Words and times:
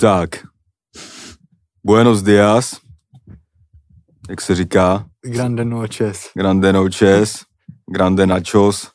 Tak. 0.00 0.30
Buenos 1.84 2.22
dias. 2.22 2.80
Jak 4.28 4.40
se 4.40 4.54
říká? 4.54 5.06
Grande 5.22 5.64
noches. 5.64 6.30
Grande 6.34 6.72
noches. 6.72 7.44
Grande 7.90 8.26
nachos. 8.26 8.90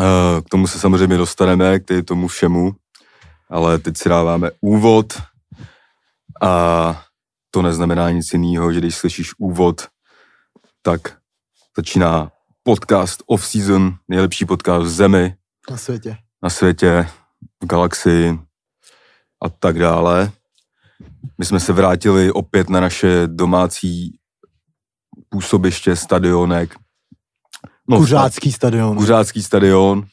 Eh, 0.00 0.42
K 0.42 0.48
tomu 0.50 0.66
se 0.66 0.78
samozřejmě 0.78 1.16
dostaneme, 1.16 1.78
k 1.78 2.02
tomu 2.04 2.28
všemu. 2.28 2.72
Ale 3.50 3.78
teď 3.78 3.96
si 3.96 4.08
dáváme 4.08 4.50
úvod. 4.60 5.22
A 6.42 7.04
to 7.50 7.62
neznamená 7.62 8.10
nic 8.10 8.32
jiného, 8.32 8.72
že 8.72 8.78
když 8.80 8.94
slyšíš 8.96 9.30
úvod, 9.38 9.86
tak 10.82 11.18
začíná 11.76 12.32
podcast 12.62 13.22
off-season, 13.26 13.94
nejlepší 14.08 14.44
podcast 14.44 14.86
v 14.86 14.88
zemi, 14.90 15.34
Na 15.70 15.76
světě. 15.76 16.16
na 16.42 16.50
světě, 16.50 17.08
v 17.62 17.66
galaxii 17.66 18.38
a 19.44 19.48
tak 19.48 19.78
dále. 19.78 20.32
My 21.38 21.44
jsme 21.44 21.60
se 21.60 21.72
vrátili 21.72 22.32
opět 22.32 22.70
na 22.70 22.80
naše 22.80 23.26
domácí 23.26 24.18
působiště, 25.28 25.96
stadionek. 25.96 26.74
No, 27.88 27.96
Kuřácký 27.96 28.52
stadion. 28.52 28.96
Kuřácký 28.96 29.42
stadion. 29.42 30.06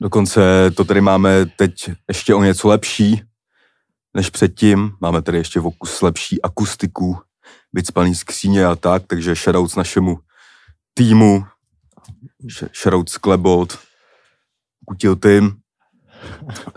Dokonce 0.00 0.70
to 0.70 0.84
tady 0.84 1.00
máme 1.00 1.46
teď 1.46 1.90
ještě 2.08 2.34
o 2.34 2.42
něco 2.42 2.68
lepší 2.68 3.22
než 4.16 4.30
předtím. 4.30 4.92
Máme 5.00 5.22
tady 5.22 5.38
ještě 5.38 5.60
o 5.60 5.70
kus 5.70 6.02
lepší 6.02 6.42
akustiku, 6.42 7.18
vycpaný 7.72 8.14
skříně 8.14 8.66
a 8.66 8.76
tak, 8.76 9.02
takže 9.06 9.34
shoutouts 9.34 9.76
našemu 9.76 10.18
týmu, 10.94 11.46
sh- 12.44 12.68
shoutouts 12.82 13.18
Klebot, 13.18 13.78
Kutil 14.86 15.16
tým. 15.16 15.56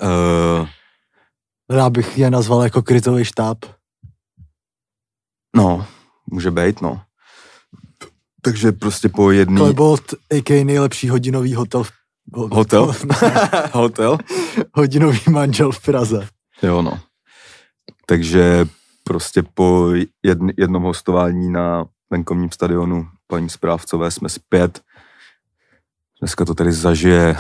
Uh, 0.01 0.67
Já 1.71 1.89
bych 1.89 2.17
je 2.17 2.31
nazval 2.31 2.63
jako 2.63 2.81
krizový 2.81 3.25
štáb. 3.25 3.57
no, 5.55 5.85
může 6.31 6.51
být, 6.51 6.81
no. 6.81 7.01
Takže 8.41 8.71
prostě 8.71 9.09
po 9.09 9.31
jedný... 9.31 9.57
Klebot, 9.57 10.13
a.k.a. 10.31 10.63
nejlepší 10.63 11.09
hodinový 11.09 11.53
hotel. 11.55 11.83
v- 11.83 11.91
Hotel? 12.33 12.93
Hotel? 13.73 14.17
hodinový 14.73 15.19
manžel 15.29 15.71
v 15.71 15.81
Praze. 15.81 16.27
Jo, 16.63 16.81
no. 16.81 16.99
Takže 18.05 18.65
prostě 19.03 19.43
po 19.43 19.89
jedn, 20.23 20.47
jednom 20.57 20.83
hostování 20.83 21.49
na 21.51 21.85
venkovním 22.09 22.51
stadionu 22.51 23.07
paní 23.27 23.49
správcové 23.49 24.11
jsme 24.11 24.29
zpět. 24.29 24.81
Dneska 26.21 26.45
to 26.45 26.53
tady 26.53 26.71
zažije 26.71 27.37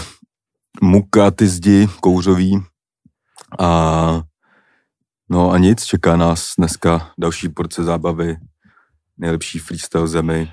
Muka, 0.81 1.31
ty 1.31 1.47
zdi, 1.47 1.87
kouřový. 2.01 2.63
A 3.59 4.21
no 5.29 5.51
a 5.51 5.57
nic, 5.57 5.83
čeká 5.85 6.15
nás 6.15 6.53
dneska 6.57 7.11
další 7.19 7.49
porce 7.49 7.83
zábavy, 7.83 8.37
nejlepší 9.17 9.59
freestyle 9.59 10.07
zemi. 10.07 10.51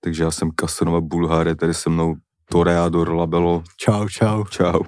Takže 0.00 0.22
já 0.22 0.30
jsem 0.30 0.50
Kasanova 0.50 1.00
Bulhár, 1.00 1.48
je 1.48 1.56
tady 1.56 1.74
se 1.74 1.90
mnou 1.90 2.14
Toreador 2.50 3.12
Labelo. 3.14 3.62
Čau, 3.76 4.08
čau. 4.08 4.44
Čau. 4.44 4.80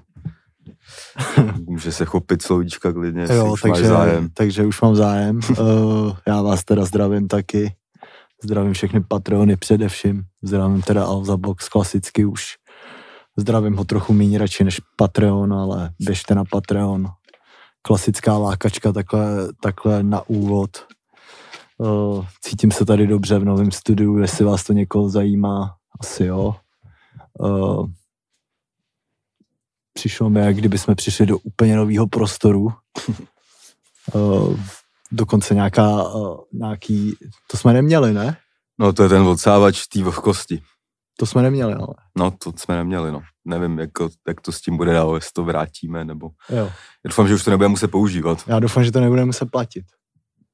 Může 1.66 1.92
se 1.92 2.04
chopit 2.04 2.42
slovíčka 2.42 2.92
klidně, 2.92 3.26
Jo, 3.30 3.52
už 3.52 3.64
máš 3.64 3.72
takže, 3.78 3.88
zájem. 3.88 4.28
takže 4.34 4.64
už 4.64 4.80
mám 4.80 4.96
zájem. 4.96 5.40
uh, 5.58 6.16
já 6.26 6.42
vás 6.42 6.64
teda 6.64 6.84
zdravím 6.84 7.28
taky. 7.28 7.74
Zdravím 8.44 8.72
všechny 8.72 9.00
patrony 9.00 9.56
především. 9.56 10.22
Zdravím 10.42 10.82
teda 10.82 11.04
Alza 11.04 11.36
Box 11.36 11.68
klasicky 11.68 12.24
už. 12.24 12.44
Zdravím 13.36 13.76
ho 13.76 13.84
trochu 13.84 14.12
méně 14.12 14.38
radši 14.38 14.64
než 14.64 14.80
Patreon, 14.96 15.52
ale 15.52 15.90
běžte 16.00 16.34
na 16.34 16.44
Patreon. 16.50 17.06
Klasická 17.88 18.38
lákačka 18.38 18.92
takhle, 18.92 19.52
takhle 19.60 20.02
na 20.02 20.28
úvod. 20.28 20.86
Cítím 22.40 22.70
se 22.70 22.84
tady 22.84 23.06
dobře 23.06 23.38
v 23.38 23.44
novém 23.44 23.70
studiu, 23.72 24.18
jestli 24.18 24.44
vás 24.44 24.64
to 24.64 24.72
někoho 24.72 25.08
zajímá, 25.08 25.76
asi 26.00 26.24
jo. 26.24 26.56
Přišlo 29.92 30.30
mi, 30.30 30.40
jak 30.40 30.56
kdyby 30.56 30.78
jsme 30.78 30.94
přišli 30.94 31.26
do 31.26 31.38
úplně 31.38 31.76
nového 31.76 32.06
prostoru. 32.06 32.68
Dokonce 35.12 35.54
nějaká, 35.54 36.04
nějaký, 36.52 37.16
to 37.50 37.56
jsme 37.56 37.72
neměli, 37.72 38.12
ne? 38.12 38.36
No 38.78 38.92
to 38.92 39.02
je 39.02 39.08
ten 39.08 39.22
odsávač 39.22 39.86
té 39.86 40.02
vlhkosti. 40.02 40.62
To 41.20 41.26
jsme 41.26 41.42
neměli, 41.42 41.74
ale. 41.74 41.94
No 42.18 42.30
to 42.30 42.52
jsme 42.56 42.76
neměli, 42.76 43.12
no. 43.12 43.20
Nevím, 43.44 43.78
jako, 43.78 44.08
jak 44.28 44.40
to 44.40 44.52
s 44.52 44.60
tím 44.60 44.76
bude 44.76 44.92
dál, 44.92 45.14
jestli 45.14 45.30
to 45.34 45.44
vrátíme, 45.44 46.04
nebo... 46.04 46.30
Jo. 46.50 46.64
Já 47.04 47.08
doufám, 47.08 47.28
že 47.28 47.34
už 47.34 47.44
to 47.44 47.50
nebudeme 47.50 47.70
muset 47.70 47.88
používat. 47.88 48.44
Já 48.46 48.58
doufám, 48.58 48.84
že 48.84 48.92
to 48.92 49.00
nebudeme 49.00 49.26
muset 49.26 49.50
platit. 49.50 49.84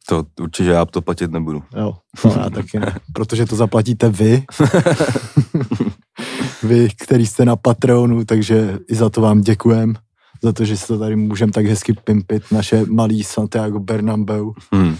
To 0.08 0.24
určitě 0.40 0.68
já 0.68 0.84
to 0.84 1.02
platit 1.02 1.30
nebudu. 1.30 1.62
Jo, 1.76 1.94
no 2.24 2.34
já 2.38 2.50
taky 2.50 2.80
ne. 2.80 2.98
Protože 3.12 3.46
to 3.46 3.56
zaplatíte 3.56 4.08
vy. 4.08 4.44
vy, 6.62 6.88
který 7.00 7.26
jste 7.26 7.44
na 7.44 7.56
Patreonu, 7.56 8.24
takže 8.24 8.78
i 8.88 8.94
za 8.94 9.10
to 9.10 9.20
vám 9.20 9.40
děkujem. 9.40 9.94
Za 10.42 10.52
to, 10.52 10.64
že 10.64 10.76
se 10.76 10.86
to 10.86 10.98
tady 10.98 11.16
můžeme 11.16 11.52
tak 11.52 11.66
hezky 11.66 11.92
pimpit, 11.92 12.42
naše 12.52 12.84
malý 12.86 13.24
Santiago 13.24 13.80
Bernabeu. 13.80 14.54
Hmm. 14.72 14.96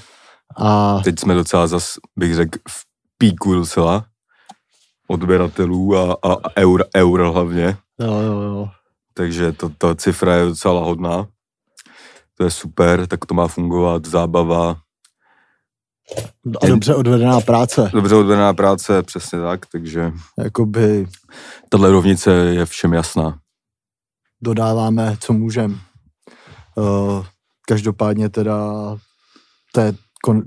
A 0.57 1.01
Teď 1.05 1.21
jsme 1.21 1.35
docela 1.35 1.67
zas, 1.67 1.95
bych 2.19 2.35
řekl, 2.35 2.59
v 2.69 2.85
píku 3.19 3.55
docela 3.55 4.05
odběratelů 5.07 5.97
a, 5.97 6.13
a, 6.23 6.33
a 6.33 6.57
eur, 6.59 6.85
eur 6.97 7.21
hlavně. 7.23 7.77
jo, 8.01 8.15
jo, 8.21 8.41
jo. 8.41 8.69
Takže 9.15 9.53
to, 9.53 9.69
ta 9.69 9.95
cifra 9.95 10.35
je 10.35 10.45
docela 10.45 10.85
hodná. 10.85 11.27
To 12.39 12.45
je 12.45 12.51
super, 12.51 13.07
tak 13.07 13.25
to 13.27 13.35
má 13.35 13.49
fungovat, 13.49 14.05
zábava, 14.05 14.77
A 16.63 16.67
dobře 16.67 16.95
odvedená 16.95 17.41
práce. 17.41 17.91
dobře 17.93 18.15
odvedená 18.15 18.55
práce, 18.55 19.03
přesně 19.03 19.39
tak, 19.41 19.67
takže 19.67 20.13
Jakoby 20.39 21.07
tahle 21.69 21.91
rovnice 21.91 22.31
je 22.33 22.67
všem 22.67 22.93
jasná. 22.93 23.39
dodáváme, 24.43 25.17
co 25.21 25.33
můžeme. 25.33 25.75
Uh, 26.77 27.27
každopádně 27.69 28.29
teda 28.29 28.59
to 29.73 29.81
je, 29.81 29.95
kon, 30.25 30.43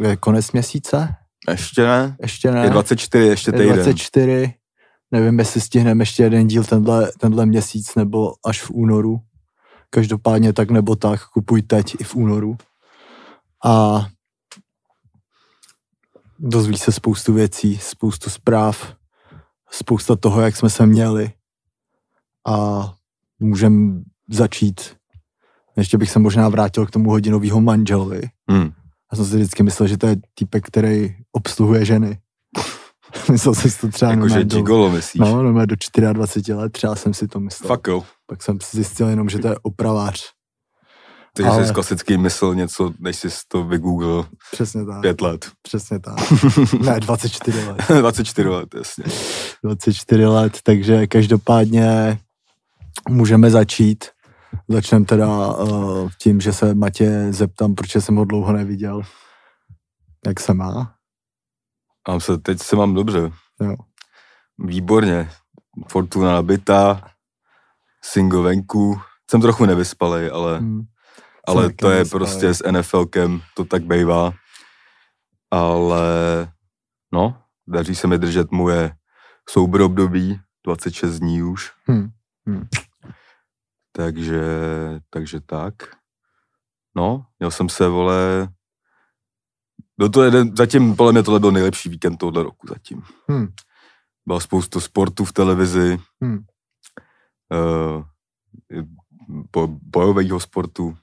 je 0.00 0.16
konec 0.16 0.52
měsíce? 0.52 1.14
Ještě 1.50 1.82
ne? 1.82 2.16
Ještě 2.22 2.50
ne? 2.50 2.64
Je 2.64 2.70
24, 2.70 3.24
ještě 3.24 3.50
je 3.50 3.52
týden. 3.52 3.74
24. 3.74 4.54
Nevím, 5.10 5.38
jestli 5.38 5.60
stihneme 5.60 6.02
ještě 6.02 6.22
jeden 6.22 6.46
díl 6.46 6.64
tenhle, 6.64 7.12
tenhle 7.20 7.46
měsíc 7.46 7.94
nebo 7.94 8.34
až 8.46 8.62
v 8.62 8.70
únoru. 8.70 9.20
Každopádně 9.90 10.52
tak 10.52 10.70
nebo 10.70 10.96
tak, 10.96 11.28
kupuj 11.28 11.62
teď 11.62 11.94
i 12.00 12.04
v 12.04 12.14
únoru. 12.14 12.56
A 13.64 14.06
dozví 16.38 16.78
se 16.78 16.92
spoustu 16.92 17.32
věcí, 17.32 17.78
spoustu 17.78 18.30
zpráv, 18.30 18.94
spousta 19.70 20.16
toho, 20.16 20.40
jak 20.40 20.56
jsme 20.56 20.70
se 20.70 20.86
měli. 20.86 21.32
A 22.46 22.84
můžeme 23.40 24.00
začít. 24.30 24.96
Ještě 25.76 25.98
bych 25.98 26.10
se 26.10 26.18
možná 26.18 26.48
vrátil 26.48 26.86
k 26.86 26.90
tomu 26.90 27.10
hodinovýho 27.10 27.60
manželovi. 27.60 28.22
Hmm. 28.50 28.72
Já 29.12 29.16
jsem 29.16 29.26
si 29.26 29.36
vždycky 29.36 29.62
myslel, 29.62 29.88
že 29.88 29.96
to 29.98 30.06
je 30.06 30.16
týpek, 30.34 30.66
který 30.66 31.14
obsluhuje 31.32 31.84
ženy. 31.84 32.18
myslel 33.32 33.54
jsem 33.54 33.70
si 33.70 33.80
to 33.80 33.88
třeba 33.88 34.14
normálně 34.14 34.44
do, 34.44 34.56
gigolo 34.56 34.90
myslíš? 34.90 35.20
no, 35.20 35.42
normálně 35.42 35.66
do 35.66 35.76
24 36.12 36.54
let, 36.54 36.72
třeba 36.72 36.96
jsem 36.96 37.14
si 37.14 37.28
to 37.28 37.40
myslel. 37.40 37.76
Fuck 37.76 37.86
jo. 37.86 38.04
Pak 38.26 38.42
jsem 38.42 38.60
si 38.60 38.76
zjistil 38.76 39.08
jenom, 39.08 39.28
že 39.28 39.38
to 39.38 39.48
je 39.48 39.54
opravář. 39.62 40.22
Takže 41.36 41.50
Ale- 41.50 41.66
jsi 41.66 41.72
klasický 41.72 42.16
mysl 42.16 42.54
něco, 42.54 42.92
než 42.98 43.16
jsi 43.16 43.28
to 43.48 43.64
vygooglil 43.64 44.26
Přesně 44.52 44.84
tak. 44.84 45.00
pět 45.00 45.20
let. 45.20 45.50
Přesně 45.62 45.98
tak. 45.98 46.14
ne, 46.80 47.00
24 47.00 47.64
let. 47.64 47.76
24 48.00 48.48
let, 48.48 48.74
jasně. 48.74 49.04
24 49.64 50.26
let, 50.26 50.58
takže 50.62 51.06
každopádně 51.06 52.18
můžeme 53.08 53.50
začít. 53.50 54.04
Začneme 54.68 55.04
teda 55.04 55.56
uh, 55.56 56.10
tím, 56.18 56.40
že 56.40 56.52
se 56.52 56.74
Matě 56.74 57.32
zeptám, 57.32 57.74
proč 57.74 57.96
jsem 57.96 58.16
ho 58.16 58.24
dlouho 58.24 58.52
neviděl. 58.52 59.02
Jak 60.26 60.40
se 60.40 60.54
má? 60.54 60.94
Mám 62.08 62.20
se, 62.20 62.38
teď 62.38 62.58
se 62.62 62.76
mám 62.76 62.94
dobře. 62.94 63.18
Jo. 63.60 63.76
Výborně. 64.58 65.30
Fortuna 65.88 66.32
nabitá, 66.32 67.10
single 68.04 68.42
venku. 68.42 69.00
Jsem 69.30 69.40
trochu 69.40 69.64
nevyspalej, 69.66 70.30
ale, 70.34 70.58
Hmm. 70.58 70.82
ale 71.48 71.72
to 71.72 71.90
je 71.90 71.96
nevyspalej. 71.96 72.20
prostě 72.20 72.54
s 72.54 72.70
NFLkem, 72.70 73.42
to 73.56 73.64
tak 73.64 73.82
bývá. 73.82 74.32
Ale 75.50 76.02
no, 77.12 77.42
daří 77.68 77.94
se 77.94 78.06
mi 78.06 78.18
držet 78.18 78.50
moje 78.50 78.96
soubor 79.50 79.80
období, 79.80 80.40
26 80.66 81.18
dní 81.18 81.42
už. 81.42 81.70
Hmm. 81.86 82.08
Hmm. 82.46 82.68
Takže, 83.92 84.40
takže 85.10 85.40
tak. 85.40 85.74
No, 86.96 87.26
měl 87.38 87.50
jsem 87.50 87.68
se, 87.68 87.88
vole, 87.88 88.48
no 89.98 90.08
to 90.08 90.22
jeden, 90.22 90.56
zatím, 90.56 90.96
podle 90.96 91.12
mě 91.12 91.22
tohle 91.22 91.40
byl 91.40 91.52
nejlepší 91.52 91.88
víkend 91.88 92.16
tohohle 92.16 92.42
roku 92.42 92.66
zatím. 92.66 93.02
Hmm. 93.28 93.48
Byla 94.26 94.40
spoustu 94.40 94.80
sportu 94.80 95.24
v 95.24 95.32
televizi, 95.32 95.98
Hmm. 96.22 96.44
uh, 97.52 98.04
bo, 99.52 99.68
bojového 99.68 100.40
sportu, 100.40 100.96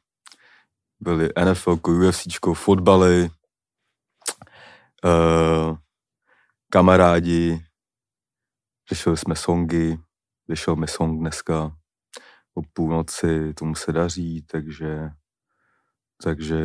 byly 1.00 1.30
NFL, 1.46 1.80
UFC, 1.88 2.28
fotbaly, 2.54 3.30
uh, 5.06 5.78
kamarádi, 6.70 7.66
řešili 8.90 9.18
jsme 9.18 9.36
songy, 9.36 9.98
vyšel 10.48 10.76
mi 10.76 10.88
song 10.88 11.20
dneska 11.20 11.76
o 12.60 12.62
půlnoci, 12.74 13.54
tomu 13.54 13.76
se 13.76 13.92
daří, 13.92 14.46
takže, 14.52 15.10
takže 16.24 16.58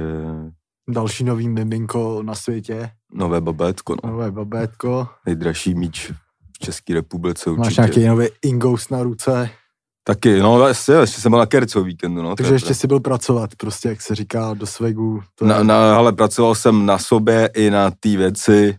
Další 0.89 1.25
nový 1.25 1.49
miminko 1.49 2.23
na 2.23 2.35
světě, 2.35 2.91
nové 3.13 3.41
babétko, 3.41 3.97
no. 4.05 4.11
nové 4.11 4.31
babétko. 4.31 5.09
nejdražší 5.27 5.75
míč 5.75 6.11
v 6.57 6.59
České 6.59 6.95
republice 6.95 7.51
určitě. 7.51 7.65
Máš 7.67 7.77
nějaký 7.77 8.07
nový 8.07 8.27
ingous 8.43 8.89
na 8.91 9.03
ruce, 9.03 9.51
Taky, 10.07 10.41
no 10.41 10.69
jasně, 10.69 10.95
ještě 10.95 11.21
jsem 11.21 11.31
byl 11.31 11.39
na 11.39 11.47
Kerco 11.47 11.83
víkendu, 11.83 12.23
no. 12.23 12.37
takže 12.37 12.53
je 12.53 12.55
ještě 12.55 12.75
si 12.75 12.87
byl 12.87 13.01
pracovat, 13.01 13.51
prostě 13.57 13.89
jak 13.89 14.01
se 14.03 14.15
říká, 14.15 14.55
do 14.55 14.67
svegu. 14.67 15.23
To 15.35 15.45
Na, 15.47 15.57
je, 15.59 15.65
na, 15.65 15.97
ale 15.97 16.13
pracoval 16.13 16.55
jsem 16.55 16.87
na 16.87 16.99
sobě 16.99 17.51
i 17.55 17.71
na 17.71 17.91
té 17.91 18.17
věci, 18.17 18.79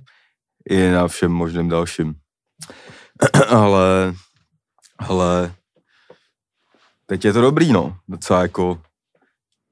i 0.69 0.89
na 0.89 1.07
všem 1.07 1.31
možným 1.31 1.69
dalším. 1.69 2.15
ale, 3.49 4.13
ale 4.99 5.53
teď 7.05 7.25
je 7.25 7.33
to 7.33 7.41
dobrý, 7.41 7.73
no. 7.73 7.97
Docela 8.07 8.41
jako 8.41 8.81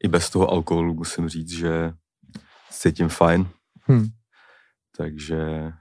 i 0.03 0.07
bez 0.07 0.30
toho 0.30 0.50
alkoholu 0.50 0.94
musím 0.94 1.30
říct, 1.30 1.50
že 1.50 1.94
se 2.71 2.89
cítím 2.89 3.09
fajn. 3.09 3.50
Hm. 3.91 4.06
Takže 4.97 5.71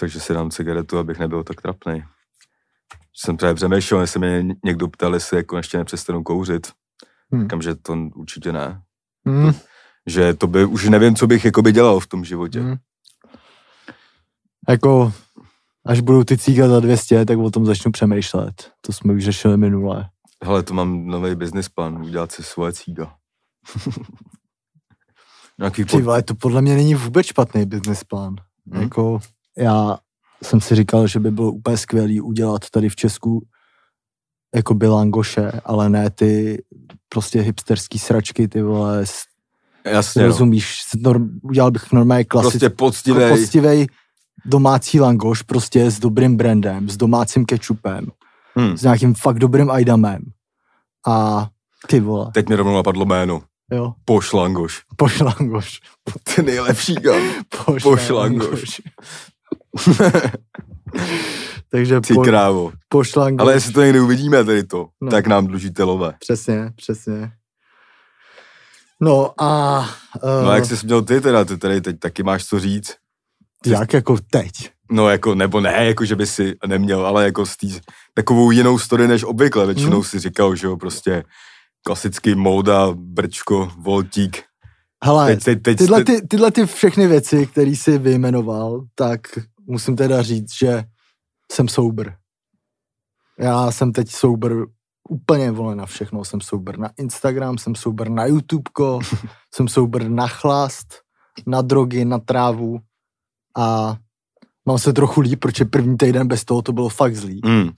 takže 0.00 0.20
si 0.20 0.34
dám 0.34 0.50
cigaretu, 0.50 0.98
abych 0.98 1.18
nebyl 1.18 1.44
tak 1.44 1.62
trapný. 1.62 2.04
Jsem 3.14 3.36
právě 3.36 3.54
přemýšlel, 3.54 4.00
jestli 4.00 4.20
mě 4.20 4.54
někdo 4.64 4.88
ptal, 4.88 5.14
jestli 5.14 5.36
jako 5.36 5.56
ještě 5.56 5.78
nepřestanu 5.78 6.22
kouřit. 6.22 6.72
Hm. 7.34 7.42
Říkám, 7.42 7.62
že 7.62 7.74
to 7.74 7.92
určitě 8.14 8.52
ne 8.52 8.82
Hm. 9.28 9.52
že 10.06 10.34
to 10.34 10.46
by, 10.46 10.64
už 10.64 10.88
nevím, 10.88 11.14
co 11.14 11.26
bych 11.26 11.44
jakoby 11.44 11.72
dělal 11.72 12.00
v 12.00 12.06
tom 12.06 12.24
životě. 12.24 12.60
Hm. 12.60 12.76
Jako, 14.68 15.12
až 15.86 16.00
budou 16.00 16.24
ty 16.24 16.38
cíga 16.38 16.68
za 16.68 16.80
200, 16.80 17.24
tak 17.24 17.38
o 17.38 17.50
tom 17.50 17.66
začnu 17.66 17.92
přemýšlet. 17.92 18.70
To 18.80 18.92
jsme 18.92 19.12
už 19.12 19.24
řešili 19.24 19.56
minule. 19.56 20.08
Hele, 20.44 20.62
to 20.62 20.74
mám 20.74 21.06
nový 21.06 21.34
business 21.34 21.68
plán, 21.68 22.02
udělat 22.02 22.32
si 22.32 22.42
svoje 22.42 22.72
cíga. 22.72 23.14
Nějaký 25.58 25.84
Ty 25.84 25.90
pod... 25.90 26.02
vole, 26.02 26.22
to 26.22 26.34
podle 26.34 26.62
mě 26.62 26.74
není 26.74 26.94
vůbec 26.94 27.26
špatný 27.26 27.66
business 27.66 28.04
plán. 28.04 28.36
Hm? 28.74 28.80
Jako, 28.80 29.18
já 29.58 29.98
jsem 30.42 30.60
si 30.60 30.74
říkal, 30.74 31.06
že 31.06 31.20
by 31.20 31.30
bylo 31.30 31.52
úplně 31.52 31.76
skvělý 31.76 32.20
udělat 32.20 32.70
tady 32.70 32.88
v 32.88 32.96
Česku 32.96 33.46
jako 34.54 34.74
bilangoše, 34.74 35.52
ale 35.64 35.88
ne 35.88 36.10
ty 36.10 36.62
prostě 37.08 37.40
hipsterský 37.40 37.98
sračky, 37.98 38.48
ty 38.48 38.62
vole, 38.62 39.04
Jasně, 39.84 40.22
no. 40.22 40.28
rozumíš, 40.28 40.82
s 40.82 40.96
norm, 40.96 41.38
udělal 41.42 41.70
bych 41.70 41.92
normálně 41.92 42.24
klasický, 42.24 42.58
Prostě 42.58 42.76
poctivej. 42.76 43.30
poctivej 43.30 43.86
domácí 44.44 45.00
langoš, 45.00 45.42
prostě 45.42 45.90
s 45.90 45.98
dobrým 45.98 46.36
brandem, 46.36 46.88
s 46.88 46.96
domácím 46.96 47.44
kečupem, 47.46 48.06
Hm. 48.60 48.76
s 48.76 48.82
nějakým 48.82 49.14
fakt 49.14 49.38
dobrým 49.38 49.70
ajdamem. 49.70 50.22
A 51.08 51.48
ty 51.86 52.00
vole, 52.00 52.30
Teď 52.34 52.48
mi 52.48 52.54
rovnou 52.56 52.74
napadlo 52.76 53.04
jméno. 53.04 53.42
jo, 53.72 53.92
Pošlangoš. 54.04 54.82
pošlangoš. 54.96 55.80
Ty 56.34 56.42
nejlepší, 56.42 56.94
kam. 56.94 57.20
Pošlangoš. 57.82 58.80
Takže 61.70 62.00
Ty 62.00 62.14
po, 62.14 62.22
krávo. 62.22 62.72
pošlangoš. 62.88 63.40
Ale 63.42 63.52
jestli 63.52 63.72
to 63.72 63.82
někdy 63.82 64.00
uvidíme, 64.00 64.44
tady 64.44 64.64
to, 64.64 64.78
No. 64.78 64.86
no. 65.00 65.10
tak 65.10 65.26
nám 65.26 65.46
dlužíte 65.46 65.82
lové. 65.82 66.14
Přesně, 66.18 66.72
přesně. 66.76 67.32
No 69.00 69.42
a 69.42 69.78
uh, 70.22 70.44
No 70.44 70.50
a 70.50 70.54
jak 70.54 70.64
jsi 70.64 70.86
měl 70.86 71.02
ty 71.02 71.20
teda, 71.20 71.44
ty 71.44 71.56
tady 71.58 71.80
teď 71.80 71.98
taky 71.98 72.22
máš 72.22 72.44
co 72.44 72.60
říct. 72.60 72.94
Jak 73.66 73.92
jako 73.92 74.16
teď? 74.30 74.50
No 74.90 75.08
jako, 75.08 75.34
nebo 75.34 75.60
ne, 75.60 75.84
jako 75.86 76.04
že 76.04 76.16
by 76.16 76.26
si 76.26 76.54
neměl, 76.66 77.06
ale 77.06 77.24
jako 77.24 77.46
z 77.46 77.56
tý, 77.56 77.80
takovou 78.14 78.50
jinou 78.50 78.78
story 78.78 79.08
než 79.08 79.24
obvykle. 79.24 79.66
Většinou 79.66 79.96
Hmm. 79.96 80.04
si 80.04 80.18
říkal, 80.18 80.56
že 80.56 80.66
jo, 80.66 80.76
prostě 80.76 81.24
klasický 81.84 82.34
móda, 82.34 82.88
brčko, 82.94 83.70
voltík. 83.78 84.42
Hele, 85.04 85.26
Teď, 85.26 85.44
teď, 85.44 85.62
teď, 85.62 85.78
tyhle, 85.78 86.04
ty, 86.04 86.22
tyhle 86.28 86.50
ty 86.50 86.66
všechny 86.66 87.06
věci, 87.06 87.46
které 87.46 87.70
jsi 87.70 87.98
vyjmenoval, 87.98 88.84
tak 88.94 89.20
musím 89.66 89.96
teda 89.96 90.22
říct, 90.22 90.54
že 90.58 90.84
jsem 91.52 91.68
sober. 91.68 92.16
Já 93.38 93.70
jsem 93.70 93.92
teď 93.92 94.10
sober 94.10 94.52
úplně 95.08 95.50
vole 95.50 95.76
na 95.76 95.86
všechno. 95.86 96.24
Jsem 96.24 96.40
sober 96.40 96.78
na 96.78 96.90
Instagram, 96.98 97.58
jsem 97.58 97.74
sober 97.74 98.10
na 98.10 98.26
YouTubeko, 98.26 99.00
jsem 99.54 99.68
sober 99.68 100.08
na 100.08 100.28
chlast, 100.28 100.86
na 101.46 101.62
drogy, 101.62 102.04
na 102.04 102.18
trávu 102.18 102.78
a 103.56 103.96
mám 104.66 104.78
se 104.78 104.92
trochu 104.92 105.20
líp, 105.20 105.40
protože 105.40 105.64
první 105.64 105.96
týden 105.96 106.28
bez 106.28 106.44
toho 106.44 106.62
to 106.62 106.72
bylo 106.72 106.88
fakt 106.88 107.16
zlý. 107.16 107.40
mm, 107.44 107.70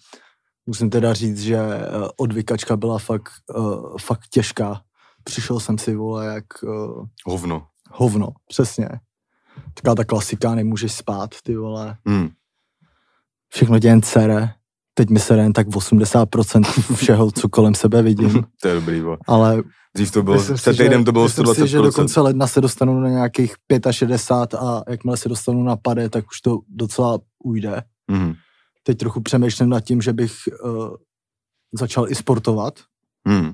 Musím 0.66 0.90
teda 0.90 1.14
říct, 1.14 1.40
že 1.40 1.56
eh, 1.56 1.86
odvykačka 2.16 2.76
byla 2.76 2.98
fakt, 2.98 3.32
uh, 3.56 3.96
fakt 4.00 4.20
těžká. 4.30 4.80
Přišel 5.24 5.60
jsem 5.60 5.78
si, 5.78 5.94
vole, 5.94 6.26
jak 6.26 6.44
uh, 6.62 7.04
hovno. 7.26 7.66
hovno, 7.90 8.28
přesně. 8.48 8.88
Taková 9.74 9.94
ta 9.94 10.04
klasika, 10.04 10.54
nemůžeš 10.54 10.92
spát, 10.92 11.30
ty 11.42 11.56
vole. 11.56 11.96
Mm. 12.04 12.28
Všechno 13.52 13.78
tě 13.80 13.88
jen 13.88 14.02
sere. 14.02 14.54
Teď 14.94 15.10
mi 15.10 15.20
sere 15.20 15.42
jen 15.42 15.52
tak 15.52 15.66
80% 15.68 16.94
všeho, 16.96 17.30
co 17.32 17.48
kolem 17.48 17.74
sebe 17.74 18.02
vidím. 18.02 18.44
To 18.62 18.68
je 18.68 18.74
dobrý, 18.74 19.00
bo. 19.00 19.16
Ale 19.26 19.62
Dřív 19.96 20.10
to 20.12 20.22
bylo, 20.22 20.36
myslím 20.36 20.56
si, 20.56 20.62
před 20.62 20.76
týdnem 20.76 21.00
že- 21.00 21.04
to 21.04 21.12
bylo 21.12 21.24
myslím 21.24 21.46
si, 21.46 21.68
že 21.68 21.78
120%. 21.78 21.82
do 21.82 21.92
konce 21.92 22.20
ledna 22.20 22.46
se 22.46 22.60
dostanu 22.60 23.00
na 23.00 23.08
nějakých 23.08 23.54
65 23.90 24.54
a 24.60 24.84
jakmile 24.88 25.16
se 25.16 25.28
dostanu 25.28 25.62
na 25.62 25.76
pade, 25.76 26.10
tak 26.10 26.26
už 26.26 26.40
to 26.40 26.60
docela 26.68 27.18
ujde. 27.44 27.82
Mm. 28.10 28.34
Teď 28.82 28.98
trochu 28.98 29.20
přemýšlím 29.20 29.68
nad 29.68 29.80
tím, 29.80 30.02
že 30.02 30.12
bych 30.12 30.32
uh, 30.64 30.94
začal 31.72 32.08
i 32.08 32.14
sportovat. 32.14 32.80
Mm. 33.28 33.52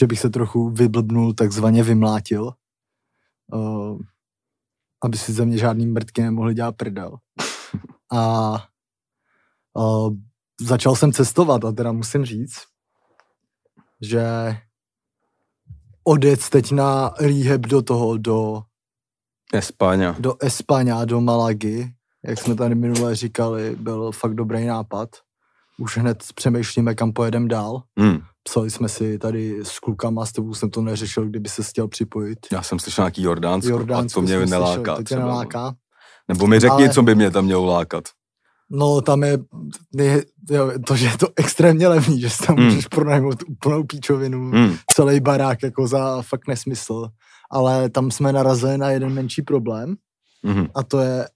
že 0.00 0.06
bych 0.06 0.20
se 0.20 0.30
trochu 0.30 0.70
vyblbnul, 0.70 1.34
takzvaně 1.34 1.82
vymlátil, 1.82 2.52
uh, 3.54 3.98
aby 5.04 5.18
si 5.18 5.32
ze 5.32 5.44
mě 5.44 5.58
žádný 5.58 5.86
mrtky 5.86 6.22
nemohli 6.22 6.54
dělat 6.54 6.76
prdel. 6.76 7.16
A 8.12 8.52
uh, 9.74 10.14
začal 10.60 10.96
jsem 10.96 11.12
cestovat 11.12 11.64
a 11.64 11.72
teda 11.72 11.92
musím 11.92 12.24
říct, 12.24 12.56
že 14.02 14.22
odjet 16.08 16.48
teď 16.48 16.72
na 16.72 17.12
rehab 17.20 17.60
do 17.60 17.82
toho, 17.82 18.16
do, 18.16 18.62
Espáňa. 19.52 20.16
do 20.18 20.34
Espaňa, 20.42 21.04
do 21.04 21.20
Malagy, 21.20 21.92
jak 22.24 22.38
jsme 22.38 22.54
tady 22.54 22.74
minule 22.74 23.14
říkali, 23.14 23.76
byl 23.80 24.12
fakt 24.12 24.34
dobrý 24.34 24.66
nápad. 24.66 25.08
Už 25.78 25.98
hned 25.98 26.18
přemýšlíme, 26.34 26.94
kam 26.94 27.12
pojedeme 27.12 27.48
dál. 27.48 27.82
Mm. 27.96 28.18
Psali 28.42 28.70
jsme 28.70 28.88
si 28.88 29.18
tady 29.18 29.60
s 29.62 29.78
klukama, 29.78 30.26
s 30.26 30.32
tebou 30.32 30.54
jsem 30.54 30.70
to 30.70 30.82
neřešil, 30.82 31.26
kdyby 31.26 31.48
se 31.48 31.62
chtěl 31.62 31.88
připojit. 31.88 32.38
Já 32.52 32.62
jsem 32.62 32.78
slyšel 32.78 33.02
nějaký 33.02 33.22
Jordánsko, 33.22 33.70
Jordánsko 33.70 34.20
a 34.20 34.22
to 34.22 34.26
mě 34.26 34.46
neláká. 34.46 34.92
to 34.94 34.98
tě 34.98 35.04
třeba. 35.04 35.20
neláká. 35.20 35.74
Nebo 36.28 36.46
mi 36.46 36.60
řekni, 36.60 36.84
Ale- 36.84 36.90
co 36.90 37.02
by 37.02 37.14
mě 37.14 37.30
tam 37.30 37.44
mělo 37.44 37.64
lákat. 37.66 38.04
No 38.70 39.00
tam 39.00 39.22
je, 39.22 39.38
je 39.98 40.24
jo, 40.50 40.72
to, 40.86 40.96
že 40.96 41.06
je 41.06 41.16
to 41.18 41.26
extrémně 41.36 41.88
levný, 41.88 42.20
že 42.20 42.30
si 42.30 42.46
tam 42.46 42.56
Hmm. 42.56 42.64
můžeš 42.66 42.86
pronajmout 42.86 43.42
úplnou 43.48 43.84
píčovinu, 43.84 44.38
Mm. 44.38 44.76
celý 44.90 45.20
barák 45.20 45.62
jako 45.62 45.86
za 45.86 46.22
fakt 46.22 46.48
nesmysl. 46.48 47.08
Ale 47.50 47.90
tam 47.90 48.10
jsme 48.10 48.32
narazili 48.32 48.78
na 48.78 48.90
jeden 48.90 49.12
menší 49.14 49.42
problém 49.42 49.96
Mm. 50.42 50.66
a 50.74 50.82
to 50.82 51.00
je, 51.00 51.28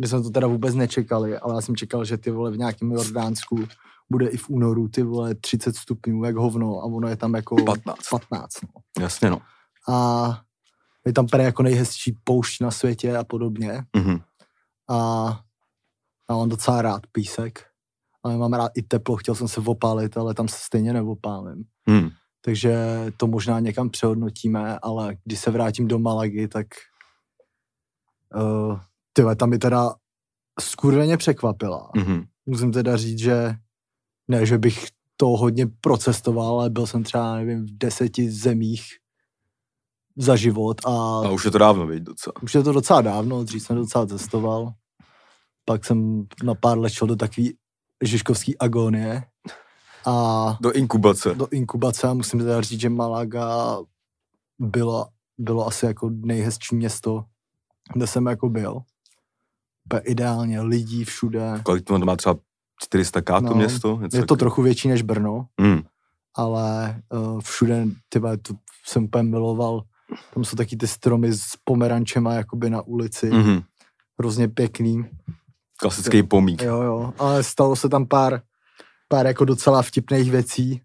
my 0.00 0.08
jsme 0.08 0.22
to 0.22 0.30
teda 0.30 0.46
vůbec 0.46 0.74
nečekali, 0.74 1.38
ale 1.38 1.54
já 1.54 1.60
jsem 1.60 1.76
čekal, 1.76 2.04
že 2.04 2.16
ty 2.18 2.30
vole 2.30 2.50
v 2.50 2.58
nějakém 2.58 2.92
Jordánsku 2.92 3.64
bude 4.10 4.26
i 4.28 4.36
v 4.36 4.48
únoru 4.48 4.88
ty 4.88 5.02
vole 5.02 5.34
30 5.34 5.76
stupňů, 5.76 6.24
jak 6.24 6.36
hovno 6.36 6.78
a 6.80 6.84
ono 6.84 7.08
je 7.08 7.16
tam 7.16 7.34
jako 7.34 7.56
15. 7.64 8.08
15 8.10 8.54
no. 8.62 9.02
Jasně 9.02 9.30
no. 9.30 9.40
a 9.88 10.40
je 11.06 11.12
tam 11.12 11.26
prý 11.26 11.42
jako 11.44 11.62
nejhezčí 11.62 12.16
poušť 12.24 12.60
na 12.60 12.70
světě 12.70 13.16
a 13.16 13.24
podobně. 13.24 13.82
Mm. 13.96 14.18
A 14.90 15.40
já 16.30 16.36
mám 16.36 16.48
docela 16.48 16.82
rád 16.82 17.02
písek, 17.12 17.64
ale 18.22 18.36
mám 18.36 18.52
rád 18.52 18.72
i 18.74 18.82
teplo, 18.82 19.16
chtěl 19.16 19.34
jsem 19.34 19.48
se 19.48 19.60
opálit, 19.60 20.16
ale 20.16 20.34
tam 20.34 20.48
se 20.48 20.56
stejně 20.60 20.92
neopálím. 20.92 21.64
Mm. 21.86 22.08
Takže 22.40 22.76
to 23.16 23.26
možná 23.26 23.60
někam 23.60 23.90
přehodnotíme, 23.90 24.78
ale 24.78 25.16
když 25.24 25.40
se 25.40 25.50
vrátím 25.50 25.88
do 25.88 25.98
Malagy, 25.98 26.48
tak 26.48 26.66
uh, 28.34 28.80
tyhle, 29.12 29.36
tam 29.36 29.50
mi 29.50 29.58
teda 29.58 29.94
skurveně 30.60 31.16
překvapila. 31.16 31.90
Mm. 31.96 32.22
Musím 32.46 32.72
teda 32.72 32.96
říct, 32.96 33.18
že 33.18 33.54
ne, 34.28 34.46
že 34.46 34.58
bych 34.58 34.86
to 35.16 35.26
hodně 35.26 35.66
procestoval, 35.80 36.60
ale 36.60 36.70
byl 36.70 36.86
jsem 36.86 37.02
třeba, 37.02 37.36
nevím, 37.36 37.66
v 37.66 37.78
deseti 37.78 38.30
zemích 38.30 38.84
za 40.16 40.36
život 40.36 40.80
a 40.86 40.90
A 41.26 41.30
už 41.30 41.44
je 41.44 41.50
to 41.50 41.58
dávno, 41.58 41.86
viď, 41.86 42.02
docela. 42.02 42.32
už 42.42 42.54
je 42.54 42.62
to 42.62 42.72
docela 42.72 43.00
dávno, 43.02 43.44
dřív 43.44 43.62
jsem 43.62 43.76
docela 43.76 44.06
cestoval. 44.06 44.72
Pak 45.68 45.84
jsem 45.84 46.26
na 46.42 46.54
pár 46.54 46.78
let 46.78 46.90
šel 46.92 47.08
do 47.08 47.16
takový 47.16 47.54
žižkovský 48.04 48.58
agonie 48.58 49.22
a 50.06 50.56
Do 50.60 50.72
inkubace. 50.72 51.34
do 51.34 51.48
inkubace 51.50 52.08
a 52.08 52.14
musím 52.14 52.38
teda 52.40 52.60
říct, 52.60 52.80
že 52.80 52.88
Malaga 52.88 53.78
bylo, 54.58 55.06
bylo 55.38 55.66
asi 55.66 55.86
jako 55.86 56.10
nejhezčí 56.12 56.76
město, 56.76 57.24
kde 57.92 58.06
jsem 58.06 58.26
jako 58.26 58.48
byl. 58.48 58.80
Úplně 59.84 60.00
ideálně, 60.04 60.60
lidí 60.60 61.04
všude. 61.04 61.60
Kolik 61.62 61.84
to 61.84 61.98
má 61.98 62.16
třeba 62.16 62.36
400 62.82 63.20
k 63.22 63.24
to 63.24 63.40
No, 63.40 63.54
město? 63.54 63.88
Něco 64.02 64.16
Je 64.16 64.22
to 64.22 64.26
takového? 64.26 64.36
trochu 64.38 64.62
větší 64.62 64.88
než 64.88 65.02
Brno, 65.02 65.46
Mm. 65.60 65.80
ale 66.34 67.00
uh, 67.12 67.40
všude, 67.40 67.84
tyba, 68.08 68.36
to 68.36 68.54
jsem 68.86 69.04
úplně 69.04 69.22
miloval. 69.22 69.82
Tam 70.34 70.44
jsou 70.44 70.56
taky 70.56 70.76
ty 70.76 70.86
stromy 70.86 71.32
s 71.32 71.56
pomerančema 71.64 72.34
jakoby 72.34 72.70
na 72.70 72.82
ulici, 72.82 73.30
mm. 73.30 73.38
Mm-hmm. 73.42 73.64
hrozně 74.18 74.48
pěkný. 74.48 75.04
Klasický 75.80 76.22
pomík. 76.22 76.62
Jo, 76.62 76.82
jo, 76.82 77.12
ale 77.18 77.42
stalo 77.42 77.76
se 77.76 77.88
tam 77.88 78.06
pár, 78.06 78.40
pár 79.08 79.26
jako 79.26 79.44
docela 79.44 79.82
vtipných 79.82 80.30
věcí. 80.30 80.82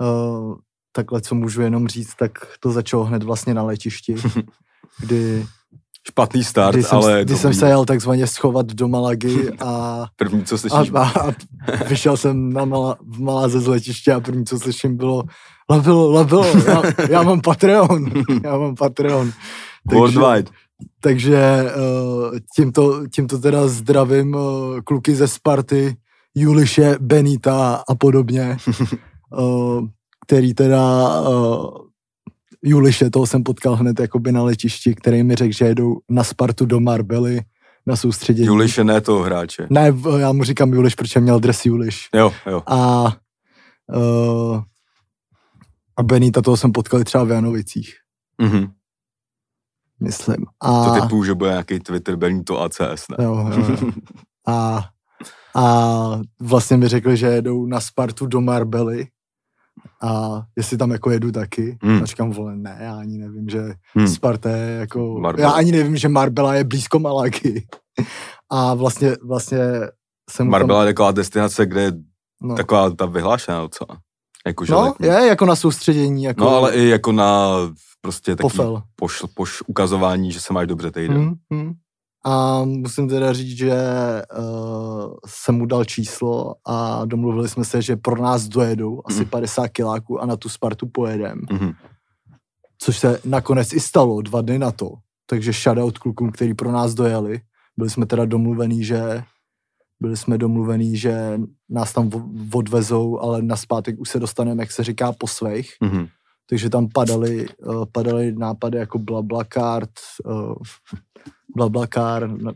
Uh, 0.00 0.56
takhle, 0.92 1.20
co 1.20 1.34
můžu 1.34 1.62
jenom 1.62 1.88
říct, 1.88 2.14
tak 2.14 2.30
to 2.60 2.72
začalo 2.72 3.04
hned 3.04 3.22
vlastně 3.22 3.54
na 3.54 3.62
letišti, 3.62 4.14
kdy, 5.00 5.46
Špatný 6.06 6.44
start, 6.44 6.74
kdy, 6.74 6.82
jsem, 6.82 6.98
ale 6.98 7.24
kdy 7.24 7.36
jsem 7.36 7.54
se 7.54 7.68
jel 7.68 7.84
takzvaně 7.84 8.26
schovat 8.26 8.66
do 8.66 8.88
Malagy 8.88 9.50
a, 9.60 10.06
První, 10.16 10.44
co 10.44 10.54
a, 10.54 10.58
slyšíš, 10.58 10.90
a, 10.94 11.02
a 11.02 11.32
vyšel 11.88 12.16
jsem 12.16 12.52
na 12.52 12.64
Mala, 12.64 12.96
v 13.06 13.20
Maláze 13.20 13.60
z 13.60 13.66
letiště 13.66 14.12
a 14.12 14.20
první, 14.20 14.46
co 14.46 14.58
slyším, 14.58 14.96
bylo 14.96 15.24
Labilo, 15.70 16.12
labilo, 16.12 16.46
já, 16.46 16.82
já 17.10 17.22
mám 17.22 17.40
Patreon, 17.40 18.10
já 18.44 18.58
mám 18.58 18.74
Patreon. 18.74 19.32
worldwide. 19.92 20.50
Takže 21.00 21.64
uh, 21.76 22.38
tímto, 22.56 23.06
tímto 23.06 23.38
teda 23.38 23.68
zdravím 23.68 24.34
uh, 24.34 24.80
kluky 24.84 25.14
ze 25.14 25.28
Sparty, 25.28 25.96
Juliše, 26.34 26.96
Benita 27.00 27.82
a 27.88 27.94
podobně, 27.94 28.56
uh, 29.38 29.86
který 30.26 30.54
teda 30.54 31.10
Juliše, 32.62 33.10
toho 33.10 33.26
jsem 33.26 33.42
potkal 33.42 33.76
hned 33.76 34.00
jakoby 34.00 34.32
na 34.32 34.42
letišti, 34.42 34.94
který 34.94 35.22
mi 35.22 35.34
řekl, 35.34 35.52
že 35.52 35.64
jedou 35.64 35.98
na 36.08 36.24
Spartu 36.24 36.66
do 36.66 36.80
Marbely 36.80 37.40
na 37.86 37.96
soustředění. 37.96 38.46
Juliše, 38.46 38.84
ne 38.84 39.00
toho 39.00 39.22
hráče. 39.22 39.66
Ne, 39.70 39.94
já 40.18 40.32
mu 40.32 40.44
říkám 40.44 40.72
Juliš, 40.72 40.94
protože 40.94 41.20
měl 41.20 41.40
dres 41.40 41.66
Juliš. 41.66 42.08
Jo, 42.14 42.32
jo. 42.46 42.62
A, 42.66 43.04
uh, 43.96 44.62
a 45.96 46.02
Benita, 46.02 46.42
toho 46.42 46.56
jsem 46.56 46.72
potkal 46.72 47.04
třeba 47.04 47.24
v 47.24 47.30
Janovicích, 47.30 47.94
Mhm. 48.42 48.66
Myslím. 50.00 50.46
A, 50.60 50.84
To 50.84 51.00
typu, 51.00 51.24
že 51.24 51.34
bude 51.34 51.50
nějaký 51.50 51.80
Twitter 51.80 52.16
Benito 52.16 52.60
ACS, 52.62 53.04
ne? 53.10 53.24
Jo, 53.24 53.48
jo, 53.50 53.76
jo. 53.80 53.92
A, 54.48 54.84
a 55.56 56.20
vlastně 56.40 56.76
mi 56.76 56.88
řekli, 56.88 57.16
že 57.16 57.26
jedou 57.26 57.66
na 57.66 57.80
Spartu 57.80 58.26
do 58.26 58.40
Marbely 58.40 59.06
a 60.02 60.42
jestli 60.56 60.76
tam 60.76 60.90
jako 60.90 61.10
jedu 61.10 61.32
taky. 61.32 61.78
Hmm. 61.82 62.02
A 62.02 62.06
říkám, 62.06 62.30
vole, 62.30 62.56
ne, 62.56 62.78
já 62.80 62.96
ani 62.96 63.18
nevím, 63.18 63.48
že 63.48 63.74
Hmm. 63.94 64.08
Sparta 64.08 64.50
je 64.50 64.72
jako... 64.76 65.18
Marbella. 65.20 65.50
Já 65.50 65.56
ani 65.56 65.72
nevím, 65.72 65.96
že 65.96 66.08
Marbella 66.08 66.54
je 66.54 66.64
blízko 66.64 66.98
Malaky. 66.98 67.66
A 68.50 68.74
vlastně, 68.74 69.16
vlastně 69.24 69.58
jsem 70.30 70.46
mu 70.46 70.50
Marbella 70.52 70.80
tam... 70.80 70.86
je 70.86 70.94
taková 70.94 71.12
destinace, 71.12 71.66
kde 71.66 71.80
je 71.82 71.92
No, 72.42 72.56
taková 72.56 72.90
ta 72.90 73.06
vyhlášená 73.06 73.60
docela. 73.60 73.98
Jakože 74.46 74.72
no 74.72 74.94
je 75.00 75.26
jako 75.26 75.46
na 75.46 75.56
soustředění, 75.56 76.24
jako 76.24 76.44
no, 76.44 76.50
ale 76.56 76.74
i 76.74 76.88
jako 76.88 77.12
na 77.12 77.50
prostě 78.06 78.36
taky 78.36 78.42
pofel. 78.42 78.82
poš, 78.96 79.22
poš 79.34 79.62
ukazování, 79.66 80.32
že 80.32 80.40
se 80.40 80.52
máš 80.52 80.66
dobře 80.66 80.90
týden. 80.90 81.16
Hmm, 81.16 81.34
hmm. 81.52 81.72
A 82.24 82.64
musím 82.64 83.08
teda 83.08 83.32
říct, 83.32 83.56
že 83.58 83.72
uh, 84.38 85.14
jsem 85.26 85.54
mu 85.54 85.66
dal 85.66 85.84
číslo 85.84 86.54
a 86.66 87.04
domluvili 87.04 87.48
jsme 87.48 87.64
se, 87.64 87.82
že 87.82 87.96
pro 87.96 88.22
nás 88.22 88.48
dojedou 88.48 89.02
asi 89.04 89.20
Mhm. 89.20 89.28
50 89.30 89.68
kiláků 89.68 90.20
a 90.22 90.26
na 90.26 90.36
tu 90.36 90.48
Spartu 90.48 90.86
pojedem. 90.86 91.40
Mhm. 91.52 91.72
Což 92.78 92.98
se 92.98 93.20
nakonec 93.24 93.72
i 93.72 93.80
stalo 93.80 94.22
dva 94.22 94.40
dny 94.40 94.58
na 94.58 94.70
to. 94.72 94.90
Takže 95.26 95.52
shoutout 95.52 95.98
klukům, 95.98 96.32
který 96.32 96.54
pro 96.54 96.72
nás 96.72 96.94
dojeli. 96.94 97.40
Byli 97.76 97.90
jsme 97.90 98.06
teda 98.06 98.24
domluvení, 98.24 98.84
že 98.84 99.22
byli 100.00 100.16
jsme 100.16 100.38
domluvení, 100.38 100.96
že 100.96 101.40
nás 101.68 101.92
tam 101.92 102.10
odvezou, 102.52 103.20
ale 103.20 103.42
na 103.42 103.56
zpátek 103.56 103.98
už 103.98 104.08
se 104.08 104.18
dostaneme, 104.20 104.62
jak 104.62 104.72
se 104.72 104.84
říká, 104.84 105.12
po 105.12 105.26
svých. 105.26 105.70
Mhm. 105.80 106.06
Takže 106.50 106.70
tam 106.70 106.88
padaly, 106.94 107.46
uh, 107.66 107.84
padaly 107.92 108.32
nápady 108.32 108.78
jako 108.78 108.98
BlaBlaCard, 108.98 109.90
uh, 110.24 110.54
BlaBlaCar, 111.56 112.30
na- 112.30 112.52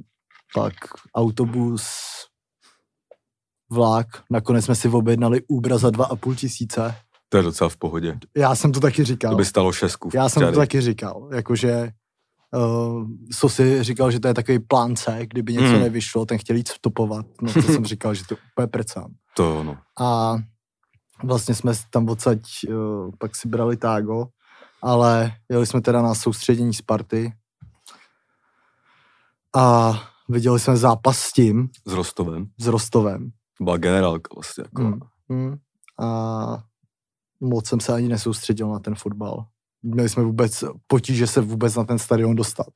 pak 0.54 0.72
autobus, 1.14 1.86
vlak. 3.72 4.06
Nakonec 4.30 4.64
jsme 4.64 4.74
si 4.74 4.88
objednali 4.88 5.40
Uber 5.48 5.78
za 5.78 5.90
dva 5.90 6.04
a 6.04 6.16
půl 6.16 6.34
tisíce. 6.34 6.94
To 7.28 7.36
je 7.36 7.42
docela 7.42 7.70
v 7.70 7.76
pohodě. 7.76 8.18
Já 8.36 8.54
jsem 8.54 8.72
to 8.72 8.80
taky 8.80 9.04
říkal. 9.04 9.30
To 9.30 9.36
by 9.36 9.44
stalo 9.44 9.72
šestku. 9.72 10.10
Já 10.14 10.28
jsem 10.28 10.52
to 10.52 10.58
taky 10.58 10.80
říkal. 10.80 11.28
Jakože 11.34 11.90
uh, 12.56 13.04
Sosi 13.32 13.82
říkal, 13.84 14.10
že 14.10 14.20
to 14.20 14.28
je 14.28 14.34
takový 14.34 14.58
plán 14.58 14.96
C, 14.96 15.26
kdyby 15.26 15.52
něco 15.52 15.64
Hmm. 15.64 15.80
nevyšlo, 15.80 16.26
ten 16.26 16.38
chtěl 16.38 16.56
jít 16.56 16.68
stopovat. 16.68 17.26
No 17.42 17.52
to 17.52 17.62
jsem 17.62 17.84
říkal, 17.84 18.14
že 18.14 18.24
to 18.28 18.34
úplně 18.52 18.66
precám. 18.66 19.14
To 19.36 19.64
no. 19.64 19.76
A 20.00 20.36
vlastně 21.24 21.54
jsme 21.54 21.72
tam 21.90 22.08
odsaď 22.08 22.38
uh, 22.68 23.10
pak 23.18 23.36
si 23.36 23.48
brali 23.48 23.76
tágo, 23.76 24.26
ale 24.82 25.32
jeli 25.48 25.66
jsme 25.66 25.80
teda 25.80 26.02
na 26.02 26.14
soustředění 26.14 26.74
Sparty 26.74 27.32
a 29.56 29.92
viděli 30.28 30.60
jsme 30.60 30.76
zápas 30.76 31.18
s 31.18 31.32
tím, 31.32 31.68
S 31.86 31.92
Rostovem. 31.92 32.46
s 32.58 32.66
Rostovem. 32.66 33.30
To 33.58 33.64
byla 33.64 33.76
generálka 33.76 34.28
vlastně. 34.34 34.64
Jako. 34.64 34.82
Mm. 34.82 35.00
Mm. 35.28 35.56
A 36.00 36.62
moc 37.40 37.66
jsem 37.68 37.80
se 37.80 37.94
ani 37.94 38.08
nesoustředil 38.08 38.68
na 38.68 38.78
ten 38.78 38.94
fotbal. 38.94 39.46
Měli 39.82 40.08
jsme 40.08 40.22
vůbec 40.22 40.64
potíže 40.86 41.26
se 41.26 41.40
vůbec 41.40 41.74
na 41.74 41.84
ten 41.84 41.98
stadion 41.98 42.36
dostat. 42.36 42.66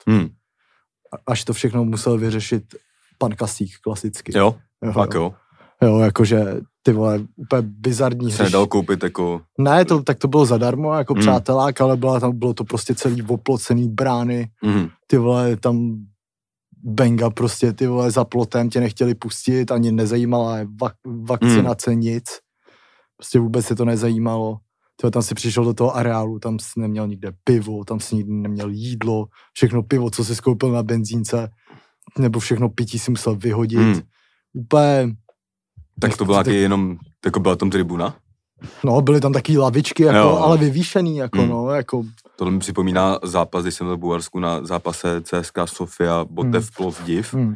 A- 1.13 1.33
Až 1.33 1.45
to 1.45 1.53
všechno 1.53 1.85
musel 1.85 2.19
vyřešit 2.19 2.75
pan 3.19 3.33
Kasík 3.35 3.71
klasicky. 3.81 4.39
Jo, 4.39 4.59
jo, 4.85 4.93
fakt 4.93 5.15
jo. 5.15 5.23
jo, 5.23 5.35
jakože 5.87 6.45
ty 6.83 6.93
vole, 6.93 7.21
úplně 7.37 7.62
bizarní 7.62 8.33
Se 8.33 8.43
nedal 8.43 8.67
koupit 8.67 9.03
jako... 9.03 9.41
Ne, 9.59 9.85
to, 9.85 10.03
tak 10.03 10.19
to 10.19 10.29
bylo 10.29 10.47
zadarmo, 10.47 10.95
jako 10.95 11.14
mm. 11.14 11.21
přátelák, 11.21 11.81
ale 11.81 11.97
byla 11.97 12.21
tam, 12.21 12.38
bylo 12.38 12.55
to 12.55 12.64
prostě 12.64 12.95
celý 12.95 13.23
oplocený 13.23 13.88
brány, 13.88 14.49
Mhm. 14.62 14.88
ty 15.07 15.19
vole, 15.19 15.57
tam 15.57 15.97
benga 16.83 17.31
prostě, 17.31 17.73
ty 17.73 17.87
vole, 17.87 18.11
za 18.11 18.25
plotem 18.25 18.71
tě 18.71 18.81
nechtěli 18.81 19.14
pustit, 19.14 19.73
ani 19.73 19.93
nezajímala 19.93 20.59
je 20.59 20.67
vak, 20.81 20.93
vakcinace, 21.29 21.91
Hmm. 21.91 22.00
nic. 22.00 22.25
Prostě 23.17 23.38
vůbec 23.38 23.67
se 23.67 23.76
to 23.76 23.85
nezajímalo. 23.85 24.57
Tyhle, 24.97 25.11
tam 25.11 25.23
si 25.23 25.35
přišel 25.35 25.64
do 25.64 25.75
toho 25.75 25.97
areálu, 25.97 26.38
tam 26.38 26.59
si 26.59 26.81
neměl 26.81 27.09
nikde 27.09 27.33
pivo, 27.45 27.85
tam 27.85 28.00
si 28.00 28.17
nikdy 28.17 28.33
neměl 28.33 28.71
jídlo, 28.71 29.26
všechno 29.53 29.83
pivo, 29.83 30.11
co 30.11 30.25
si 30.25 30.37
skoupil 30.37 30.73
na 30.73 30.83
benzínce, 30.83 31.49
nebo 32.19 32.41
všechno 32.41 32.69
pití 32.69 32.99
si 32.99 33.11
musel 33.11 33.37
vyhodit. 33.37 33.79
Hmm. 33.79 34.00
Úplně, 34.53 35.14
Tak 36.01 36.17
to 36.17 36.25
byla 36.25 36.45
taky 36.45 36.57
jenom... 36.57 36.97
Jako 37.25 37.41
byla 37.41 37.57
tam 37.57 37.71
tribuna? 37.71 38.15
no, 38.85 39.01
byly 39.03 39.21
tam 39.21 39.33
taky 39.33 39.59
lavičky, 39.59 40.03
jako, 40.03 40.19
Jo, 40.19 40.37
ale 40.39 40.59
vyvýšený, 40.59 41.17
jako, 41.17 41.39
Hmm. 41.39 41.51
no, 41.51 41.71
jako, 41.71 42.05
Tohle 42.37 42.53
mi 42.53 42.59
připomíná 42.59 43.19
zápas, 43.23 43.63
když 43.63 43.75
jsem 43.75 43.87
byl 43.87 43.97
v 43.97 44.01
Bulharsku 44.01 44.41
na 44.41 44.65
zápase 44.67 45.21
CSK 45.23 45.59
Sofia 45.65 46.25
Botev 46.31 46.71
Plovdiv. 46.77 47.35
hmm. 47.35 47.55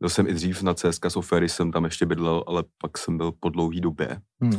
Byl 0.00 0.08
jsem 0.08 0.26
i 0.26 0.34
dřív 0.34 0.62
na 0.62 0.74
CSK 0.74 1.06
Sofia, 1.10 1.38
když 1.38 1.52
jsem 1.52 1.72
tam 1.72 1.84
ještě 1.84 2.06
bydlel, 2.06 2.44
ale 2.46 2.64
pak 2.82 2.98
jsem 2.98 3.16
byl 3.16 3.32
po 3.40 3.48
dlouhý 3.48 3.80
době. 3.80 4.16
Hmm. 4.42 4.58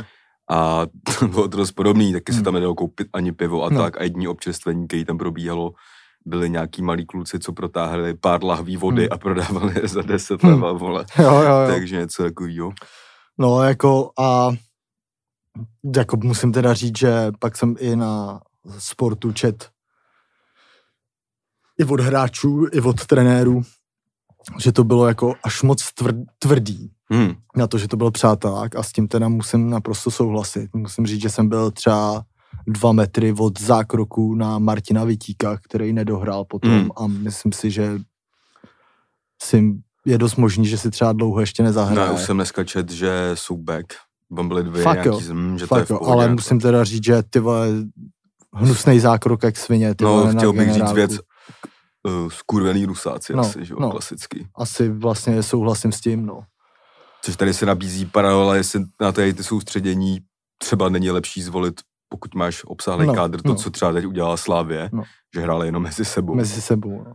A 0.50 0.82
to 1.20 1.28
bylo 1.28 1.48
to 1.48 1.58
dost 1.58 1.72
podobný, 1.72 2.14
taky 2.14 2.32
se 2.32 2.36
Hmm. 2.38 2.44
tam 2.46 2.54
nedalo 2.54 2.76
koupit 2.76 3.08
ani 3.14 3.32
pivo 3.32 3.64
a 3.64 3.70
No. 3.70 3.82
tak. 3.82 3.98
A 4.02 4.04
jediní 4.04 4.28
občerstvení, 4.28 4.88
který 4.88 5.06
tam 5.06 5.18
probíhalo, 5.18 5.72
byli 6.26 6.50
nějaký 6.50 6.82
malí 6.82 7.06
kluci, 7.06 7.40
co 7.40 7.54
protáhli 7.54 8.14
pár 8.14 8.44
lahví 8.44 8.78
vody 8.78 9.02
Hmm. 9.02 9.10
a 9.14 9.18
prodávali 9.18 9.74
je 9.82 9.88
za 9.88 10.02
10 10.02 10.44
Hmm. 10.44 10.52
leva, 10.54 10.72
vole. 10.72 11.06
Jo, 11.20 11.26
jo, 11.34 11.42
jo. 11.42 11.68
Takže 11.68 11.98
něco 11.98 12.24
takového. 12.24 12.72
No, 13.38 13.64
jako 13.64 14.12
a 14.20 14.50
jako 15.96 16.18
musím 16.18 16.52
teda 16.52 16.74
říct, 16.74 16.98
že 16.98 17.32
pak 17.40 17.58
jsem 17.58 17.76
i 17.80 17.96
na 17.96 18.42
sportu 18.78 19.32
čet 19.32 19.70
i 21.80 21.84
od 21.86 22.00
hráčů, 22.00 22.68
i 22.74 22.82
od 22.82 23.06
trenérů, 23.06 23.62
že 24.60 24.72
to 24.72 24.84
bylo 24.84 25.08
jako 25.08 25.36
až 25.44 25.62
moc 25.62 25.82
tvr- 25.84 26.26
tvrdý 26.40 26.92
Hmm. 27.14 27.34
na 27.56 27.68
to, 27.68 27.78
že 27.78 27.88
to 27.88 27.98
byl 27.98 28.12
přátelák 28.12 28.76
a 28.76 28.84
s 28.84 28.92
tím 28.92 29.08
teda 29.08 29.28
musím 29.30 29.70
naprosto 29.70 30.12
souhlasit. 30.12 30.74
Musím 30.76 31.06
říct, 31.08 31.22
že 31.22 31.30
jsem 31.30 31.50
byl 31.50 31.72
třeba 31.72 32.24
dva 32.68 32.92
metry 32.92 33.34
od 33.40 33.60
zákroku 33.62 34.36
na 34.36 34.60
Martina 34.60 35.04
Vitíka, 35.04 35.58
který 35.58 35.94
nedohrál 35.94 36.46
potom 36.46 36.72
Hmm. 36.72 36.90
a 36.98 37.08
myslím 37.08 37.52
si, 37.52 37.72
že 37.72 38.00
si 39.44 39.82
je 40.06 40.18
dost 40.18 40.36
možný, 40.36 40.66
že 40.68 40.78
si 40.78 40.92
třeba 40.92 41.14
dlouho 41.14 41.40
ještě 41.40 41.64
nezahraje. 41.64 42.08
No, 42.10 42.14
už 42.16 42.22
jsem 42.22 42.38
dneska 42.38 42.64
čet, 42.64 42.92
že 42.92 43.32
jsou 43.34 43.58
back. 43.58 43.86
Byly 44.30 44.64
dvě 44.64 44.84
Fakt 44.84 44.94
nějaký, 45.06 45.10
jo. 45.28 45.34
hm, 45.34 45.58
že 45.60 45.68
to 45.68 45.76
je 45.78 45.80
Fakt 45.80 45.86
v 45.86 45.98
pohodě. 45.98 46.12
ale 46.12 46.24
jako. 46.24 46.34
musím 46.36 46.60
teda 46.60 46.84
říct, 46.84 47.04
že 47.06 47.24
ty 47.30 47.40
vole, 47.40 47.68
hnusnej 48.54 49.00
zákrok 49.00 49.44
jak 49.44 49.58
svině, 49.58 49.96
ty 49.96 50.04
No, 50.04 50.10
vole, 50.14 50.34
chtěl 50.36 50.54
bych 50.54 50.62
říct 50.68 50.74
generálku. 50.74 50.96
věc, 50.96 51.12
uh, 51.12 52.30
skurvený 52.30 52.86
rusáci, 52.86 53.34
No, 53.34 53.42
asi, 53.42 53.66
že 53.66 53.74
jo, 53.74 53.78
no. 53.80 53.92
klasický. 53.92 54.48
Asi 54.56 54.90
vlastně 54.90 55.44
souhlasím 55.44 55.92
s 55.92 56.02
tím, 56.02 56.26
no. 56.26 56.44
Což 57.22 57.36
tady 57.36 57.54
se 57.54 57.66
nabízí 57.66 58.06
paralela, 58.06 58.56
jestli 58.56 58.84
na 59.02 59.12
té 59.12 59.34
ty 59.34 59.44
soustředění 59.44 60.20
třeba 60.58 60.90
není 60.90 61.12
lepší 61.12 61.42
zvolit 61.42 61.82
pokud 62.10 62.36
máš 62.36 62.62
obsáhlý 62.66 63.08
No, 63.08 63.14
kádr, 63.14 63.42
to, 63.42 63.50
no. 63.50 63.56
co 63.56 63.70
třeba 63.70 63.94
teď 63.94 64.06
udělala 64.06 64.38
Slávě, 64.38 64.90
No. 64.94 65.04
že 65.36 65.42
hráli 65.42 65.68
jenom 65.68 65.84
mezi 65.84 66.06
sebou. 66.06 66.36
mezi 66.36 66.62
sebou. 66.62 67.04
No. 67.08 67.14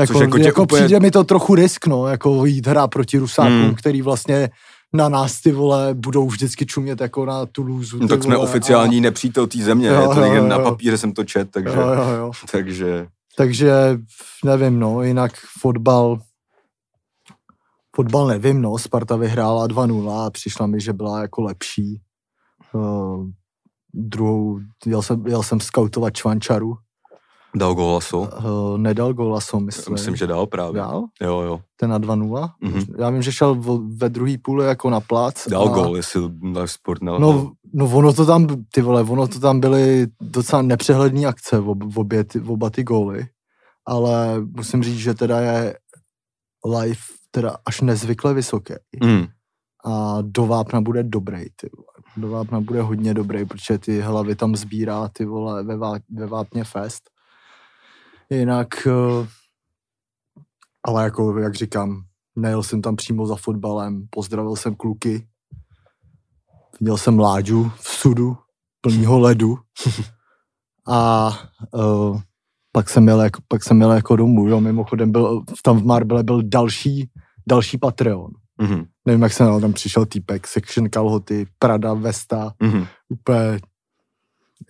Jako, 0.00 0.12
Což 0.12 0.20
jako 0.22 0.38
jako, 0.38 0.62
úplně- 0.62 0.82
přijde 0.84 1.00
mi 1.00 1.10
to 1.10 1.24
trochu 1.24 1.54
risk, 1.54 1.86
no, 1.86 2.06
jako 2.06 2.44
jít 2.44 2.66
hrát 2.66 2.88
proti 2.88 3.18
Rusákům, 3.18 3.62
Hmm. 3.62 3.74
který 3.74 4.02
vlastně 4.02 4.50
na 4.92 5.08
nás 5.08 5.40
ty 5.40 5.52
vole 5.52 5.94
budou 5.94 6.26
vždycky 6.28 6.66
čumět 6.66 7.00
jako 7.00 7.24
na 7.26 7.46
Toulouse. 7.46 7.96
No, 7.96 8.08
tak 8.08 8.22
jsme 8.22 8.36
oficiální 8.36 9.00
nepřítel 9.00 9.46
té 9.46 9.58
země, 9.58 9.88
Jo, 9.88 10.00
je 10.00 10.08
to 10.08 10.20
jo, 10.20 10.34
jo, 10.34 10.46
na 10.46 10.56
jo. 10.56 10.62
papíře 10.62 10.98
jsem 10.98 11.12
to 11.12 11.24
čet, 11.24 11.50
takže, 11.50 11.76
Jo, 11.76 11.82
jo, 11.88 12.08
jo. 12.18 12.30
takže 12.50 13.06
Takže 13.36 13.98
nevím, 14.44 14.78
no, 14.80 15.02
jinak 15.02 15.32
fotbal, 15.60 16.18
fotbal 17.96 18.26
nevím, 18.26 18.62
no, 18.62 18.78
Sparta 18.78 19.16
vyhrála 19.16 19.66
2-0 19.68 20.26
a 20.26 20.30
přišla 20.30 20.66
mi, 20.66 20.80
že 20.80 20.92
byla 20.92 21.20
jako 21.22 21.42
lepší. 21.42 22.00
Uh, 22.72 23.26
druhou, 23.94 24.60
jel 24.86 25.02
jsem, 25.02 25.26
jel 25.26 25.42
jsem 25.42 25.60
scoutovat 25.60 26.14
Čvančaru, 26.16 26.74
dal 27.56 27.74
gol 27.74 27.92
Laso. 27.94 28.20
uh, 28.20 28.78
nedal 28.78 29.14
golaso, 29.14 29.60
myslím. 29.60 29.92
Myslím, 29.92 30.16
že 30.16 30.26
dal 30.26 30.46
právě. 30.46 30.80
Dal? 30.80 31.04
Jo, 31.22 31.40
jo. 31.40 31.60
Ten 31.76 31.90
na 31.90 31.98
2-0? 31.98 32.50
Mhm. 32.60 32.82
Já 32.98 33.10
vím, 33.10 33.22
že 33.22 33.32
šel 33.32 33.54
ve 33.96 34.08
druhý 34.08 34.38
půli 34.38 34.66
jako 34.66 34.90
na 34.90 35.00
plác. 35.00 35.48
Dal 35.48 35.68
a, 35.68 35.74
gol, 35.74 35.96
jestli 35.96 36.20
Live 36.42 36.68
Sport 36.68 37.02
nelhal. 37.02 37.20
No, 37.20 37.52
no 37.74 37.86
ono 37.96 38.12
to 38.12 38.26
tam, 38.26 38.46
ty 38.72 38.80
vole, 38.82 39.02
ono 39.02 39.28
to 39.28 39.40
tam 39.40 39.60
byly 39.60 40.06
docela 40.22 40.62
nepřehledné 40.62 41.26
akce, 41.26 41.58
ob, 41.58 41.78
obě 41.96 42.24
ty, 42.24 42.40
oba 42.40 42.70
ty 42.70 42.84
góly, 42.84 43.26
ale 43.86 44.40
musím 44.56 44.82
říct, 44.82 44.98
že 44.98 45.14
teda 45.14 45.40
je 45.40 45.76
live 46.66 47.00
teda 47.30 47.56
až 47.66 47.80
nezvykle 47.80 48.34
vysoký 48.34 48.74
Mm. 49.02 49.24
a 49.84 50.18
do 50.22 50.46
vápna 50.46 50.80
bude 50.80 51.02
dobrý, 51.02 51.44
ty 51.56 51.70
vole. 51.76 51.86
Do 52.16 52.28
vápna 52.28 52.60
bude 52.60 52.82
hodně 52.82 53.14
dobrý, 53.14 53.44
protože 53.44 53.78
ty 53.78 54.00
hlavy 54.00 54.34
tam 54.36 54.56
sbírá, 54.56 55.08
ty 55.08 55.24
vole, 55.24 55.62
ve, 55.62 55.76
vá, 55.76 55.94
ve 56.10 56.26
vápně 56.26 56.64
fest. 56.64 57.10
Jinak, 58.30 58.86
eh, 58.86 59.26
ale 60.86 61.04
jako, 61.04 61.38
jak 61.38 61.54
říkám, 61.54 62.04
nejel 62.36 62.62
jsem 62.62 62.82
tam 62.82 62.96
přímo 62.96 63.26
za 63.26 63.36
fotbalem, 63.36 64.06
pozdravil 64.10 64.56
jsem 64.56 64.74
kluky, 64.74 65.28
viděl 66.80 66.96
jsem 66.98 67.18
Láďu 67.18 67.72
v 67.76 67.88
sudu, 67.88 68.36
plnýho 68.80 69.18
ledu 69.18 69.58
a 70.88 71.28
uh, 71.72 72.20
pak 72.72 72.90
jsem 72.90 73.08
jel 73.08 73.20
jako, 73.22 73.42
pak 73.48 73.64
jsem 73.64 73.80
jel 73.80 73.92
jako 73.92 74.16
domů, 74.16 74.48
jo, 74.48 74.60
mimochodem 74.60 75.12
byl, 75.12 75.42
tam 75.62 75.78
v 75.80 75.84
Marbele 75.84 76.22
byl 76.22 76.42
další, 76.42 77.10
další 77.48 77.78
Patreon. 77.78 78.30
Mhm. 78.58 78.84
Nevím, 79.06 79.22
jak 79.22 79.32
se 79.32 79.42
jmenuje, 79.44 79.60
tam 79.60 79.72
přišel 79.72 80.06
týpek, 80.06 80.46
section 80.46 80.88
kalhoty, 80.90 81.46
Prada, 81.58 81.94
Vesta, 81.94 82.52
Mhm. 82.62 82.86
úplně, 83.08 83.58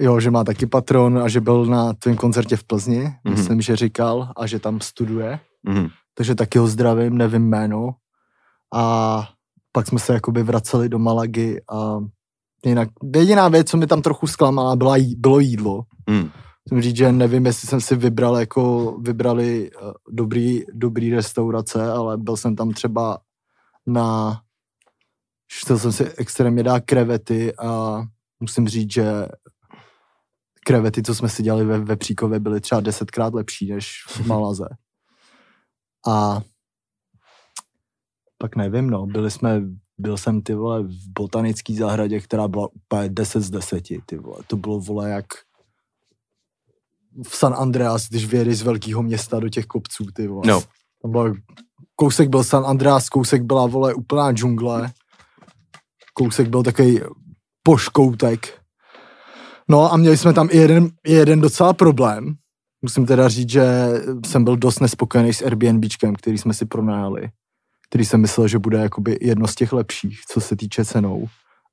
jo, 0.00 0.20
že 0.20 0.30
má 0.30 0.44
taky 0.44 0.66
patron 0.66 1.18
a 1.18 1.28
že 1.28 1.40
byl 1.40 1.66
na 1.66 1.92
tvém 1.92 2.16
koncertě 2.16 2.56
v 2.56 2.64
Plzni, 2.64 2.98
Mhm. 2.98 3.12
mm-hmm. 3.24 3.30
myslím, 3.30 3.60
že 3.60 3.76
říkal, 3.76 4.32
a 4.36 4.46
že 4.46 4.58
tam 4.58 4.80
studuje, 4.80 5.40
Mhm. 5.62 5.88
takže 6.14 6.34
taky 6.34 6.58
ho 6.58 6.66
zdravím, 6.66 7.18
nevím 7.18 7.48
jméno. 7.48 7.94
A 8.74 9.28
pak 9.72 9.86
jsme 9.86 9.98
se 9.98 10.14
jakoby 10.14 10.42
vraceli 10.42 10.88
do 10.88 10.98
Malagy 10.98 11.60
a 11.72 11.98
jinak 12.66 12.88
jediná 13.16 13.48
věc, 13.48 13.70
co 13.70 13.76
mi 13.76 13.86
tam 13.86 14.02
trochu 14.02 14.26
zklamala, 14.26 14.76
byla, 14.76 14.96
jí- 14.96 15.16
bylo 15.16 15.38
jídlo. 15.38 15.82
Mm. 16.10 16.30
Musím 16.70 16.82
říct, 16.82 16.96
že 16.96 17.12
nevím, 17.12 17.46
jestli 17.46 17.68
jsem 17.68 17.80
si 17.80 17.96
vybral 17.96 18.36
jako, 18.36 18.92
vybrali 19.00 19.70
eh, 19.74 19.92
dobrý, 20.10 20.62
dobrý 20.72 21.14
restaurace, 21.14 21.92
ale 21.92 22.16
byl 22.18 22.36
jsem 22.36 22.56
tam 22.56 22.70
třeba 22.70 23.18
na, 23.86 24.40
chtěl 25.62 25.78
jsem 25.78 25.92
si 25.92 26.04
extrémně 26.04 26.62
dát 26.62 26.82
krevety 26.84 27.56
a 27.56 28.02
musím 28.40 28.68
říct, 28.68 28.92
že 28.92 29.28
krevety, 30.64 31.02
co 31.02 31.14
jsme 31.14 31.28
si 31.28 31.42
dělali 31.42 31.64
ve, 31.64 31.78
ve 31.78 31.96
Příkově, 31.96 32.40
byly 32.40 32.60
třeba 32.60 32.80
desetkrát 32.80 33.34
lepší 33.34 33.70
než 33.72 34.04
v 34.08 34.26
Malaze. 34.26 34.68
A 36.06 36.40
pak 38.38 38.56
nevím, 38.56 38.90
no, 38.90 39.06
byli 39.06 39.30
jsme, 39.30 39.62
byl 39.98 40.16
jsem 40.16 40.42
ty 40.42 40.54
vole 40.54 40.82
v 40.82 41.08
botanické 41.18 41.74
zahradě, 41.74 42.20
která 42.20 42.48
byla 42.48 42.68
úplně 42.72 43.08
10 43.08 43.40
z 43.40 43.50
10, 43.50 43.84
ty 44.06 44.16
vole. 44.16 44.38
To 44.46 44.56
bylo 44.56 44.80
vole 44.80 45.10
jak 45.10 45.26
v 47.28 47.36
San 47.36 47.54
Andreas, 47.54 48.08
když 48.08 48.26
vyjedeš 48.26 48.58
z 48.58 48.62
velkého 48.62 49.02
města 49.02 49.40
do 49.40 49.48
těch 49.48 49.66
kopců, 49.66 50.04
ty 50.14 50.28
vole. 50.28 50.42
No. 50.46 50.62
Tam 51.02 51.10
byl, 51.10 51.34
kousek 51.96 52.28
byl 52.28 52.44
San 52.44 52.66
Andreas, 52.66 53.08
kousek 53.08 53.42
byla, 53.42 53.66
vole, 53.66 53.94
úplná 53.94 54.32
džungle. 54.32 54.92
Kousek 56.14 56.48
byl 56.48 56.62
takový 56.62 57.00
poškoutek. 57.62 58.63
No 59.70 59.92
a 59.92 59.96
měli 59.96 60.16
jsme 60.16 60.32
tam 60.32 60.48
i 60.50 60.56
jeden, 60.56 60.88
jeden 61.06 61.40
docela 61.40 61.72
problém. 61.72 62.34
Musím 62.82 63.06
teda 63.06 63.28
říct, 63.28 63.50
že 63.50 63.64
jsem 64.26 64.44
byl 64.44 64.56
dost 64.56 64.80
nespokojený 64.80 65.32
s 65.32 65.42
Airbnbčkem, 65.42 66.14
který 66.14 66.38
jsme 66.38 66.54
si 66.54 66.66
pronajali. 66.66 67.28
Který 67.88 68.04
jsem 68.04 68.20
myslel, 68.20 68.48
že 68.48 68.58
bude 68.58 68.78
jakoby 68.78 69.18
jedno 69.20 69.46
z 69.46 69.54
těch 69.54 69.72
lepších, 69.72 70.20
co 70.30 70.40
se 70.40 70.56
týče 70.56 70.84
cenou. 70.84 71.26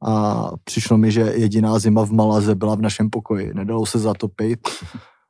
A 0.06 0.44
přišlo 0.64 0.98
mi, 0.98 1.12
že 1.12 1.22
jediná 1.22 1.80
zima 1.80 2.06
v 2.06 2.12
Malaze 2.12 2.56
byla 2.56 2.76
v 2.76 2.82
našem 2.82 3.10
pokoji. 3.10 3.54
Nedalo 3.54 3.86
se 3.86 4.00
zatopit 4.00 4.60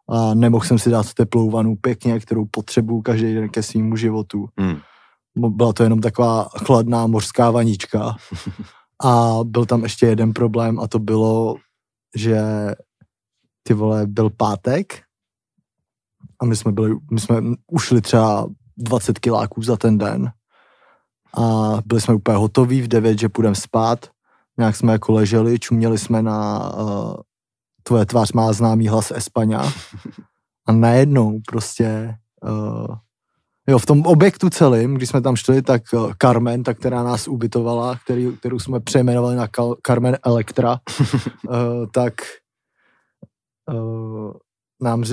a 0.09 0.33
nemohl 0.33 0.65
jsem 0.65 0.79
si 0.79 0.89
dát 0.89 1.13
teplou 1.13 1.49
vanu 1.49 1.75
pěkně, 1.75 2.19
kterou 2.19 2.45
potřebuju 2.51 3.01
každý 3.01 3.33
den 3.33 3.49
ke 3.49 3.63
svýmu 3.63 3.95
životu. 3.95 4.45
Mm. 4.59 4.75
Mo- 5.37 5.55
Byla 5.55 5.73
to 5.73 5.83
jenom 5.83 5.99
taková 6.01 6.43
chladná 6.65 7.07
mořská 7.07 7.51
vanička. 7.51 8.15
A 9.03 9.39
byl 9.43 9.65
tam 9.65 9.83
ještě 9.83 10.05
jeden 10.05 10.33
problém 10.33 10.79
a 10.79 10.87
to 10.87 10.99
bylo, 10.99 11.55
že 12.15 12.41
ty 13.63 13.73
vole, 13.73 14.07
byl 14.07 14.29
pátek 14.29 15.03
a 16.39 16.45
my 16.45 16.55
jsme 16.55 16.71
byli, 16.71 16.95
my 17.11 17.19
jsme 17.19 17.35
ušli 17.67 18.01
třeba 18.01 18.47
20 18.77 19.19
kiláků 19.19 19.61
za 19.61 19.77
ten 19.77 19.97
den 19.97 20.31
a 21.37 21.77
byli 21.85 22.01
jsme 22.01 22.13
úplně 22.13 22.37
hotoví 22.37 22.81
v 22.81 22.87
9, 22.87 23.19
že 23.19 23.29
půjdeme 23.29 23.55
spát. 23.55 24.09
Nějak 24.57 24.75
jsme 24.75 24.91
jako 24.91 25.13
leželi, 25.13 25.59
čuměli 25.59 25.97
jsme 25.97 26.21
na 26.21 26.73
uh, 26.73 27.15
tvoje 27.83 28.05
tvář 28.05 28.31
má 28.31 28.53
známý 28.53 28.87
hlas 28.87 29.11
Espaňa 29.11 29.61
a 30.67 30.71
najednou 30.71 31.39
prostě 31.47 32.17
uh, 32.43 32.95
Jo, 33.69 33.77
v 33.79 33.85
tom 33.85 34.01
objektu 34.05 34.49
celým, 34.49 34.93
když 34.93 35.09
jsme 35.09 35.21
tam 35.21 35.35
šli, 35.35 35.61
tak 35.61 35.81
eh, 35.93 36.13
Carmen, 36.21 36.63
ta, 36.63 36.73
která 36.73 37.03
nás 37.03 37.27
ubytovala, 37.27 37.99
který, 38.03 38.37
kterou 38.37 38.59
jsme 38.59 38.79
přejmenovali 38.79 39.35
na 39.35 39.47
Kal- 39.47 39.75
Carmen 39.87 40.17
Electra, 40.25 40.79
uh, 41.49 41.55
tak 41.93 42.13
uh, 43.73 44.31
nám 44.81 45.03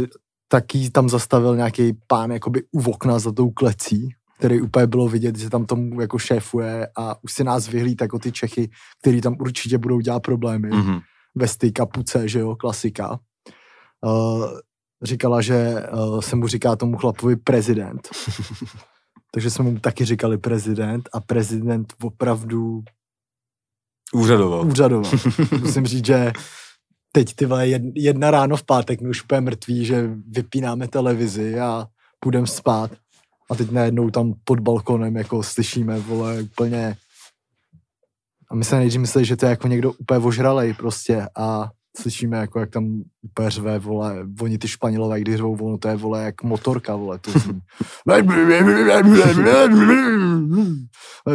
taky 0.48 0.90
tam 0.90 1.08
zastavil 1.08 1.56
nějaký 1.56 1.92
pán 2.06 2.30
jakoby 2.30 2.62
u 2.72 2.90
okna 2.90 3.18
za 3.18 3.32
tou 3.32 3.50
klecí, 3.50 4.08
který 4.38 4.60
úplně 4.60 4.86
bylo 4.86 5.08
vidět, 5.08 5.36
že 5.36 5.50
tam 5.50 5.66
tomu 5.66 6.00
jako 6.00 6.18
šéfuje 6.18 6.88
a 6.96 7.16
už 7.24 7.32
si 7.32 7.44
nás 7.44 7.68
vyhlíd 7.68 8.00
jako 8.00 8.18
ty 8.18 8.32
Čechy, 8.32 8.70
který 9.00 9.20
tam 9.20 9.36
určitě 9.40 9.78
budou 9.78 10.00
dělat 10.00 10.20
problémy 10.20 10.68
Mhm. 10.68 10.98
vesty, 11.34 11.72
kapuce, 11.72 12.28
že 12.28 12.38
jo, 12.38 12.56
klasika. 12.56 13.18
Uh, 14.06 14.46
říkala, 15.02 15.40
že 15.40 15.74
uh, 15.92 16.20
se 16.20 16.36
mu 16.36 16.46
říká 16.46 16.76
tomu 16.76 16.96
chlapovi 16.96 17.36
prezident. 17.36 18.08
Takže 19.34 19.50
jsme 19.50 19.64
mu 19.64 19.78
taky 19.78 20.04
říkali 20.04 20.38
prezident 20.38 21.08
a 21.12 21.20
prezident 21.20 21.94
opravdu 22.02 22.82
Úřadoval. 24.12 24.66
úřadoval. 24.66 25.12
Musím 25.60 25.86
říct, 25.86 26.06
že 26.06 26.32
teď 27.12 27.34
ty 27.34 27.48
jedna 27.94 28.30
ráno 28.30 28.56
v 28.56 28.64
pátek, 28.64 29.00
my 29.00 29.08
už 29.08 29.24
úplně 29.24 29.40
mrtví, 29.40 29.84
že 29.84 30.10
vypínáme 30.28 30.88
televizi 30.88 31.60
a 31.60 31.86
půjdeme 32.20 32.46
spát. 32.46 32.90
A 33.50 33.54
teď 33.54 33.70
najednou 33.70 34.10
tam 34.10 34.34
pod 34.44 34.60
balkonem 34.60 35.16
jako 35.16 35.42
slyšíme, 35.42 35.98
vole, 36.00 36.42
úplně... 36.42 36.96
A 38.50 38.54
my 38.54 38.64
se 38.64 38.76
nejdřív 38.76 39.00
mysleli, 39.00 39.24
že 39.24 39.36
to 39.36 39.46
je 39.46 39.50
jako 39.50 39.68
někdo 39.68 39.92
úplně 39.92 40.20
ožralej 40.20 40.74
prostě 40.74 41.26
a 41.36 41.70
slyšíme 41.96 42.36
jako, 42.36 42.60
jak 42.60 42.70
tam 42.70 43.02
úplně 43.22 43.50
řve, 43.50 43.78
vole, 43.78 44.26
oni 44.40 44.58
ty 44.58 44.68
španělové, 44.68 45.20
když 45.20 45.36
řvou, 45.36 45.56
ono 45.66 45.78
to 45.78 45.88
je, 45.88 45.96
vole, 45.96 46.24
jak 46.24 46.42
motorka, 46.42 46.96
vole, 46.96 47.18
to 47.18 47.30
zní. 47.30 47.60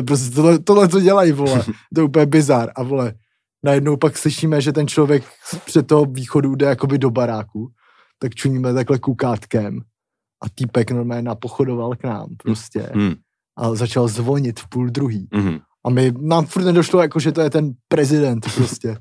Prostě 0.07 0.35
tohle, 0.35 0.59
tohle 0.59 0.87
to 0.87 0.99
dělají, 0.99 1.31
vole, 1.31 1.63
to 1.95 2.01
je 2.01 2.03
úplně 2.03 2.25
bizar 2.25 2.71
a 2.75 2.83
vole, 2.83 3.13
najednou 3.65 3.97
pak 3.97 4.17
slyšíme, 4.17 4.61
že 4.61 4.71
ten 4.71 4.87
člověk 4.87 5.23
před 5.65 5.87
toho 5.87 6.05
východu 6.05 6.55
jde 6.55 6.65
jakoby 6.65 6.97
do 6.97 7.09
baráku, 7.09 7.71
tak 8.19 8.35
čuníme 8.35 8.73
takhle 8.73 8.99
kukátkem 8.99 9.79
a 10.43 10.49
týpek 10.55 10.91
normálně 10.91 11.21
napochodoval 11.21 11.95
k 11.95 12.03
nám 12.03 12.27
prostě 12.43 12.89
Mm. 12.95 13.13
a 13.57 13.75
začal 13.75 14.07
zvonit 14.07 14.59
v 14.59 14.69
půl 14.69 14.89
druhý. 14.89 15.27
Mhm. 15.33 15.59
A 15.85 15.89
my, 15.89 16.13
nám 16.21 16.45
furt 16.45 16.63
nedošlo, 16.63 17.01
jako, 17.01 17.19
že 17.19 17.31
to 17.31 17.41
je 17.41 17.49
ten 17.49 17.73
prezident 17.87 18.45
prostě. 18.55 18.97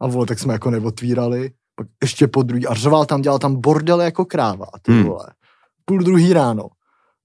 A 0.00 0.06
vole, 0.08 0.26
tak 0.26 0.38
jsme 0.38 0.52
jako 0.52 0.70
neotvírali, 0.70 1.50
pak 1.74 1.86
ještě 2.02 2.28
po 2.28 2.42
druhý. 2.42 2.66
A 2.66 2.74
řval 2.74 3.06
tam, 3.06 3.22
dělal 3.22 3.38
tam 3.38 3.60
bordel 3.60 4.00
jako 4.00 4.24
kráva, 4.24 4.66
ty 4.82 4.92
Hmm. 4.92 5.04
vole. 5.04 5.26
Půl 5.84 5.98
druhý 6.02 6.32
ráno. 6.32 6.68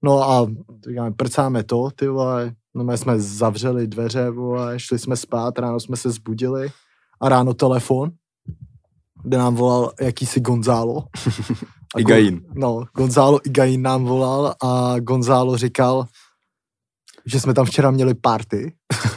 No 0.02 0.30
a 0.30 0.46
říkáme, 0.88 1.10
prcáme 1.12 1.64
to, 1.64 1.90
ty 1.94 2.08
vole. 2.08 2.54
No 2.74 2.84
my 2.84 2.98
jsme 2.98 3.20
zavřeli 3.20 3.86
dveře, 3.86 4.30
vole, 4.30 4.80
šli 4.80 4.98
jsme 4.98 5.16
spát, 5.16 5.58
ráno 5.58 5.80
jsme 5.80 5.96
se 5.96 6.10
zbudili 6.10 6.70
a 7.20 7.28
ráno 7.28 7.54
telefon. 7.54 8.10
kde 9.24 9.38
nám 9.38 9.54
volal 9.54 9.92
jakýsi 10.00 10.40
Gonzalo. 10.40 11.04
A 11.96 12.00
Igain. 12.00 12.36
Gon, 12.36 12.52
no, 12.54 12.84
Gonzalo 12.96 13.40
Igain 13.46 13.82
nám 13.82 14.04
volal 14.04 14.54
a 14.62 14.98
Gonzalo 15.00 15.56
říkal, 15.56 16.06
že 17.26 17.40
jsme 17.40 17.54
tam 17.54 17.64
včera 17.66 17.90
měli 17.90 18.14
party 18.14 18.74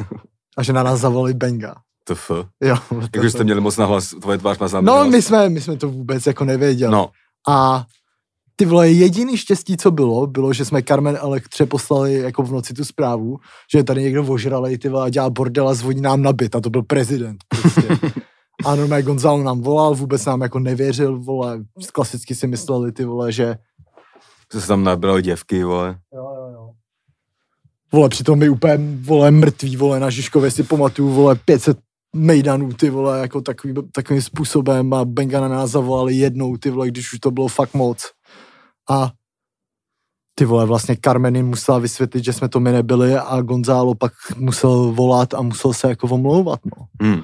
a 0.58 0.63
že 0.63 0.74
na 0.74 0.84
nás 0.84 1.00
zavolali 1.00 1.34
Benga. 1.34 1.76
TF. 2.04 2.32
Jo, 2.63 2.76
Jakože 3.02 3.32
jste 3.32 3.44
měli 3.44 3.62
moc 3.62 3.78
nahlas, 3.78 4.10
tvoje 4.10 4.38
tvář 4.38 4.58
má 4.60 4.82
No, 4.82 5.06
my 5.06 5.22
jsme, 5.22 5.50
my 5.50 5.62
jsme 5.62 5.78
to 5.78 5.89
vůbec 5.89 6.26
jako 6.26 6.46
nevěděli. 6.46 6.92
No, 6.92 7.10
A 7.50 7.86
ty 8.56 8.66
vole, 8.66 8.89
jediný 8.89 9.38
štěstí, 9.38 9.78
co 9.78 9.92
bylo, 9.92 10.28
bylo, 10.28 10.54
že 10.54 10.66
jsme 10.66 10.84
Carmen 10.84 11.18
Elektře 11.22 11.66
poslali 11.66 12.13
jako 12.13 12.44
v 12.44 12.52
noci 12.52 12.74
tu 12.74 12.86
zprávu, 12.86 13.38
že 13.72 13.80
je 13.80 13.84
tady 13.84 14.02
někdo 14.02 14.24
ožralej, 14.24 14.78
ty 14.78 14.89
vole, 14.89 15.06
a 15.06 15.10
dělá 15.10 15.30
bordel 15.30 15.70
a 15.70 15.74
zvoní 15.74 16.02
nám 16.02 16.22
na 16.22 16.34
byt 16.34 16.56
a 16.56 16.62
to 16.62 16.70
byl 16.70 16.84
prezident 16.84 17.38
prostě. 17.48 17.98
a 18.66 18.76
normálně 18.76 19.04
Gonzalo 19.04 19.44
nám 19.44 19.62
volal, 19.62 19.96
vůbec 19.96 20.26
nám 20.26 20.42
jako 20.42 20.60
nevěřil, 20.60 21.20
vole, 21.20 21.63
klasicky 21.94 22.36
si 22.36 22.48
mysleli, 22.48 22.92
ty 22.92 23.06
vole, 23.06 23.32
že 23.32 23.56
že 24.54 24.62
se 24.62 24.68
tam 24.68 24.84
nabrali 24.84 25.22
děvky, 25.22 25.63
vole. 25.63 26.00
Jo, 26.13 26.30
jo, 26.36 26.52
jo. 26.54 26.70
Vole, 27.92 28.10
přitom 28.10 28.39
my 28.39 28.50
úplně, 28.50 28.80
vole, 29.02 29.32
mrtví, 29.32 29.78
vole, 29.78 30.00
na 30.00 30.10
Žižkově 30.10 30.52
si 30.52 30.63
pamatuju, 30.63 31.10
vole, 31.10 31.36
500 31.36 31.78
mejdanů, 32.15 32.73
ty 32.73 32.89
vole, 32.89 33.19
jako 33.19 33.41
takový, 33.41 33.73
takovým 33.91 34.21
způsobem 34.21 34.93
a 34.93 35.06
Benga 35.06 35.41
na 35.41 35.47
nás 35.47 35.71
zavolali 35.71 36.13
jednou, 36.13 36.58
ty 36.58 36.69
vole, 36.69 36.88
když 36.88 37.13
už 37.13 37.19
to 37.19 37.32
bylo 37.32 37.47
fakt 37.47 37.73
moc. 37.73 38.12
A 38.89 39.12
ty 40.36 40.45
vole, 40.45 40.65
vlastně 40.65 40.97
Carmen 41.06 41.36
jim 41.36 41.47
musela 41.47 41.80
vysvětlit, 41.80 42.23
že 42.23 42.34
jsme 42.34 42.49
to 42.49 42.60
my 42.60 42.71
nebyli 42.71 43.15
a 43.15 43.41
Gonzalo 43.41 43.95
pak 43.95 44.13
musel 44.38 44.91
volat 44.91 45.34
a 45.34 45.41
musel 45.41 45.73
se 45.73 45.89
jako 45.89 46.08
omlouvat, 46.08 46.60
no. 46.65 46.86
Hmm. 47.02 47.23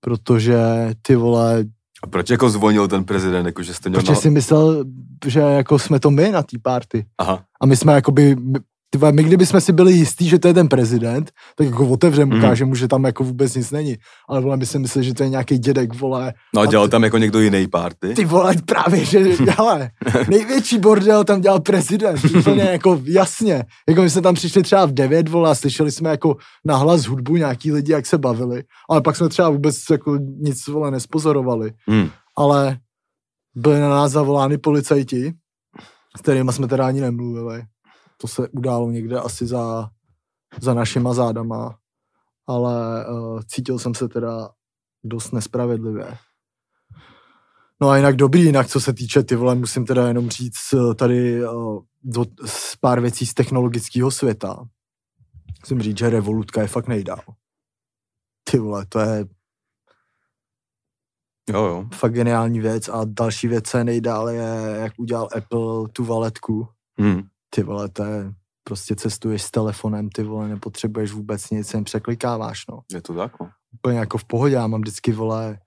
Protože 0.00 0.58
ty 1.02 1.16
vole, 1.16 1.64
A 2.02 2.06
proč 2.06 2.30
jako 2.30 2.50
zvonil 2.50 2.88
ten 2.88 3.04
prezident, 3.04 3.46
jako 3.46 3.62
že 3.62 3.74
jste 3.74 3.88
měl... 3.88 4.00
protože 4.00 4.16
si 4.16 4.30
myslel, 4.30 4.84
že 5.26 5.40
jako 5.40 5.78
jsme 5.78 6.00
to 6.00 6.10
my 6.10 6.30
na 6.30 6.42
té 6.42 6.58
party. 6.62 7.06
Aha, 7.18 7.44
A 7.60 7.66
my 7.66 7.76
jsme 7.76 7.92
jakoby, 7.92 8.36
my, 8.36 8.58
ty 8.94 8.98
vole, 8.98 9.12
my 9.12 9.22
kdyby 9.24 9.46
jsme 9.46 9.60
si 9.60 9.72
byli 9.72 9.92
jistí, 9.92 10.28
že 10.28 10.38
to 10.38 10.48
je 10.48 10.54
ten 10.54 10.68
prezident, 10.68 11.30
tak 11.56 11.66
jako 11.66 11.88
otevřeme, 11.88 12.34
Mhm. 12.34 12.44
ukážeme 12.44 12.68
mu, 12.68 12.74
že 12.74 12.88
tam 12.88 13.04
jako 13.04 13.24
vůbec 13.24 13.54
nic 13.54 13.70
není. 13.70 13.96
Ale 14.28 14.40
vole, 14.40 14.56
my 14.56 14.66
si 14.66 14.78
mysleli, 14.78 15.04
že 15.06 15.14
to 15.14 15.22
je 15.22 15.28
nějaký 15.28 15.58
dědek, 15.58 15.94
vole. 15.94 16.32
no 16.54 16.60
a 16.60 16.64
A 16.64 16.66
dělal 16.66 16.86
ty- 16.86 16.90
tam 16.90 17.04
jako 17.04 17.18
někdo 17.18 17.40
jiný 17.40 17.68
party. 17.68 18.14
Ty 18.14 18.24
vole, 18.24 18.54
právě, 18.66 19.04
že, 19.04 19.18
hele, 19.58 19.90
největší 20.28 20.78
bordel 20.78 21.24
tam 21.24 21.40
dělal 21.40 21.60
prezident, 21.60 22.20
úplně 22.38 22.62
jako 22.62 23.00
jasně. 23.04 23.64
Jako 23.88 24.02
my 24.02 24.10
jsme 24.10 24.22
tam 24.22 24.34
přišli 24.34 24.62
třeba 24.62 24.86
v 24.86 24.92
9, 24.92 25.28
vole, 25.28 25.50
a 25.50 25.54
slyšeli 25.54 25.90
jsme 25.90 26.10
jako 26.10 26.36
nahlas 26.64 27.04
hudbu 27.06 27.36
nějaký 27.36 27.72
lidi, 27.72 27.92
jak 27.92 28.06
se 28.06 28.18
bavili, 28.18 28.62
ale 28.90 29.00
pak 29.00 29.16
jsme 29.16 29.28
třeba 29.28 29.50
vůbec 29.50 29.76
jako 29.90 30.16
nic, 30.40 30.66
vole, 30.68 30.90
nespozorovali. 30.90 31.72
Hmm. 31.88 32.08
Ale 32.36 32.78
byli 33.56 33.80
na 33.80 33.88
nás 33.88 34.12
zavolány 34.12 34.58
policajti, 34.58 35.32
s 36.18 36.20
kterými 36.20 36.52
jsme 36.52 36.68
teda 36.68 36.86
ani 36.86 37.00
nemluvili. 37.00 37.62
To 38.22 38.28
se 38.28 38.48
událo 38.48 38.90
někde 38.90 39.20
asi 39.20 39.46
za, 39.46 39.90
za 40.60 40.74
našima 40.74 41.14
zádama, 41.14 41.78
ale 42.46 43.06
uh, 43.06 43.40
cítil 43.46 43.78
jsem 43.78 43.94
se 43.94 44.08
teda 44.08 44.50
dost 45.04 45.32
nespravedlivě. 45.32 46.18
No 47.80 47.88
a 47.88 47.96
jinak 47.96 48.16
dobrý, 48.16 48.42
jinak 48.42 48.66
co 48.66 48.80
se 48.80 48.92
týče 48.92 49.22
ty 49.22 49.36
vole, 49.36 49.54
musím 49.54 49.86
teda 49.86 50.08
jenom 50.08 50.30
říct 50.30 50.72
eh, 50.74 50.94
tady 50.94 51.46
uh, 51.46 51.82
do, 52.02 52.24
z 52.46 52.76
pár 52.76 53.00
věcí 53.00 53.26
z 53.26 53.34
technologického 53.34 54.10
světa. 54.10 54.64
Musím 55.60 55.82
říct, 55.82 55.98
že 55.98 56.10
Revolutka 56.10 56.60
je 56.60 56.68
fakt 56.68 56.88
nejdál. 56.88 57.22
Ty 58.50 58.58
vole, 58.58 58.86
to 58.86 58.98
je 58.98 59.26
Jo, 61.50 61.64
jo. 61.64 61.88
fakt 61.94 62.12
geniální 62.12 62.60
věc 62.60 62.88
a 62.88 63.00
další 63.04 63.48
věc, 63.48 63.68
co 63.68 63.78
je 63.78 63.84
nejdál, 63.84 64.28
je, 64.28 64.76
jak 64.80 64.92
udělal 64.96 65.28
Apple 65.36 65.88
tu 65.92 66.04
valetku. 66.04 66.68
Hmm. 66.98 67.22
Ty 67.54 67.62
vole, 67.62 67.88
to 67.88 68.04
je, 68.04 68.32
prostě 68.64 68.96
cestuješ 68.96 69.42
s 69.42 69.50
telefonem, 69.50 70.08
ty 70.08 70.22
vole, 70.22 70.48
nepotřebuješ 70.48 71.12
vůbec 71.12 71.50
nic, 71.50 71.74
jen 71.74 71.84
překlikáváš, 71.84 72.66
no. 72.70 72.80
Je 72.94 73.02
to 73.02 73.14
tak, 73.14 73.40
no. 73.40 73.50
Úplně 73.74 73.98
jako 73.98 74.18
v 74.18 74.24
pohodě, 74.24 74.54
já 74.54 74.66
mám 74.66 74.80
vždycky, 74.80 75.12
vole, 75.12 75.58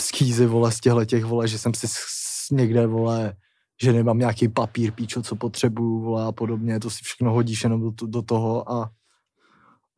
skýzy, 0.00 0.46
vole, 0.46 0.72
z 0.72 0.80
těchhle 0.80 1.06
těch, 1.06 1.24
vole, 1.24 1.48
že 1.48 1.58
jsem 1.58 1.74
si 1.74 1.88
s- 1.88 1.92
s- 1.92 2.50
někde, 2.50 2.86
vole, 2.86 3.34
že 3.82 3.92
nemám 3.92 4.18
nějaký 4.18 4.48
papír, 4.48 4.92
píčo, 4.92 5.22
co 5.22 5.36
potřebuju, 5.36 6.00
vole, 6.00 6.24
a 6.24 6.32
podobně, 6.32 6.80
to 6.80 6.90
si 6.90 6.98
všechno 7.02 7.32
hodíš 7.32 7.64
jenom 7.64 7.80
do, 7.92 8.06
do 8.06 8.22
toho 8.22 8.72
a, 8.72 8.90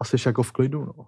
a 0.00 0.04
jsi 0.04 0.16
jako 0.26 0.42
v 0.42 0.52
klidu, 0.52 0.84
no. 0.84 1.06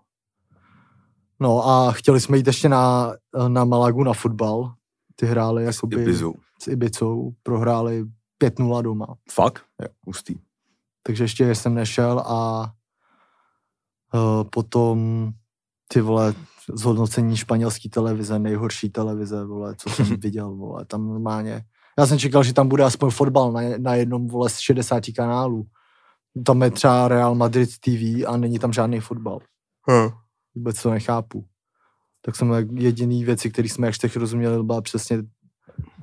No 1.41 1.69
a 1.69 1.93
chtěli 1.93 2.21
jsme 2.21 2.37
jít 2.37 2.47
ještě 2.47 2.69
na, 2.69 3.13
na 3.49 3.65
Malagu 3.65 4.05
na 4.05 4.13
fotbal. 4.13 4.75
Ty 5.17 5.27
hráli 5.27 5.65
jakoby 5.65 5.97
Ibizu. 6.03 6.35
s 6.63 6.69
Ibicou, 6.69 7.33
prohráli 7.43 8.05
5-0 8.43 8.83
doma. 8.83 9.07
Fakt? 9.33 9.63
Jo. 9.83 9.89
Hustý. 10.07 10.35
takže 11.03 11.25
ještě 11.25 11.55
jsem 11.55 11.75
nešel 11.75 12.19
a 12.19 12.71
uh, 14.15 14.45
potom 14.45 15.31
ty 15.89 16.01
vole 16.01 16.35
zhodnocení 16.75 17.37
španělské 17.37 17.89
televize, 17.89 18.39
nejhorší 18.39 18.91
televize, 18.91 19.45
vole, 19.45 19.75
co 19.79 19.91
jsem 19.91 20.07
viděl, 20.21 20.55
vole, 20.55 20.85
tam 20.85 21.09
normálně. 21.09 21.63
Já 21.99 22.07
jsem 22.07 22.19
čekal, 22.19 22.43
že 22.43 22.53
tam 22.53 22.69
bude 22.69 22.85
aspoň 22.85 23.11
fotbal 23.11 23.53
na, 23.53 23.61
na 23.79 23.95
jednom, 23.95 24.29
vole, 24.29 24.51
z 24.51 24.59
60 24.59 25.03
kanálů. 25.17 25.67
Tam 26.47 26.63
je 26.63 26.71
třeba 26.71 27.09
Real 27.09 27.35
Madrid 27.35 27.79
TV 27.79 28.27
a 28.27 28.37
není 28.37 28.59
tam 28.59 28.73
žádný 28.73 29.01
fotbal. 29.01 29.39
Hmm. 29.89 30.09
Vůbec 30.55 30.83
to 30.83 30.91
nechápu. 30.91 31.45
Tak 32.23 32.37
jsem 32.37 32.53
jediný 32.75 33.25
věci, 33.25 33.51
které 33.51 33.69
jsme 33.69 33.87
jak 33.87 34.17
rozuměli, 34.17 34.65
byla 34.65 34.81
přesně 34.81 35.23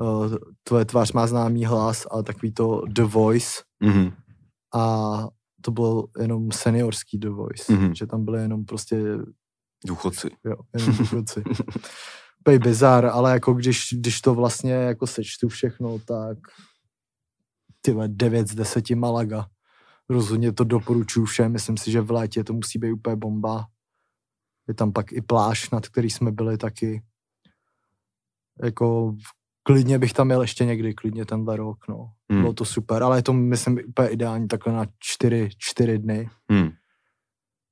uh, 0.01 0.35
tvoje 0.63 0.85
tvář 0.85 1.11
má 1.11 1.27
známý 1.27 1.65
hlas 1.65 2.07
a 2.11 2.21
takový 2.23 2.51
to 2.53 2.81
The 2.87 3.03
Voice, 3.03 3.63
Mhm. 3.83 4.11
a 4.75 5.27
to 5.61 5.71
bylo 5.71 6.07
jenom 6.19 6.51
seniorský 6.51 7.17
The 7.17 7.29
Voice, 7.29 7.73
Mhm. 7.73 7.83
mm-hmm. 7.87 7.93
že 7.93 8.07
tam 8.07 8.25
byly 8.25 8.41
jenom 8.41 8.65
prostě, 8.65 9.01
Důchodci. 9.85 10.29
jo, 10.45 10.55
jenom 10.73 10.97
důchodci. 10.97 11.43
Úplně 12.39 12.59
bizar, 12.59 13.05
ale 13.05 13.31
jako 13.31 13.53
když, 13.53 13.87
když 13.93 14.21
to 14.21 14.35
vlastně 14.35 14.73
jako 14.73 15.07
sečtu 15.07 15.49
všechno, 15.49 15.99
tak 15.99 16.37
ty 17.81 17.91
vole, 17.91 18.07
9 18.07 18.47
z 18.47 18.55
10 18.55 18.95
Malaga. 18.95 19.45
Rozhodně 20.09 20.51
to 20.53 20.63
doporučuji 20.63 21.25
všem, 21.25 21.51
myslím 21.51 21.77
si, 21.77 21.91
že 21.91 22.01
v 22.01 22.11
létě 22.11 22.43
to 22.43 22.53
musí 22.53 22.79
být 22.79 22.91
úplně 22.91 23.15
bomba. 23.15 23.65
Je 24.67 24.73
tam 24.73 24.93
pak 24.93 25.11
i 25.13 25.21
pláž, 25.21 25.69
nad 25.69 25.87
který 25.87 26.09
jsme 26.09 26.31
byli 26.31 26.57
taky. 26.57 27.03
Jako 28.63 29.15
klidně 29.63 29.99
bych 29.99 30.13
tam 30.13 30.29
jel 30.29 30.41
ještě 30.41 30.65
někdy, 30.65 30.93
klidně 30.93 31.25
tenhle 31.25 31.55
rok, 31.57 31.77
no. 31.89 32.11
Hmm. 32.31 32.41
Bylo 32.41 32.53
to 32.53 32.65
super, 32.65 33.03
ale 33.03 33.17
je 33.17 33.23
to, 33.23 33.33
myslím, 33.33 33.79
úplně 33.87 34.09
ideální 34.09 34.47
takhle 34.47 34.73
na 34.73 34.85
čtyři, 34.99 35.49
čtyři 35.57 35.99
dny. 35.99 36.29
Hmm. 36.49 36.69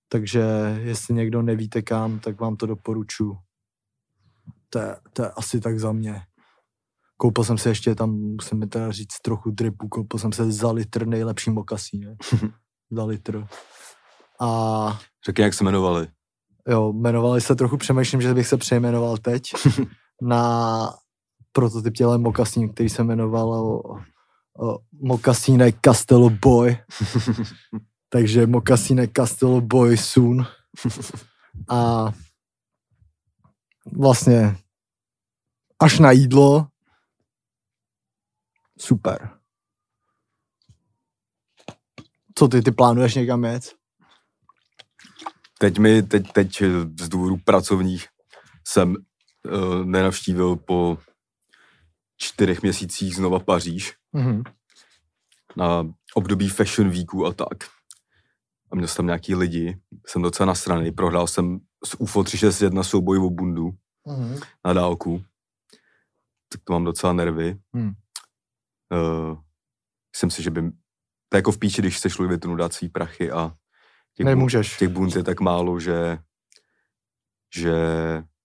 Takže 0.09 0.41
jestli 0.83 1.13
někdo 1.13 1.41
nevíte 1.41 1.81
kam, 1.81 2.19
tak 2.19 2.39
vám 2.39 2.55
to 2.55 2.65
doporučuji. 2.65 3.37
To 4.69 4.79
je, 4.79 4.95
to 5.13 5.21
je 5.21 5.31
asi 5.31 5.59
tak 5.61 5.79
za 5.79 5.91
mě. 5.91 6.21
Koupil 7.17 7.43
jsem 7.43 7.57
se 7.57 7.69
ještě 7.69 7.95
tam, 7.95 8.11
musím 8.11 8.59
mi 8.59 8.67
teda 8.67 8.91
říct, 8.91 9.19
trochu 9.21 9.51
dripu, 9.51 9.87
koupil 9.87 10.19
jsem 10.19 10.31
se 10.31 10.51
za 10.51 10.71
litr 10.71 11.07
nejlepší 11.07 11.51
mokasíny. 11.51 12.15
za 12.91 13.03
litr. 13.03 13.45
A 14.41 14.99
Řekni, 15.25 15.43
jak 15.43 15.53
se 15.53 15.63
jmenovali. 15.63 16.07
jo, 16.67 16.93
jmenovali 16.93 17.41
se 17.41 17.55
trochu, 17.55 17.77
přemýšlím, 17.77 18.21
že 18.21 18.33
bych 18.33 18.47
se 18.47 18.57
přejmenoval 18.57 19.17
teď 19.17 19.43
na 20.21 20.93
prototyp 21.51 21.93
těle 21.93 22.17
mokasín, 22.17 22.73
který 22.73 22.89
se 22.89 23.03
jmenoval 23.03 23.53
o, 23.53 23.81
o, 24.59 24.79
Mokasíne 24.91 25.71
Castello 25.85 26.29
Boy. 26.29 26.77
Takže 28.09 28.47
Mokasíne 28.47 29.07
Castello 29.07 29.61
Boy 29.61 29.97
soon. 29.97 30.45
A 31.69 32.11
vlastně 33.97 34.57
až 35.79 35.99
na 35.99 36.11
jídlo 36.11 36.67
super. 38.79 39.29
Co 42.35 42.47
ty, 42.47 42.61
ty 42.61 42.71
plánuješ 42.71 43.15
někam 43.15 43.43
jet? 43.43 43.75
Teď 45.59 45.77
mi, 45.77 46.03
teď, 46.03 46.31
teď 46.31 46.63
z 46.99 47.09
důvodu 47.09 47.37
pracovních 47.37 48.07
jsem 48.67 48.95
uh, 48.95 49.85
nenavštívil 49.85 50.55
po 50.55 50.97
čtyřech 52.21 52.61
měsících 52.61 53.15
znova 53.15 53.39
Paříž 53.39 53.95
Mhm. 54.13 54.43
na 55.57 55.93
období 56.15 56.49
Fashion 56.49 56.89
Weeku 56.89 57.25
a 57.25 57.33
tak. 57.33 57.57
A 58.71 58.75
měl 58.75 58.87
jsem 58.87 58.95
tam 58.95 59.05
nějaký 59.05 59.35
lidi, 59.35 59.77
jsem 60.07 60.21
docela 60.21 60.47
nasraný, 60.47 60.91
prohrál 60.91 61.27
jsem 61.27 61.59
z 61.85 61.95
UFO 61.99 62.23
361 62.23 62.83
souboj 62.83 63.17
o 63.19 63.29
bundu 63.29 63.71
Mhm. 64.07 64.39
na 64.65 64.73
dálku, 64.73 65.23
tak 66.49 66.61
to 66.63 66.73
mám 66.73 66.83
docela 66.83 67.13
nervy. 67.13 67.57
Hmm. 67.73 67.91
Uh, 68.91 69.39
myslím 70.15 70.31
si, 70.31 70.43
že 70.43 70.49
by, 70.51 70.61
to 71.29 71.37
je 71.37 71.37
jako 71.37 71.51
v 71.51 71.57
píči, 71.59 71.81
když 71.81 71.97
chceš 71.97 72.17
Louis 72.17 72.27
Vuittonu 72.29 72.55
dát 72.55 72.73
svý 72.73 72.89
prachy 72.89 73.31
a 73.31 73.55
těch, 74.13 74.25
Nemůžeš. 74.25 74.77
těch 74.77 74.89
bund 74.89 75.15
je 75.15 75.23
tak 75.23 75.39
málo, 75.39 75.79
že, 75.79 76.17
že 77.55 77.73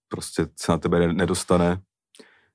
prostě 0.07 0.47
se 0.59 0.71
na 0.71 0.77
tebe 0.77 0.99
ne- 0.99 1.13
nedostane. 1.13 1.81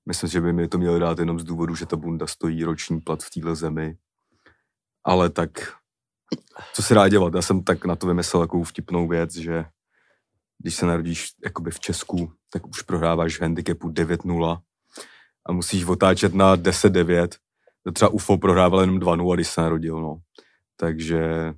Myslím, 0.09 0.31
že 0.31 0.41
by 0.41 0.53
mi 0.53 0.69
to 0.69 0.79
mělo 0.79 0.99
dát 0.99 1.19
jenom 1.19 1.41
z 1.41 1.45
důvodu, 1.45 1.75
že 1.75 1.87
ta 1.87 1.97
bunda 1.97 2.27
stojí 2.27 2.65
roční 2.65 3.01
plat 3.01 3.23
v 3.23 3.31
téhle 3.31 3.57
zemi. 3.57 3.97
Ale 5.05 5.31
tak, 5.31 5.51
co 6.73 6.83
se 6.83 6.95
dá 6.95 7.09
dělat? 7.09 7.35
Já 7.35 7.43
jsem 7.43 7.65
tak 7.65 7.85
na 7.85 7.97
to 7.97 8.07
vymyslel 8.07 8.43
takovou 8.43 8.65
vtipnou 8.65 9.09
věc, 9.09 9.37
že 9.37 9.65
když 10.59 10.75
se 10.75 10.87
narodíš 10.87 11.29
jakoby 11.45 11.71
v 11.71 11.81
Česku, 11.81 12.33
tak 12.53 12.67
už 12.67 12.83
prohráváš 12.83 13.39
v 13.39 13.43
handicapu 13.43 13.89
9-0 13.89 14.61
a 15.47 15.53
musíš 15.53 15.85
otáčet 15.85 16.35
na 16.35 16.57
10-9. 16.57 17.29
To 17.83 17.93
třeba 17.93 18.09
UFO 18.09 18.39
prohrával 18.39 18.81
jenom 18.81 18.99
2-0, 18.99 19.35
když 19.35 19.49
se 19.49 19.61
narodil, 19.61 20.01
no. 20.01 20.19
Takže 20.77 21.55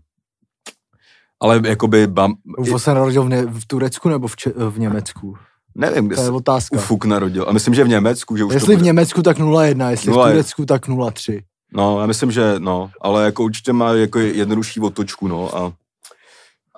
ale 1.40 1.60
jakoby... 1.64 2.06
Bam, 2.06 2.34
UFO 2.58 2.78
se 2.78 2.94
narodil 2.94 3.24
v, 3.24 3.28
ne, 3.28 3.46
v 3.46 3.66
Turecku 3.66 4.08
nebo 4.08 4.28
v, 4.28 4.36
Če, 4.36 4.50
v 4.50 4.78
Německu? 4.78 5.38
Nevím, 5.74 6.06
kde 6.06 6.16
To 6.16 6.22
je 6.22 6.26
se 6.26 6.32
otázka. 6.32 6.76
Ufuk 6.76 7.04
narodil. 7.04 7.46
A 7.48 7.52
myslím, 7.52 7.74
že 7.74 7.84
v 7.84 7.88
Německu, 7.88 8.36
že 8.36 8.44
už 8.44 8.54
Jestli 8.54 8.74
to 8.74 8.80
v 8.80 8.84
Německu, 8.84 9.22
tak 9.22 9.38
0,1, 9.38 9.90
jestli 9.90 10.12
v 10.12 10.14
0,1. 10.14 10.30
Turecku, 10.30 10.66
tak 10.66 10.88
0,3. 10.88 11.42
No, 11.72 12.00
já 12.00 12.06
myslím, 12.06 12.30
že 12.30 12.54
no, 12.58 12.90
ale 13.00 13.24
jako 13.24 13.44
určitě 13.44 13.72
má 13.72 13.92
jako 13.92 14.18
jednodušší 14.18 14.80
otočku, 14.80 15.28
no 15.28 15.56
a, 15.56 15.72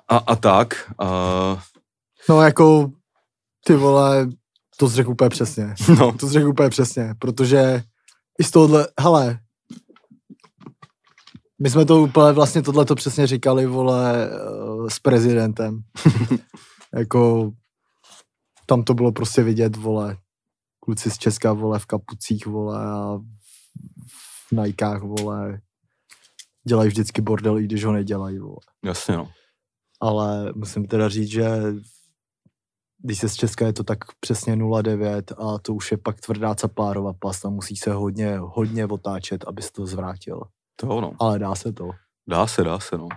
a, 0.09 0.17
a 0.17 0.35
tak. 0.35 0.93
A, 0.99 1.63
No 2.29 2.41
jako, 2.41 2.91
ty 3.65 3.75
vole, 3.75 4.29
to 4.77 4.89
jsi 4.89 4.95
řekl 4.95 5.11
úplně 5.11 5.29
přesně. 5.29 5.75
no, 5.99 6.11
To 6.11 6.27
jsi 6.27 6.33
řekl 6.33 6.49
úplně 6.49 6.69
přesně, 6.69 7.13
protože 7.19 7.83
i 8.39 8.43
z 8.43 8.51
tohohle, 8.51 8.87
hele, 8.99 9.39
my 11.61 11.69
jsme 11.69 11.85
to 11.85 12.01
úplně 12.01 12.31
vlastně 12.31 12.61
tohle 12.61 12.85
to 12.85 12.95
přesně 12.95 13.27
říkali, 13.27 13.65
vole, 13.65 14.29
eh, 14.31 14.89
s 14.89 14.99
prezidentem. 14.99 15.79
jako, 16.93 17.51
tam 18.69 18.83
to 18.83 18.93
bylo 18.93 19.11
prostě 19.11 19.43
vidět, 19.43 19.75
vole, 19.75 20.17
kluci 20.79 21.11
z 21.11 21.17
Česka, 21.17 21.53
vole, 21.53 21.79
v 21.79 21.85
kapucích, 21.85 22.47
vole, 22.47 22.85
a 22.85 23.17
v 24.49 24.51
najkách, 24.51 25.01
vole, 25.01 25.61
dělají 26.67 26.89
vždycky 26.89 27.21
bordel, 27.21 27.57
i 27.59 27.63
když 27.63 27.85
ho 27.85 27.91
nedělají, 27.91 28.39
vole. 28.39 28.59
jasně 28.85 29.17
no. 29.17 29.31
Ale 30.01 30.53
musím 30.55 30.87
teda 30.87 31.09
říct, 31.09 31.31
že 31.31 31.47
když 33.03 33.19
se 33.19 33.29
z 33.29 33.35
Česka 33.35 33.65
je 33.65 33.73
to 33.73 33.83
tak 33.83 33.97
přesně 34.19 34.55
0,9 34.55 35.55
a 35.55 35.59
to 35.59 35.73
už 35.73 35.91
je 35.91 35.97
pak 35.97 36.21
tvrdá 36.21 36.55
capárova 36.55 37.13
past 37.13 37.45
a 37.45 37.49
musí 37.49 37.75
se 37.75 37.93
hodně, 37.93 38.37
hodně 38.37 38.85
otáčet, 38.85 39.47
abys 39.47 39.71
to 39.71 39.85
zvrátil. 39.85 40.41
To 40.75 40.87
ono. 40.87 41.11
Ale 41.19 41.39
dá 41.39 41.55
se 41.55 41.73
to. 41.73 41.89
Dá 42.29 42.47
se, 42.47 42.63
dá 42.63 42.79
se, 42.79 42.97
no. 42.97 43.07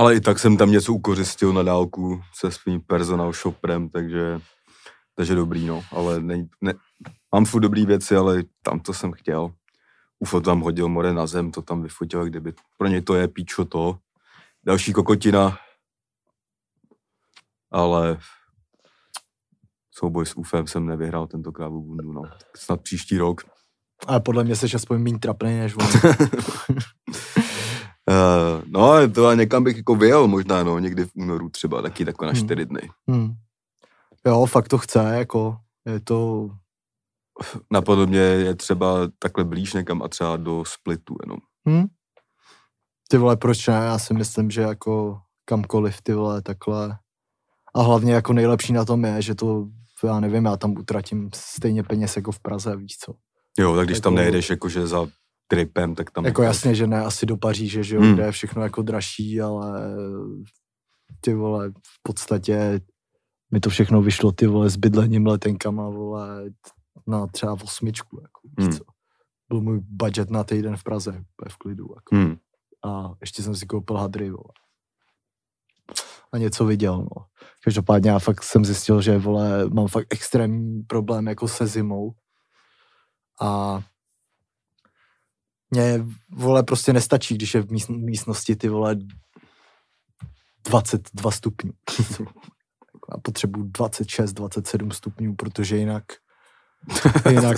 Ale 0.00 0.14
i 0.14 0.20
tak 0.20 0.38
jsem 0.38 0.56
tam 0.56 0.70
něco 0.70 0.92
ukořistil 0.92 1.52
na 1.52 1.62
dálku 1.62 2.22
se 2.34 2.50
svým 2.50 2.80
personal 2.80 3.32
shopperem, 3.32 3.88
takže, 3.88 4.40
takže 5.14 5.34
dobrý, 5.34 5.66
no. 5.66 5.82
Ale 5.92 6.20
ne, 6.20 6.46
ne, 6.60 6.74
mám 7.34 7.44
furt 7.44 7.60
dobrý 7.60 7.86
věci, 7.86 8.16
ale 8.16 8.42
tam 8.62 8.80
to 8.80 8.94
jsem 8.94 9.12
chtěl. 9.12 9.50
UFO 10.18 10.40
tam 10.40 10.60
hodil 10.60 10.88
more 10.88 11.12
na 11.12 11.26
zem, 11.26 11.50
to 11.50 11.62
tam 11.62 11.82
vyfotil, 11.82 12.24
kdyby. 12.24 12.52
Pro 12.78 12.88
něj 12.88 13.02
to 13.02 13.14
je 13.14 13.28
píčo 13.28 13.64
to. 13.64 13.98
Další 14.66 14.92
kokotina. 14.92 15.58
Ale 17.70 18.18
souboj 19.90 20.26
s 20.26 20.36
UFem 20.36 20.66
jsem 20.66 20.86
nevyhrál 20.86 21.26
tentokrát 21.26 21.68
v 21.68 21.80
bundu, 21.80 22.12
no. 22.12 22.22
Snad 22.56 22.80
příští 22.80 23.18
rok. 23.18 23.40
Ale 24.06 24.20
podle 24.20 24.44
mě 24.44 24.56
jsi 24.56 24.66
aspoň 24.74 25.02
méně 25.02 25.18
trapný 25.18 25.58
než 25.58 25.76
on. 25.76 25.86
Uh, 28.10 28.62
no, 28.66 29.08
to 29.14 29.26
a 29.26 29.34
někam 29.34 29.64
bych 29.64 29.76
jako 29.76 29.94
vyjel 29.94 30.28
možná, 30.28 30.62
no, 30.62 30.78
někdy 30.78 31.04
v 31.04 31.10
únoru 31.14 31.48
třeba, 31.48 31.82
taky 31.82 32.04
takové 32.04 32.26
na 32.26 32.32
Hmm. 32.32 32.44
čtyři 32.44 32.66
dny. 32.66 32.90
hmm. 33.08 33.34
Jo, 34.26 34.46
fakt 34.46 34.68
to 34.68 34.78
chce, 34.78 34.98
jako 34.98 35.56
je 35.86 36.00
to, 36.00 36.50
Napadlo 37.70 38.06
mě 38.06 38.18
je 38.18 38.54
třeba 38.54 38.96
takhle 39.18 39.44
blíž 39.44 39.72
někam 39.72 40.02
a 40.02 40.08
třeba 40.08 40.36
do 40.36 40.64
Splitu 40.66 41.16
jenom. 41.24 41.38
hm? 41.68 41.86
Ty 43.08 43.16
vole, 43.16 43.36
proč 43.36 43.66
ne? 43.66 43.74
Já 43.74 43.98
si 43.98 44.14
myslím, 44.14 44.50
že 44.50 44.60
jako 44.60 45.20
kamkoliv, 45.44 46.02
ty 46.02 46.14
vole, 46.14 46.42
takhle. 46.42 46.98
A 47.74 47.82
hlavně 47.82 48.12
jako 48.12 48.32
nejlepší 48.32 48.72
na 48.72 48.84
tom 48.84 49.04
je, 49.04 49.22
že 49.22 49.34
to, 49.34 49.66
já 50.04 50.20
nevím, 50.20 50.44
já 50.44 50.56
tam 50.56 50.72
utratím 50.78 51.30
stejně 51.34 51.82
peněz 51.82 52.16
jako 52.16 52.32
v 52.32 52.40
Praze, 52.40 52.76
víš 52.76 52.96
co. 52.98 53.14
Jo, 53.58 53.76
tak 53.76 53.86
když 53.86 54.00
tam 54.00 54.12
Jako- 54.12 54.20
nejedeš 54.20 54.50
jakože 54.50 54.86
za 54.86 55.06
tripem, 55.50 55.94
tak 55.94 56.10
tam... 56.10 56.24
Jako 56.24 56.42
necháš. 56.42 56.56
jasně, 56.56 56.74
že 56.74 56.86
ne 56.86 57.00
asi 57.04 57.26
do 57.26 57.36
Paříže, 57.36 57.82
že 57.84 57.96
jo, 57.96 58.02
Hmm. 58.02 58.14
kde 58.14 58.22
je 58.24 58.32
všechno 58.32 58.62
jako 58.62 58.82
dražší, 58.82 59.40
ale 59.40 59.94
ty 61.20 61.34
vole, 61.34 61.70
v 61.70 62.02
podstatě 62.02 62.80
mi 63.50 63.60
to 63.60 63.70
všechno 63.70 64.02
vyšlo, 64.02 64.32
ty 64.32 64.46
vole, 64.46 64.70
s 64.70 64.76
bydlením, 64.76 65.26
letenkama, 65.26 65.88
vole, 65.88 66.44
na 67.06 67.26
třeba 67.26 67.52
osmičku, 67.52 68.20
jako, 68.22 68.40
Hmm. 68.60 68.72
co. 68.72 68.84
Byl 69.48 69.60
můj 69.60 69.80
budget 69.88 70.30
na 70.30 70.44
týden 70.44 70.76
v 70.76 70.84
Praze, 70.84 71.24
v 71.48 71.56
klidu, 71.56 71.86
jako. 71.96 72.16
Hmm. 72.16 72.36
A 72.84 73.14
ještě 73.20 73.42
jsem 73.42 73.56
si 73.56 73.66
koupil 73.66 73.96
hadry, 73.96 74.30
vole. 74.30 74.52
A 76.32 76.38
něco 76.38 76.64
viděl, 76.64 76.96
no. 76.98 77.24
Každopádně 77.64 78.10
já 78.10 78.18
fakt 78.18 78.42
jsem 78.42 78.64
zjistil, 78.64 79.00
že, 79.02 79.18
vole, 79.18 79.68
mám 79.68 79.88
fakt 79.88 80.06
extrémní 80.10 80.82
problém 80.82 81.26
jako 81.26 81.48
se 81.48 81.66
zimou. 81.66 82.12
A 83.40 83.80
mě, 85.70 86.04
vole, 86.36 86.62
prostě 86.62 86.92
nestačí, 86.92 87.34
když 87.34 87.54
je 87.54 87.60
v 87.62 87.66
místn- 87.66 88.04
místnosti, 88.04 88.56
ty 88.56 88.68
vole, 88.68 88.96
22 90.68 91.30
stupňů. 91.30 91.70
Já 93.10 93.18
potřebuji 93.22 93.62
26, 93.64 94.32
27 94.32 94.90
stupňů, 94.90 95.34
protože 95.34 95.76
jinak, 95.76 96.04
jinak, 97.30 97.56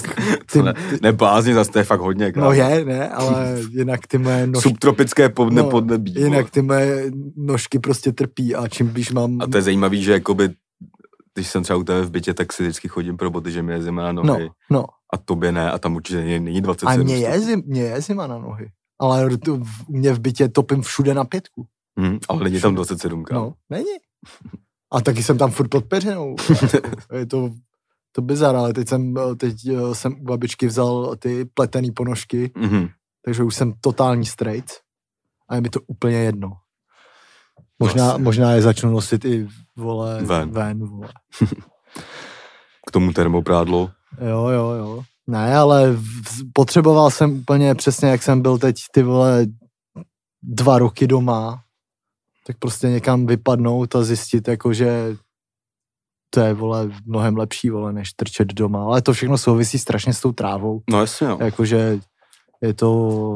ty, 0.52 0.62
ne, 0.62 0.74
neblázni, 1.02 1.54
zase 1.54 1.70
to 1.70 1.78
je 1.78 1.84
fakt 1.84 2.00
hodně. 2.00 2.26
no 2.26 2.32
kámo. 2.32 2.52
je, 2.52 2.84
ne, 2.84 3.08
ale 3.08 3.60
jinak 3.70 4.06
ty 4.06 4.18
moje 4.18 4.46
nožky, 4.46 4.68
Subtropické 4.68 5.28
podne, 5.28 5.62
No, 5.62 5.70
podnebí. 5.70 6.14
jinak 6.14 6.50
ty 6.50 6.62
moje 6.62 7.10
nožky 7.36 7.78
prostě 7.78 8.12
trpí 8.12 8.54
a 8.54 8.68
čím 8.68 8.88
blíž 8.88 9.12
mám, 9.12 9.42
A 9.42 9.46
to 9.46 9.56
je 9.56 9.62
zajímavý, 9.62 10.02
že 10.02 10.12
jakoby, 10.12 10.50
když 11.34 11.46
jsem 11.48 11.62
třeba 11.62 11.76
u 11.78 11.84
tebe 11.84 12.02
v 12.02 12.10
bytě, 12.10 12.34
tak 12.34 12.52
si 12.52 12.62
vždycky 12.62 12.88
chodím 12.88 13.16
pro 13.16 13.30
boty, 13.30 13.50
že 13.50 13.62
mi 13.62 13.72
je 13.72 13.82
zima 13.82 14.02
na 14.02 14.12
no, 14.12 14.22
nohy. 14.22 14.50
no, 14.70 14.84
A 15.12 15.16
tobě 15.16 15.52
ne, 15.52 15.70
a 15.70 15.78
tam 15.78 15.94
určitě 15.96 16.16
není- 16.20 16.40
není 16.44 16.60
27 16.60 17.00
a 17.00 17.04
mě 17.04 17.16
je, 17.16 17.40
zim, 17.40 17.62
mě 17.66 17.82
je 17.82 18.00
zima 18.00 18.26
na 18.26 18.38
nohy. 18.38 18.70
Ale 19.00 19.28
u 19.50 19.64
mě 19.88 20.12
v 20.12 20.20
bytě 20.20 20.48
topím 20.48 20.82
všude 20.82 21.14
na 21.14 21.24
pětku. 21.24 21.66
Hm, 22.00 22.18
ale 22.28 22.44
není 22.44 22.60
tam 22.60 22.74
27, 22.74 23.24
kámo. 23.24 23.40
No, 23.40 23.54
není. 23.70 23.96
A 24.92 25.00
taky 25.00 25.22
jsem 25.22 25.38
tam 25.38 25.50
furt 25.50 25.68
pod 25.68 25.84
peřinou. 25.84 26.36
Je 27.18 27.26
to, 27.26 27.50
to 28.12 28.22
bizar, 28.22 28.56
ale 28.56 28.72
teď 28.72 28.88
jsem, 28.88 29.14
teď 29.36 29.66
eh, 29.68 29.94
jsem 29.94 30.12
u 30.20 30.24
babičky 30.24 30.66
vzal 30.66 31.16
ty 31.16 31.44
pletený 31.44 31.90
ponožky, 31.90 32.50
Mhm. 32.56 32.88
takže 33.24 33.42
už 33.42 33.54
jsem 33.54 33.72
totální 33.80 34.26
straight 34.26 34.70
a 35.48 35.54
je 35.54 35.60
mi 35.60 35.68
to 35.68 35.80
úplně 35.86 36.16
jedno. 36.16 36.52
Možná, 37.78 38.12
Asi. 38.12 38.22
možná 38.22 38.52
je 38.52 38.62
začnu 38.62 38.90
nosit 38.90 39.24
i 39.24 39.48
vole, 39.76 40.22
Ven. 40.22 40.50
ven 40.50 40.78
vole. 40.88 41.08
K 42.88 42.90
tomu 42.92 43.12
termoprádlo. 43.12 43.90
Jo, 44.20 44.48
jo, 44.48 44.70
jo. 44.70 45.02
Ne, 45.26 45.56
ale 45.56 45.96
potřeboval 46.52 47.10
jsem 47.10 47.30
úplně 47.30 47.74
přesně, 47.74 48.08
jak 48.08 48.22
jsem 48.22 48.42
byl 48.42 48.58
teď 48.58 48.76
ty 48.92 49.02
vole 49.02 49.46
dva 50.42 50.78
roky 50.78 51.06
doma, 51.06 51.62
tak 52.46 52.58
prostě 52.58 52.88
někam 52.88 53.26
vypadnout 53.26 53.96
a 53.96 54.02
zjistit, 54.02 54.48
jako 54.48 54.72
že 54.72 55.16
to 56.30 56.40
je, 56.40 56.54
vole, 56.54 56.90
mnohem 57.06 57.36
lepší, 57.36 57.70
vole, 57.70 57.92
než 57.92 58.12
trčet 58.12 58.48
doma. 58.48 58.84
Ale 58.84 59.02
to 59.02 59.12
všechno 59.12 59.38
souvisí 59.38 59.78
strašně 59.78 60.14
s 60.14 60.20
tou 60.20 60.32
trávou. 60.32 60.82
No 60.90 61.00
jasně, 61.00 61.28
no. 61.28 61.38
Jakože 61.40 62.00
je 62.60 62.74
to... 62.74 63.34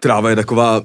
Tráva 0.00 0.30
je 0.30 0.36
taková 0.36 0.82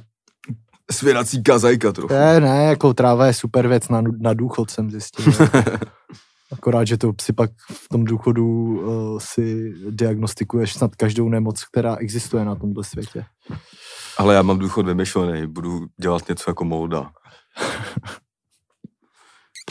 svěrací 0.91 1.43
kazajka 1.43 1.91
trochu. 1.91 2.13
Ne, 2.13 2.39
ne, 2.39 2.63
jako 2.63 2.93
tráva 2.93 3.25
je 3.25 3.33
super 3.33 3.67
věc 3.67 3.89
na, 3.89 4.01
na 4.19 4.33
důchod, 4.33 4.71
jsem 4.71 4.91
zjistil. 4.91 5.25
Akorát, 6.51 6.87
že 6.87 6.97
to 6.97 7.13
si 7.21 7.33
pak 7.33 7.51
v 7.71 7.89
tom 7.89 8.03
důchodu 8.03 8.47
uh, 8.47 9.19
si 9.19 9.73
diagnostikuješ 9.89 10.73
snad 10.73 10.95
každou 10.95 11.29
nemoc, 11.29 11.63
která 11.63 11.95
existuje 11.95 12.45
na 12.45 12.55
tomto 12.55 12.83
světě. 12.83 13.25
Ale 14.17 14.35
já 14.35 14.41
mám 14.41 14.59
důchod 14.59 14.85
vymyšlený, 14.85 15.47
budu 15.47 15.85
dělat 16.01 16.29
něco 16.29 16.49
jako 16.49 16.65
Molda. 16.65 17.11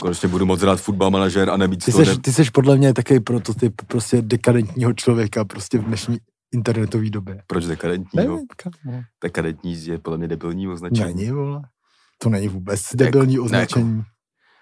Konečně 0.01 0.27
budu 0.27 0.45
moc 0.45 0.63
rád 0.63 0.81
fotbal 0.81 1.11
manažer 1.11 1.49
a 1.49 1.57
nebýt 1.57 1.85
Ty 1.85 1.91
seš, 1.91 2.07
ne... 2.07 2.17
ty 2.17 2.33
seš 2.33 2.49
podle 2.49 2.77
mě 2.77 2.93
takový 2.93 3.19
prototyp 3.19 3.81
prostě 3.87 4.21
dekadentního 4.21 4.93
člověka 4.93 5.45
prostě 5.45 5.77
v 5.77 5.83
dnešní 5.83 6.17
internetové 6.53 7.09
době. 7.09 7.43
Proč 7.47 7.65
dekadentního? 7.65 8.33
Nevím, 8.33 8.47
kámo. 8.57 9.01
Dekadentní 9.23 9.85
je 9.85 9.97
podle 9.97 10.17
mě 10.17 10.27
debilní 10.27 10.67
označení. 10.67 11.13
Není, 11.13 11.31
vole. 11.31 11.61
To 12.17 12.29
není 12.29 12.47
vůbec 12.47 12.81
debilní 12.95 13.35
ne, 13.35 13.41
označení. 13.41 14.03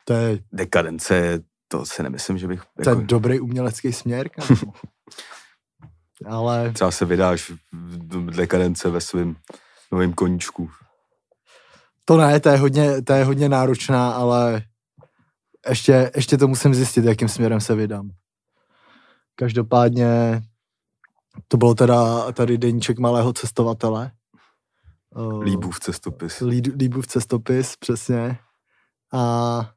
To 0.05 0.13
je, 0.13 0.39
Dekadence, 0.53 1.39
to 1.67 1.85
si 1.85 2.03
nemyslím, 2.03 2.37
že 2.37 2.47
bych... 2.47 2.61
to 2.83 2.89
je 2.89 2.95
Jako, 2.95 3.01
dobrý 3.01 3.39
umělecký 3.39 3.93
směr, 3.93 4.29
kámo. 4.29 4.73
Ale 6.25 6.71
třeba 6.71 6.91
se 6.91 7.05
vydáš 7.05 7.51
v 7.71 8.35
dekadence 8.35 8.89
ve 8.89 9.01
svém 9.01 9.35
novém 9.91 10.13
koníčku. 10.13 10.69
to 12.05 12.17
ne, 12.17 12.39
to 12.39 12.49
je 12.49 12.57
hodně, 12.57 13.01
to 13.01 13.13
je 13.13 13.23
hodně 13.23 13.49
náročná, 13.49 14.11
ale 14.11 14.63
ještě, 15.69 16.11
ještě 16.15 16.37
to 16.37 16.47
musím 16.47 16.73
zjistit, 16.73 17.05
jakým 17.05 17.27
směrem 17.27 17.61
se 17.61 17.75
vydám. 17.75 18.09
Každopádně 19.35 20.41
to 21.47 21.57
bylo 21.57 21.75
teda 21.75 22.31
tady 22.31 22.57
deníček 22.57 22.99
malého 22.99 23.33
cestovatele. 23.33 24.11
Eh, 25.15 25.43
Líbův 25.43 25.79
cestopis. 25.79 26.39
Líbův 26.75 27.07
cestopis, 27.07 27.75
přesně. 27.75 28.37
A 29.13 29.71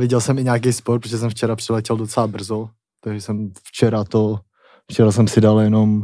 viděl 0.00 0.20
jsem 0.20 0.38
i 0.38 0.44
nějaký 0.44 0.72
sport, 0.72 1.00
protože 1.00 1.18
jsem 1.18 1.30
včera 1.30 1.56
přiletěl 1.56 1.96
docela 1.96 2.26
brzo, 2.26 2.68
takže 3.00 3.20
jsem 3.20 3.52
včera 3.64 4.04
to, 4.04 4.40
včera 4.90 5.12
jsem 5.12 5.28
si 5.28 5.40
dal 5.40 5.60
jenom 5.60 6.02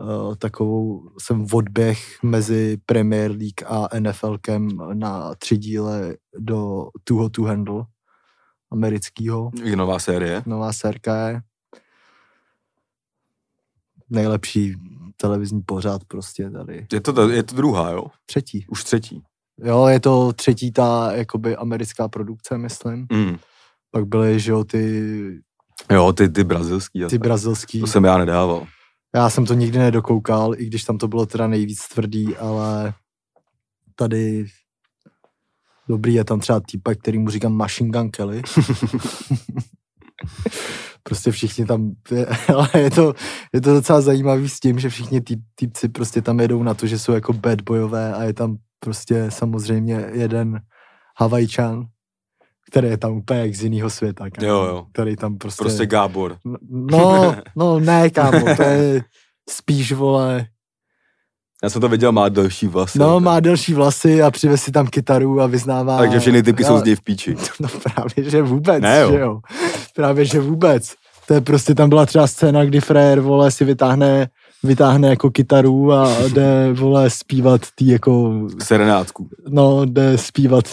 uh, 0.00 0.34
takovou, 0.34 1.10
jsem 1.18 1.46
odběh 1.52 2.22
mezi 2.22 2.78
Premier 2.86 3.30
League 3.30 3.62
a 3.66 3.98
NFLkem 3.98 4.68
na 4.92 5.34
tři 5.34 5.56
díle 5.56 6.16
do 6.38 6.86
Too 7.04 7.18
Hot 7.18 7.32
to 7.32 7.42
Handle 7.42 7.84
amerického. 8.70 9.50
Je 9.64 9.76
nová 9.76 9.98
série. 9.98 10.42
Nová 10.46 10.72
sérka 10.72 11.28
je 11.28 11.40
nejlepší 14.10 14.74
televizní 15.16 15.62
pořád 15.62 16.04
prostě 16.04 16.50
tady. 16.50 16.86
Je 16.92 17.00
to, 17.00 17.30
je 17.30 17.42
to 17.42 17.56
druhá, 17.56 17.90
jo? 17.90 18.06
Třetí. 18.26 18.66
Už 18.68 18.84
třetí. 18.84 19.22
Jo, 19.64 19.86
je 19.86 20.00
to 20.00 20.32
třetí 20.32 20.72
ta 20.72 21.12
jakoby 21.12 21.56
americká 21.56 22.08
produkce, 22.08 22.58
myslím. 22.58 23.06
Mm. 23.12 23.36
Pak 23.90 24.06
byly, 24.06 24.40
že 24.40 24.50
jo, 24.50 24.64
ty, 24.64 25.02
Jo, 25.90 26.12
ty, 26.12 26.28
ty 26.28 26.44
brazilský. 26.44 26.98
ty 27.00 27.06
tak. 27.08 27.20
brazilský. 27.20 27.80
To 27.80 27.86
jsem 27.86 28.04
já 28.04 28.18
nedával. 28.18 28.66
Já 29.14 29.30
jsem 29.30 29.46
to 29.46 29.54
nikdy 29.54 29.78
nedokoukal, 29.78 30.54
i 30.56 30.66
když 30.66 30.84
tam 30.84 30.98
to 30.98 31.08
bylo 31.08 31.26
teda 31.26 31.46
nejvíc 31.46 31.88
tvrdý, 31.88 32.36
ale 32.36 32.94
tady 33.96 34.46
dobrý 35.88 36.14
je 36.14 36.24
tam 36.24 36.40
třeba 36.40 36.60
týpek, 36.60 36.98
který 36.98 37.18
mu 37.18 37.30
říkám 37.30 37.52
Machine 37.52 37.90
Gun 37.90 38.10
Kelly. 38.10 38.42
prostě 41.02 41.30
všichni 41.30 41.66
tam, 41.66 41.90
ale 42.56 42.68
je 42.78 42.90
to, 42.90 43.14
je 43.52 43.60
to 43.60 43.74
docela 43.74 44.00
zajímavý 44.00 44.48
s 44.48 44.60
tím, 44.60 44.78
že 44.78 44.88
všichni 44.88 45.20
tý, 45.20 45.36
týpci 45.54 45.88
prostě 45.88 46.22
tam 46.22 46.40
jedou 46.40 46.62
na 46.62 46.74
to, 46.74 46.86
že 46.86 46.98
jsou 46.98 47.12
jako 47.12 47.32
bad 47.32 47.60
boyové 47.60 48.14
a 48.14 48.22
je 48.22 48.34
tam 48.34 48.56
prostě 48.82 49.26
samozřejmě 49.28 50.04
jeden 50.12 50.60
Havajčan, 51.18 51.84
který 52.70 52.88
je 52.88 52.96
tam 52.96 53.12
úplně 53.12 53.40
jak 53.40 53.54
z 53.54 53.62
jiného 53.62 53.90
světa. 53.90 54.30
kámo. 54.30 54.48
Jo, 54.48 54.64
jo. 54.64 54.86
Který 54.92 55.16
tam 55.16 55.38
prostě... 55.38 55.62
Prostě 55.64 55.86
Gábor. 55.86 56.36
No, 56.70 57.36
no 57.56 57.80
ne, 57.80 58.10
kámo, 58.10 58.56
to 58.56 58.62
je 58.62 59.02
spíš, 59.50 59.92
vole, 59.92 60.46
Já 61.62 61.70
jsem 61.70 61.80
to 61.80 61.88
viděl, 61.88 62.12
má 62.12 62.28
delší 62.28 62.66
vlasy. 62.66 62.98
no, 62.98 63.14
Tak- 63.14 63.24
má 63.24 63.40
delší 63.40 63.74
vlasy 63.74 64.22
a 64.22 64.30
přivez 64.30 64.62
si 64.62 64.72
tam 64.72 64.86
kytaru 64.86 65.40
a 65.40 65.46
vyznává... 65.46 65.98
Takže 65.98 66.20
všechny 66.20 66.42
typky 66.42 66.64
jsou 66.64 66.70
Ale- 66.70 66.80
z 66.80 66.84
něj 66.84 66.96
v 66.96 67.02
píči. 67.02 67.36
No 67.60 67.68
právě, 67.68 68.30
že 68.30 68.42
vůbec, 68.42 68.82
Ne, 68.82 69.00
jo. 69.00 69.10
že 69.12 69.18
jo. 69.18 69.40
Právě, 69.96 70.24
že 70.24 70.40
vůbec. 70.40 70.94
To 71.28 71.34
je 71.34 71.40
prostě, 71.40 71.74
tam 71.74 71.88
byla 71.88 72.06
třeba 72.06 72.26
scéna, 72.26 72.64
kdy 72.64 72.80
frér, 72.80 73.20
vole, 73.20 73.50
si 73.50 73.64
vytáhne, 73.64 74.28
vytáhne 74.62 75.08
jako 75.08 75.30
kytaru 75.30 75.92
a 75.92 76.28
jde, 76.28 76.72
vole, 76.72 77.10
zpívat 77.10 77.60
tý 77.74 77.86
jako, 77.88 78.46
Serenátku. 78.62 79.28
no, 79.48 79.84
jde 79.84 80.18
zpívat 80.18 80.64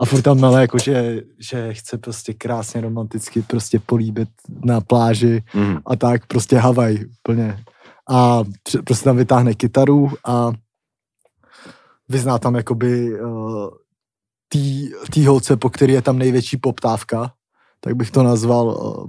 a 0.00 0.04
furt 0.04 0.22
tam 0.22 0.40
mele, 0.40 0.60
jako, 0.60 0.78
že, 0.78 1.22
že 1.38 1.74
chce 1.74 1.98
prostě 1.98 2.34
krásně 2.34 2.80
romanticky 2.80 3.42
prostě 3.42 3.78
políbit 3.78 4.28
na 4.64 4.80
pláži 4.80 5.42
Mm. 5.54 5.76
a 5.86 5.96
tak 5.96 6.26
prostě 6.26 6.58
Havaj 6.58 6.98
plně. 7.22 7.64
A 8.10 8.42
prostě 8.84 9.04
tam 9.04 9.16
vytáhne 9.16 9.54
kytaru 9.54 10.10
a 10.26 10.52
vyzná 12.08 12.38
tam 12.38 12.54
jakoby 12.54 13.20
uh, 13.20 13.68
tý, 14.48 14.90
tý 15.12 15.26
holce, 15.26 15.56
po 15.56 15.70
který 15.70 15.92
je 15.92 16.02
tam 16.02 16.18
největší 16.18 16.56
poptávka, 16.56 17.32
tak 17.80 17.94
bych 17.94 18.10
to 18.10 18.22
nazval 18.22 18.66
uh, 18.66 19.06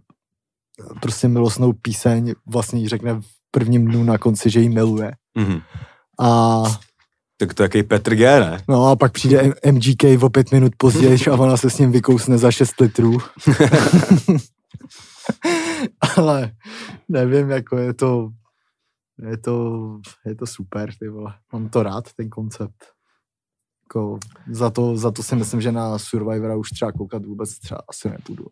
prostě 1.02 1.28
milostnou 1.28 1.74
píseň, 1.74 2.34
vlastně 2.48 2.80
jí 2.80 2.88
řekne 2.88 3.22
prvním 3.52 3.86
dnu 3.88 4.04
na 4.04 4.18
konci, 4.18 4.50
že 4.50 4.60
jí 4.60 4.70
miluje. 4.70 5.12
Mm. 5.36 5.60
A, 6.20 6.64
Tak 7.38 7.54
to 7.54 7.64
je 7.64 7.66
jaký 7.66 7.84
Petr 7.84 8.16
G, 8.16 8.40
ne? 8.40 8.64
no 8.70 8.86
a 8.88 8.96
pak 8.96 9.12
přijde 9.12 9.42
M- 9.42 9.54
MGK 9.76 10.04
o 10.24 10.30
pět 10.30 10.52
minut 10.52 10.74
později 10.78 11.28
a 11.32 11.34
ona 11.34 11.58
se 11.58 11.70
s 11.70 11.78
ním 11.78 11.92
vykousne 11.92 12.38
za 12.38 12.52
6 12.52 12.80
litrů. 12.80 13.18
Ale 16.18 16.52
nevím, 17.10 17.50
jako 17.50 17.78
je 17.78 17.94
to, 17.94 18.30
je 19.30 19.38
to, 19.38 19.80
je 20.26 20.36
to 20.36 20.48
super, 20.48 20.90
ty 21.00 21.10
vole. 21.10 21.34
Mám 21.54 21.70
to 21.70 21.84
rád, 21.84 22.14
ten 22.14 22.30
koncept. 22.30 22.86
Jako 23.84 24.20
za, 24.52 24.70
to, 24.70 24.98
za 24.98 25.12
to 25.12 25.24
si 25.24 25.36
myslím, 25.36 25.62
že 25.62 25.72
na 25.72 25.98
Survivora 26.00 26.56
už 26.56 26.70
třeba 26.70 26.92
koukat 26.92 27.26
vůbec 27.26 27.60
třeba 27.60 27.82
asi 27.90 28.10
nepůjdu. 28.10 28.46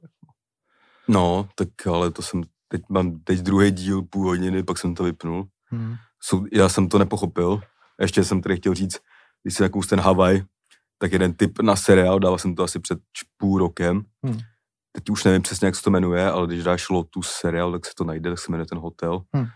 No, 1.07 1.49
tak 1.55 1.87
ale 1.87 2.11
to 2.11 2.21
jsem, 2.21 2.43
teď 2.67 2.81
mám 2.89 3.19
teď 3.19 3.39
druhý 3.39 3.71
díl, 3.71 4.01
půl 4.01 4.27
hodiny, 4.27 4.63
pak 4.63 4.77
jsem 4.77 4.95
to 4.95 5.03
vypnul. 5.03 5.47
Hmm. 5.65 5.95
Já 6.53 6.69
jsem 6.69 6.89
to 6.89 6.99
nepochopil. 6.99 7.61
Ještě 8.01 8.23
jsem 8.23 8.41
tady 8.41 8.55
chtěl 8.55 8.73
říct, 8.73 8.97
když 9.43 9.55
si 9.55 9.63
jakous 9.63 9.87
ten 9.87 9.99
Havaj, 9.99 10.43
tak 10.97 11.11
jeden 11.11 11.33
tip 11.33 11.59
na 11.59 11.75
seriál, 11.75 12.19
dával 12.19 12.37
jsem 12.37 12.55
to 12.55 12.63
asi 12.63 12.79
před 12.79 12.99
půl 13.37 13.59
rokem. 13.59 14.01
Hmm. 14.25 14.39
Teď 14.91 15.09
už 15.09 15.23
nevím 15.23 15.41
přesně, 15.41 15.65
jak 15.65 15.75
se 15.75 15.83
to 15.83 15.89
jmenuje, 15.89 16.31
ale 16.31 16.47
když 16.47 16.63
dáš 16.63 16.89
Lotus 16.89 17.27
seriál, 17.29 17.71
tak 17.71 17.85
se 17.85 17.91
to 17.97 18.03
najde, 18.03 18.29
tak 18.29 18.39
se 18.39 18.51
jmenuje 18.51 18.65
ten 18.65 18.77
hotel. 18.77 19.21
Hmm. 19.33 19.47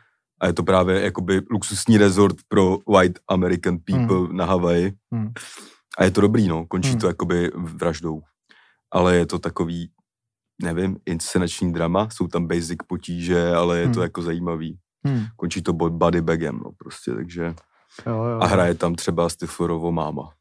A 0.41 0.47
je 0.47 0.53
to 0.53 0.63
právě 0.63 1.01
jakoby 1.01 1.41
luxusní 1.51 1.97
resort 1.97 2.35
pro 2.47 2.77
white 2.93 3.19
American 3.27 3.77
people 3.85 4.33
na 4.33 4.45
Havaji. 4.45 4.93
Hmm. 5.11 5.33
A 5.97 6.03
je 6.03 6.11
to 6.11 6.21
dobrý, 6.21 6.47
no. 6.47 6.65
Končí 6.65 6.89
Hmm. 6.89 6.99
to 6.99 7.07
jakoby 7.07 7.51
vraždou. 7.55 8.21
Ale 8.91 9.15
je 9.15 9.25
to 9.25 9.39
takový, 9.39 9.91
nevím, 10.63 10.97
inscenační 11.05 11.73
drama. 11.73 12.07
Jsou 12.11 12.27
tam 12.27 12.47
basic 12.47 12.77
potíže, 12.87 13.55
ale 13.55 13.79
je 13.79 13.87
to 13.87 13.93
Hmm. 13.93 14.03
jako 14.03 14.21
zajímavý. 14.21 14.77
Hmm. 15.05 15.23
Končí 15.35 15.61
to 15.61 15.73
bo- 15.73 15.89
body 15.89 16.21
bagem, 16.21 16.59
no 16.65 16.71
prostě, 16.77 17.11
takže... 17.11 17.43
Jo, 18.07 18.23
jo. 18.23 18.39
A 18.41 18.45
hraje 18.47 18.73
tam 18.75 18.95
třeba 18.95 19.29
Stiflerovo 19.29 19.91
máma. 19.91 20.33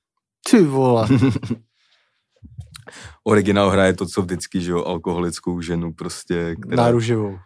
Ty 0.51 0.63
vole. 0.63 1.09
Originál 3.25 3.71
hraje 3.71 3.93
to, 3.95 4.07
co 4.07 4.23
vždycky, 4.23 4.61
že 4.61 4.71
jo, 4.71 4.85
alkoholickou 4.85 5.61
ženu 5.61 5.93
prostě, 5.93 6.57
která... 6.63 6.83
Náruživou. 6.83 7.39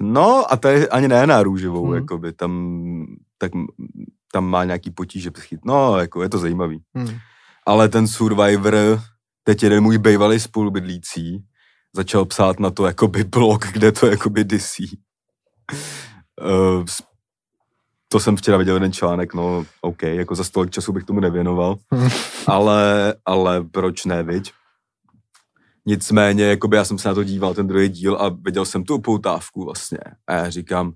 No 0.00 0.52
a 0.52 0.56
to 0.56 0.68
je 0.68 0.88
ani 0.88 1.08
ne 1.08 1.26
nárůživou, 1.26 1.82
Hmm. 1.82 1.92
hmm. 1.92 2.02
jakoby, 2.02 2.32
tam, 2.32 3.06
tak, 3.38 3.50
tam 4.32 4.44
má 4.44 4.64
nějaký 4.64 4.90
potíže 4.90 5.30
psychit. 5.30 5.60
No, 5.64 5.98
jako 5.98 6.22
je 6.22 6.28
to 6.28 6.38
zajímavý. 6.38 6.82
Hmm. 6.94 7.18
Ale 7.66 7.88
ten 7.88 8.06
Survivor, 8.06 8.74
teď 9.46 9.62
jeden 9.62 9.82
můj 9.82 9.98
bývalý 9.98 10.40
spolubydlící, 10.40 11.44
začal 11.96 12.24
psát 12.24 12.60
na 12.60 12.70
to 12.70 12.86
jakoby 12.86 13.24
blog, 13.24 13.66
kde 13.72 13.92
to 13.92 14.06
jakoby 14.06 14.44
disí. 14.44 14.98
Uh, 16.42 16.84
to 18.08 18.20
jsem 18.20 18.36
včera 18.36 18.56
viděl 18.56 18.74
jeden 18.74 18.92
článek, 18.92 19.34
no 19.34 19.66
OK, 19.80 20.02
jako 20.02 20.34
za 20.34 20.44
stolik 20.44 20.70
času 20.70 20.92
bych 20.92 21.04
tomu 21.04 21.20
nevěnoval, 21.20 21.76
ale, 22.46 23.14
ale 23.24 23.64
proč 23.64 24.04
ne, 24.04 24.22
viď? 24.22 24.52
Nicméně, 25.86 26.44
jakoby 26.44 26.76
já 26.76 26.84
jsem 26.84 26.98
se 26.98 27.08
na 27.08 27.14
to 27.14 27.24
díval, 27.24 27.54
ten 27.54 27.66
druhý 27.66 27.88
díl 27.88 28.16
a 28.16 28.28
viděl 28.28 28.64
jsem 28.64 28.84
tu 28.84 28.94
upoutávku 28.94 29.64
vlastně. 29.64 29.98
A 30.26 30.32
já 30.32 30.50
říkám, 30.50 30.92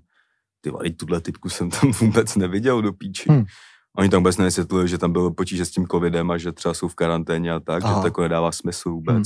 ty 0.61 0.71
teď 0.81 0.97
tuhle 0.97 1.21
typku 1.21 1.49
jsem 1.49 1.69
tam 1.69 1.91
vůbec 2.01 2.35
neviděl 2.35 2.81
do 2.81 2.93
píči. 2.93 3.29
Hmm. 3.29 3.45
Oni 4.01 4.09
tam 4.09 4.19
vůbec 4.19 4.37
nevysvětlili, 4.37 4.87
že 4.87 4.97
tam 4.97 5.11
bylo 5.11 5.31
potíže 5.33 5.65
s 5.65 5.71
tím 5.71 5.87
covidem 5.87 6.31
a 6.31 6.37
že 6.37 6.51
třeba 6.51 6.73
jsou 6.73 6.87
v 6.87 6.95
karanténě 6.95 7.51
a 7.51 7.59
tak, 7.59 7.83
Aha. 7.83 7.93
že 7.95 8.01
to 8.01 8.07
jako 8.07 8.21
nedává 8.21 8.51
smysl 8.51 8.89
vůbec. 8.89 9.15
Hmm. 9.15 9.23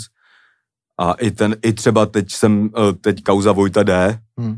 A 1.10 1.14
i 1.14 1.32
ten, 1.32 1.56
i 1.62 1.74
třeba 1.74 2.06
teď 2.06 2.32
jsem, 2.32 2.70
eh, 2.78 2.94
teď 2.94 3.24
kauza 3.24 3.52
Vojta 3.52 3.84
D, 3.84 4.20
Hmm. 4.38 4.58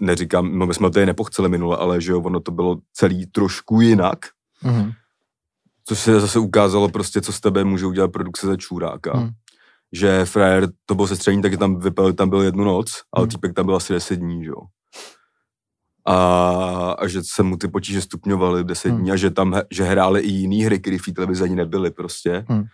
neříkám, 0.00 0.58
no 0.58 0.66
my 0.66 0.74
jsme 0.74 0.86
to 0.88 0.90
tady 0.94 1.06
nepochceli 1.06 1.48
minule, 1.48 1.76
ale 1.76 2.00
že 2.00 2.12
jo, 2.12 2.20
ono 2.20 2.40
to 2.40 2.50
bylo 2.50 2.76
celý 2.92 3.26
trošku 3.26 3.80
jinak, 3.80 4.18
Hmm. 4.60 4.92
což 5.84 5.98
se 5.98 6.20
zase 6.20 6.38
ukázalo 6.38 6.88
prostě, 6.88 7.20
co 7.20 7.32
z 7.32 7.40
tebe 7.40 7.64
může 7.64 7.86
udělat 7.86 8.12
produkce 8.12 8.46
za 8.46 8.56
čůráka. 8.56 9.16
Hmm. 9.16 9.30
Že 9.92 10.24
frajer, 10.24 10.68
to 10.86 10.94
byl 10.94 11.06
se 11.06 11.16
střední, 11.16 11.42
tak 11.42 11.56
tam 11.58 11.80
vypel, 11.80 12.12
tam 12.12 12.28
byl 12.28 12.42
jednu 12.42 12.64
noc, 12.64 12.86
ale 13.12 13.22
Hmm. 13.22 13.30
týpek 13.30 13.54
tam 13.54 13.66
byl 13.66 13.76
asi 13.76 13.92
10 13.92 14.16
dní, 14.16 14.44
že 14.44 14.50
jo. 14.50 14.60
A, 16.06 16.96
a 16.98 17.06
že 17.06 17.20
se 17.24 17.42
mu 17.42 17.56
ty 17.56 17.68
potíže 17.68 18.00
stupňovaly 18.00 18.64
10 18.64 18.88
Hmm. 18.88 19.00
dní 19.00 19.10
a 19.12 19.16
že 19.16 19.30
tam, 19.30 19.60
že 19.70 19.84
hráli 19.84 20.20
i 20.20 20.30
jiný 20.32 20.62
hry, 20.64 20.78
které 20.80 20.98
v 20.98 21.02
té 21.04 21.12
televizi 21.12 21.44
ani 21.44 21.56
nebyly 21.56 21.90
prostě. 21.90 22.44
Hmm. 22.48 22.64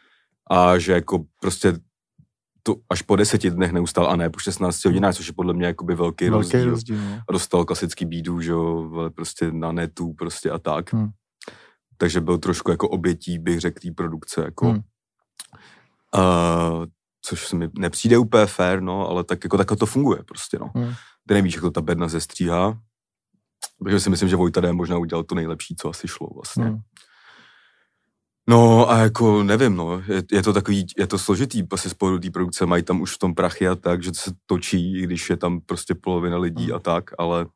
A 0.51 0.79
že 0.79 0.93
jako 0.93 1.25
prostě 1.41 1.73
to 2.63 2.77
až 2.91 3.03
po 3.03 3.17
deseti 3.17 3.51
dnech 3.51 3.73
neustal 3.73 4.07
a 4.11 4.17
ne 4.17 4.31
po 4.31 4.39
16 4.39 4.85
hodinách, 4.85 5.15
což 5.15 5.27
je 5.27 5.33
podle 5.33 5.55
mě 5.55 5.67
jakoby 5.67 5.95
velký, 5.95 6.31
Velký 6.31 6.53
rozdíl. 6.57 6.71
rozdíl. 6.71 6.97
no. 6.97 7.21
A 7.29 7.33
dostal 7.33 7.65
klasický 7.65 8.05
bídu, 8.05 8.41
že 8.41 8.51
jo, 8.51 8.91
prostě 9.15 9.53
na 9.53 9.73
netu 9.73 10.13
prostě 10.13 10.51
a 10.51 10.59
tak. 10.59 10.93
Hmm. 10.93 11.09
Takže 11.97 12.21
byl 12.21 12.39
trošku 12.39 12.71
jako 12.71 12.89
obětí, 12.89 13.39
bych 13.39 13.61
řekl, 13.61 13.81
té 13.81 13.91
produkce, 13.97 14.41
jako. 14.45 14.67
Hmm. 14.67 14.75
Hmm. 14.75 14.83
Uh, 16.79 16.85
což 17.23 17.47
se 17.49 17.57
mi 17.57 17.69
nepřijde 17.79 18.19
úplně 18.19 18.47
fair, 18.47 18.81
no, 18.81 19.09
ale 19.09 19.25
tak 19.25 19.45
jako 19.45 19.57
takhle 19.57 19.77
to 19.77 19.87
funguje 19.87 20.23
prostě, 20.25 20.59
no. 20.59 20.71
Hmm. 20.75 20.93
Ty 21.29 21.35
nevíš, 21.35 21.55
jak 21.55 21.63
to 21.63 21.71
ta 21.71 21.81
bedna 21.81 22.09
zestříhá. 22.09 22.79
Takže 23.85 24.01
si 24.01 24.11
myslím, 24.11 24.29
že 24.29 24.37
Vojta 24.37 24.61
D 24.61 24.73
možná 24.73 24.99
udělal 24.99 25.25
to 25.25 25.35
nejlepší, 25.35 25.77
co 25.77 25.89
asi 25.89 26.09
šlo 26.09 26.29
vlastně. 26.35 26.65
Hmm. 26.65 26.79
No 28.49 28.91
a 28.91 28.99
jako 28.99 29.43
nevím, 29.43 29.77
no, 29.77 30.03
je, 30.09 30.23
je 30.33 30.43
to 30.43 30.53
takový, 30.53 30.87
je 30.99 31.07
to 31.07 31.19
složitý, 31.19 31.63
asi 31.73 31.91
z 31.91 31.95
pohledu 31.95 32.19
té 32.19 32.31
produkce 32.31 32.67
mají 32.67 32.83
tam 32.83 33.01
už 33.01 33.15
v 33.15 33.19
tom 33.19 33.35
prachy 33.35 33.69
a 33.69 33.75
tak, 33.75 34.03
že 34.03 34.11
to 34.11 34.19
se 34.19 34.31
točí, 34.47 34.99
i 34.99 35.03
když 35.03 35.31
je 35.31 35.37
tam 35.37 35.61
prostě 35.61 35.95
polovina 35.95 36.39
lidí 36.39 36.65
Hmm. 36.67 36.75
a 36.75 36.79
tak, 36.79 37.11
ale, 37.19 37.47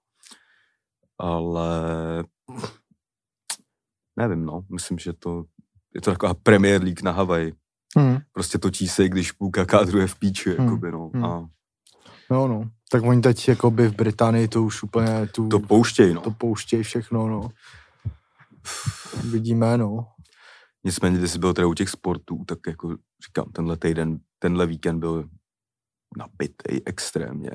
ale 1.19 1.69
nevím, 4.17 4.45
no, 4.45 4.63
myslím, 4.73 4.99
že 4.99 5.13
to, 5.13 5.45
je 5.95 6.01
to 6.01 6.11
taková 6.11 6.35
Premier 6.35 6.83
League 6.83 7.03
na 7.03 7.13
Havaji. 7.13 7.53
Hmm. 7.97 8.19
Prostě 8.33 8.59
točí 8.59 8.89
se, 8.89 9.05
i 9.05 9.09
když 9.09 9.33
půlka 9.33 9.65
kádru 9.65 9.99
je 9.99 10.07
v 10.07 10.19
píči, 10.19 10.51
Hmm. 10.55 10.65
jakoby, 10.65 10.93
no. 10.93 11.11
Hmm. 11.15 11.25
A 11.25 11.49
No, 12.31 12.49
no. 12.49 12.71
Tak 12.91 13.03
oni 13.03 13.21
teď 13.21 13.49
jakoby 13.49 13.89
v 13.89 13.95
Británii 13.95 14.49
to 14.49 14.63
už 14.63 14.83
úplně 14.83 15.27
tu, 15.27 15.49
to 15.49 15.61
pouštěj, 15.61 16.15
no. 16.15 16.21
to 16.21 16.31
pouštějí 16.31 16.83
všechno, 16.83 17.29
no. 17.29 17.49
Vidíme, 19.25 19.79
no. 19.79 20.07
Nicméně, 20.85 21.19
když 21.19 21.31
jsi 21.31 21.39
byl 21.39 21.55
teda 21.55 21.67
u 21.67 21.75
těch 21.75 21.91
sportů, 21.91 22.45
tak 22.47 22.59
jako 22.67 22.97
říkám, 23.27 23.53
tenhle 23.53 23.77
týden, 23.77 24.19
tenhle 24.39 24.67
víkend 24.67 24.99
byl 25.01 25.29
nabitej 26.17 26.83
extrémně. 26.87 27.51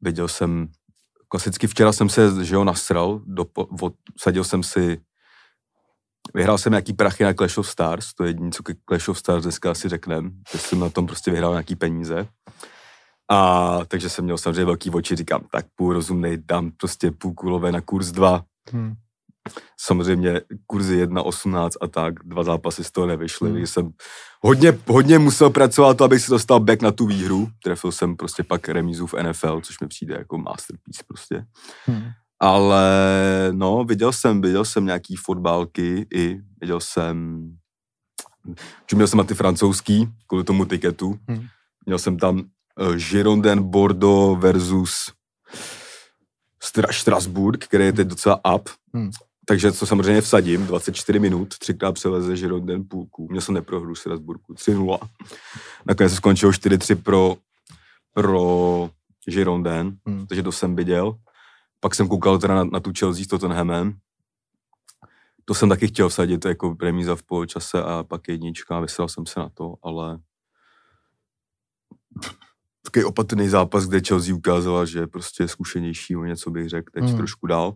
Viděl 0.00 0.28
jsem, 0.28 0.68
klasicky 1.28 1.66
včera 1.66 1.92
jsem 1.92 2.08
se, 2.08 2.44
že 2.44 2.54
jo, 2.54 2.64
nasral, 2.64 3.20
do, 3.26 3.46
od, 3.80 3.94
sadil 4.18 4.44
jsem 4.44 4.62
si, 4.62 5.00
vyhrál 6.34 6.58
jsem 6.58 6.72
nějaký 6.72 6.92
prachy 6.92 7.24
na 7.24 7.34
Clash 7.34 7.58
of 7.58 7.68
Stars, 7.68 8.14
to 8.14 8.24
je 8.24 8.30
jediné, 8.30 8.50
co 8.50 8.62
Clash 8.88 9.08
of 9.08 9.18
Stars 9.18 9.42
dneska 9.42 9.70
asi 9.70 9.88
řeknem, 9.88 10.42
že 10.52 10.58
jsem 10.58 10.80
na 10.80 10.88
tom 10.88 11.06
prostě 11.06 11.30
vyhrál 11.30 11.52
nějaký 11.52 11.76
peníze. 11.76 12.28
A 13.30 13.78
takže 13.88 14.08
jsem 14.08 14.24
měl 14.24 14.38
samozřejmě 14.38 14.64
velký 14.64 14.90
oči, 14.90 15.16
říkám, 15.16 15.42
tak 15.52 15.66
půl 15.74 15.92
rozumnej, 15.92 16.38
dám 16.46 16.70
prostě 16.76 17.10
půl 17.10 17.34
kulové 17.34 17.72
na 17.72 17.80
kurz 17.80 18.10
2, 18.10 18.44
Hmm. 18.72 18.94
samozřejmě 19.80 20.40
kurzy 20.66 20.96
1.18 21.06 21.70
a 21.80 21.86
tak, 21.86 22.14
dva 22.24 22.44
zápasy 22.44 22.84
z 22.84 22.90
toho 22.92 23.06
nevyšly, 23.06 23.50
Hmm. 23.50 23.66
jsem 23.66 23.90
hodně, 24.42 24.78
hodně 24.86 25.18
musel 25.18 25.50
pracovat 25.50 25.96
to, 25.96 26.04
abych 26.04 26.22
se 26.22 26.30
dostal 26.30 26.60
back 26.60 26.82
na 26.82 26.90
tu 26.90 27.06
výhru, 27.06 27.48
trefil 27.64 27.92
jsem 27.92 28.16
prostě 28.16 28.42
pak 28.42 28.68
remízu 28.68 29.06
v 29.06 29.14
NFL, 29.14 29.60
což 29.60 29.80
mi 29.80 29.88
přijde 29.88 30.14
jako 30.14 30.38
masterpiece 30.38 31.02
prostě. 31.08 31.44
Hmm. 31.86 32.04
Ale 32.40 32.84
no, 33.52 33.84
viděl 33.84 34.12
jsem, 34.12 34.40
viděl 34.40 34.64
jsem 34.64 34.84
nějaký 34.86 35.16
fotbálky 35.16 36.06
i, 36.14 36.40
viděl 36.60 36.80
jsem, 36.80 37.46
čuměl 38.86 39.06
jsem 39.08 39.18
na 39.18 39.24
ty 39.24 39.34
francouzský, 39.34 40.08
kvůli 40.26 40.44
tomu 40.44 40.64
tiketu, 40.64 41.18
Hmm. 41.28 41.46
měl 41.86 41.98
jsem 41.98 42.18
tam 42.18 42.42
Girondin 43.10 43.62
Bordeaux 43.62 44.42
versus 44.42 45.12
Stra- 46.62 46.92
Strasbourg, 46.92 47.64
který 47.64 47.84
je 47.84 47.92
teď 47.92 48.08
docela 48.08 48.40
up, 48.54 48.68
Hmm. 48.94 49.10
takže 49.46 49.72
to 49.72 49.86
samozřejmě 49.86 50.20
vsadím, 50.20 50.66
24 50.66 51.18
minut, 51.18 51.58
třikrát 51.58 51.92
přeleze 51.92 52.34
Girondin 52.36 52.84
půlku, 52.88 53.28
měl 53.30 53.40
jsem 53.40 53.54
neprohru 53.54 53.94
Strasburgu, 53.94 54.54
3-0. 54.54 54.98
Nakonec 55.86 56.12
se 56.12 56.16
skončilo 56.16 56.52
4-3 56.52 56.94
pro, 57.02 57.36
pro 58.14 58.90
Girondin, 59.30 59.96
Hmm. 60.06 60.26
takže 60.26 60.42
to 60.42 60.52
jsem 60.52 60.76
viděl. 60.76 61.14
Pak 61.80 61.94
jsem 61.94 62.08
koukal 62.08 62.38
teda 62.38 62.54
na, 62.54 62.64
na 62.64 62.80
tu 62.80 62.92
Chelsea 62.98 63.24
s 63.24 63.28
Tottenhamem. 63.28 63.94
To 65.44 65.54
jsem 65.54 65.68
taky 65.68 65.88
chtěl 65.88 66.08
vsadit 66.08 66.44
jako 66.44 66.76
remíza 66.82 67.16
v 67.16 67.22
poločase 67.22 67.82
a 67.82 68.02
pak 68.02 68.28
jednička, 68.28 68.80
vysral 68.80 69.08
jsem 69.08 69.26
se 69.26 69.40
na 69.40 69.48
to, 69.54 69.74
ale 69.82 70.18
takový 72.90 73.04
opatrný 73.04 73.48
zápas, 73.48 73.86
kde 73.86 74.00
Chelsea 74.08 74.34
ukázala, 74.34 74.84
že 74.84 74.98
je 74.98 75.06
prostě 75.06 75.48
zkušenější 75.48 76.16
o 76.16 76.24
něco 76.24 76.50
bych 76.50 76.68
řekl, 76.68 76.90
teď 76.94 77.04
Hmm. 77.04 77.16
trošku 77.16 77.46
dál. 77.46 77.74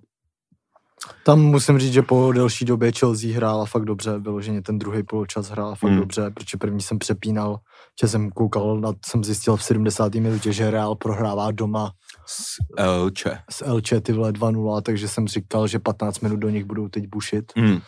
Tam 1.24 1.40
musím 1.40 1.78
říct, 1.78 1.92
že 1.92 2.02
po 2.02 2.32
delší 2.32 2.64
době 2.64 2.92
Chelsea 2.92 3.36
hrála 3.36 3.64
fakt 3.66 3.84
dobře, 3.84 4.18
vyloženě 4.18 4.62
ten 4.62 4.78
druhý 4.78 5.02
poločas 5.02 5.48
hrála 5.50 5.74
fakt 5.74 5.90
Hmm. 5.90 6.00
dobře, 6.00 6.30
protože 6.34 6.56
první 6.56 6.80
jsem 6.80 6.98
přepínal, 6.98 7.56
že 8.02 8.08
jsem 8.08 8.30
koukal, 8.30 8.80
na, 8.80 8.92
jsem 9.06 9.24
zjistil 9.24 9.56
v 9.56 9.62
70. 9.64 10.14
minutě, 10.20 10.52
že 10.52 10.70
Real 10.70 10.94
prohrává 10.94 11.50
doma 11.50 11.92
S 12.26 12.44
Elche. 12.78 13.38
s 13.50 13.64
Elche 13.64 14.00
ty 14.00 14.12
vole 14.12 14.32
2-0, 14.32 14.80
takže 14.82 15.08
jsem 15.08 15.28
říkal, 15.28 15.66
že 15.68 15.78
15 15.78 16.20
minut 16.20 16.36
do 16.36 16.48
nich 16.50 16.64
budou 16.64 16.88
teď 16.88 17.04
bušit. 17.08 17.52
Hmm. 17.56 17.78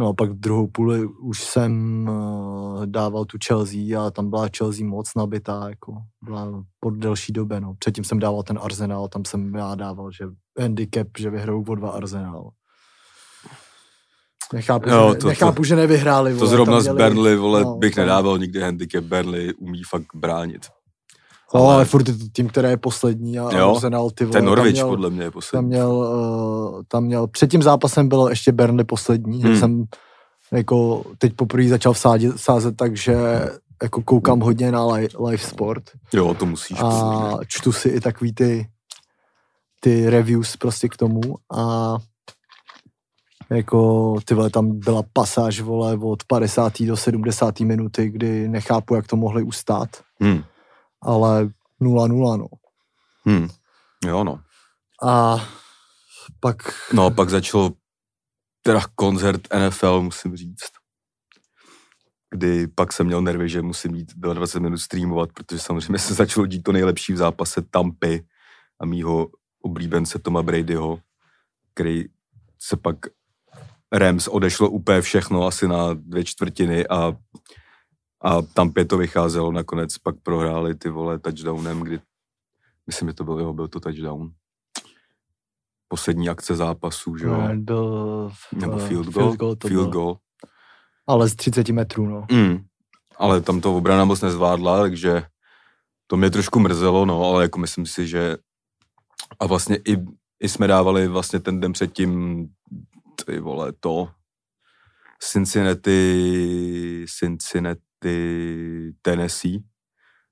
No 0.00 0.08
a 0.08 0.12
pak 0.14 0.30
v 0.30 0.34
druhou 0.40 0.66
půli 0.66 1.06
už 1.06 1.44
jsem 1.44 1.72
uh, 2.08 2.86
dával 2.86 3.24
tu 3.24 3.38
Chelsea 3.46 4.00
a 4.06 4.10
tam 4.10 4.30
byla 4.30 4.48
Chelsea 4.58 4.86
moc 4.86 5.14
nabitá, 5.16 5.68
jako 5.68 5.92
byla 6.22 6.64
po 6.80 6.90
delší 6.90 7.32
době, 7.32 7.60
no. 7.60 7.74
Předtím 7.78 8.04
jsem 8.04 8.18
dával 8.18 8.42
ten 8.42 8.58
Arsenal, 8.62 9.08
tam 9.08 9.24
jsem 9.24 9.54
já 9.54 9.74
dával, 9.74 10.10
že 10.12 10.24
handicap, 10.60 11.06
že 11.18 11.30
vyhrajou 11.30 11.64
o 11.68 11.74
dva 11.74 11.90
Arsenal. 11.90 12.50
Nechápu, 14.52 14.88
Jo, 14.90 15.10
že, 15.12 15.18
to- 15.18 15.28
nechápu 15.28 15.56
to- 15.56 15.64
že 15.64 15.76
nevyhráli. 15.76 16.30
To 16.32 16.38
vole, 16.38 16.50
zrovna 16.50 16.74
tam 16.74 16.82
z 16.82 16.88
Burnley, 16.96 17.36
vole, 17.36 17.62
no, 17.62 17.76
bych 17.76 17.94
tam- 17.94 18.02
nedával 18.02 18.38
nikdy 18.38 18.60
handicap. 18.60 19.04
Burnley 19.04 19.54
umí 19.54 19.82
fakt 19.90 20.06
bránit. 20.14 20.66
Ale 21.54 21.74
ale- 21.74 21.84
furt 21.84 22.08
je 22.08 22.14
to 22.14 22.24
tým, 22.32 22.48
který 22.48 22.68
je 22.68 22.76
poslední 22.76 23.38
a 23.38 23.56
Jo, 23.58 23.74
Arsenal, 23.74 24.10
ty 24.10 24.24
vole, 24.24 24.32
Ten 24.32 24.44
tam 24.44 24.54
Norwich 24.56 24.72
měl, 24.72 24.88
podle 24.88 25.10
mě 25.10 25.22
je 25.22 25.30
tam 25.30 25.32
poslední. 25.32 25.68
měl, 25.68 25.90
uh, 25.92 26.82
tam 26.88 27.04
měl, 27.04 27.26
před 27.26 27.50
tím 27.50 27.62
zápasem 27.62 28.08
byl 28.08 28.26
ještě 28.30 28.52
Burnley 28.52 28.84
poslední, 28.84 29.42
hmm. 29.42 29.50
Hmm. 29.50 29.60
jsem 29.60 29.84
jako 30.52 31.04
teď 31.18 31.32
poprvé 31.36 31.68
začal 31.68 31.92
vsádit, 31.92 32.32
sázet, 32.40 32.76
takže 32.76 33.16
jako 33.82 34.02
koukám 34.02 34.40
hodně 34.40 34.72
na 34.72 34.86
li, 34.86 35.08
live 35.26 35.38
sport 35.38 35.82
Jo, 36.12 36.34
to 36.34 36.46
musíš. 36.46 36.78
a 36.80 36.84
protože- 37.30 37.46
čtu 37.48 37.72
si 37.72 37.88
i 37.88 38.00
takový 38.00 38.32
ty, 38.34 38.68
ty 39.80 40.10
reviews 40.10 40.56
prostě 40.56 40.88
k 40.88 40.96
tomu 40.96 41.20
a 41.56 41.96
jako 43.50 44.14
ty 44.24 44.34
vole, 44.34 44.50
tam 44.50 44.78
byla 44.78 45.02
pasáž, 45.12 45.60
vole, 45.60 45.98
od 46.02 46.24
50. 46.24 46.86
do 46.86 46.96
70. 46.96 47.60
minuty, 47.60 48.10
kdy 48.10 48.48
nechápu, 48.48 48.94
jak 48.94 49.06
to 49.06 49.16
mohli 49.16 49.42
ustát, 49.42 49.88
Hmm. 50.20 50.42
Ale 51.02 51.50
0-0, 51.80 52.38
no. 52.38 52.46
Hmm. 53.26 53.48
Jo, 54.06 54.24
no. 54.24 54.40
A 55.02 55.36
pak 56.40 56.56
No 56.92 57.10
pak 57.10 57.30
začal 57.30 57.70
teda 58.62 58.80
koncert 58.94 59.48
NFL, 59.54 60.02
musím 60.02 60.36
říct. 60.36 60.70
Kdy 62.30 62.66
pak 62.66 62.92
jsem 62.92 63.06
měl 63.06 63.22
nervy, 63.22 63.48
že 63.48 63.62
musím 63.62 63.94
jít 63.94 64.12
20 64.16 64.60
minut 64.60 64.78
streamovat, 64.78 65.32
protože 65.32 65.60
samozřejmě 65.60 65.98
se 65.98 66.14
začalo 66.14 66.46
dít 66.46 66.62
to 66.62 66.72
nejlepší 66.72 67.12
v 67.12 67.16
zápase 67.16 67.62
Tampy 67.70 68.26
a 68.80 68.86
mýho 68.86 69.28
oblíbence 69.62 70.18
Toma 70.18 70.42
Bradyho, 70.42 70.98
který 71.74 72.04
se 72.58 72.76
pak 72.76 72.96
Rams 73.92 74.28
odešlo 74.28 74.70
úplně 74.70 75.00
všechno, 75.00 75.46
asi 75.46 75.68
na 75.68 75.94
dvě 75.94 76.24
čtvrtiny 76.24 76.86
a, 76.86 77.12
a 78.22 78.42
Tampě 78.42 78.84
to 78.84 78.96
vycházelo, 78.98 79.52
nakonec 79.52 79.98
pak 79.98 80.16
prohráli 80.22 80.74
ty 80.74 80.88
vole 80.88 81.18
touchdownem, 81.18 81.80
kdy 81.80 82.00
myslím, 82.86 83.08
že 83.08 83.14
to 83.14 83.24
byl 83.24 83.38
jeho, 83.38 83.52
byl 83.52 83.68
to 83.68 83.80
touchdown. 83.80 84.30
Poslední 85.88 86.28
akce 86.28 86.56
zápasu, 86.56 87.16
že 87.16 87.26
jo? 87.26 87.36
ne, 87.36 87.56
byl 87.56 88.32
Nebo 88.52 88.80
eh, 88.80 88.88
field 88.88 89.06
goal? 89.06 89.26
field 89.28 89.38
goal, 89.38 89.56
to 89.56 89.68
field 89.68 89.82
byl. 89.90 89.92
goal. 89.92 90.18
ale 91.06 91.28
z 91.28 91.34
30 91.34 91.68
metrů, 91.68 92.06
no. 92.06 92.26
Mm. 92.32 92.58
Ale 93.16 93.40
tam 93.40 93.60
to 93.60 93.76
obrana 93.76 94.04
moc 94.04 94.20
nezvládla, 94.20 94.80
takže 94.80 95.22
to 96.06 96.16
mě 96.16 96.30
trošku 96.30 96.60
mrzelo, 96.60 97.04
no, 97.06 97.24
ale 97.24 97.42
jako 97.42 97.58
myslím 97.58 97.86
si, 97.86 98.06
že 98.06 98.36
a 99.40 99.46
vlastně 99.46 99.76
i, 99.76 99.96
i 100.40 100.48
jsme 100.48 100.66
dávali 100.66 101.08
vlastně 101.08 101.40
ten 101.40 101.60
den 101.60 101.72
předtím 101.72 102.46
ty 103.26 103.40
vole 103.40 103.72
to 103.80 104.08
Cincinnati 105.20 107.06
Cincinnati 107.18 107.87
Tennessee 109.02 109.58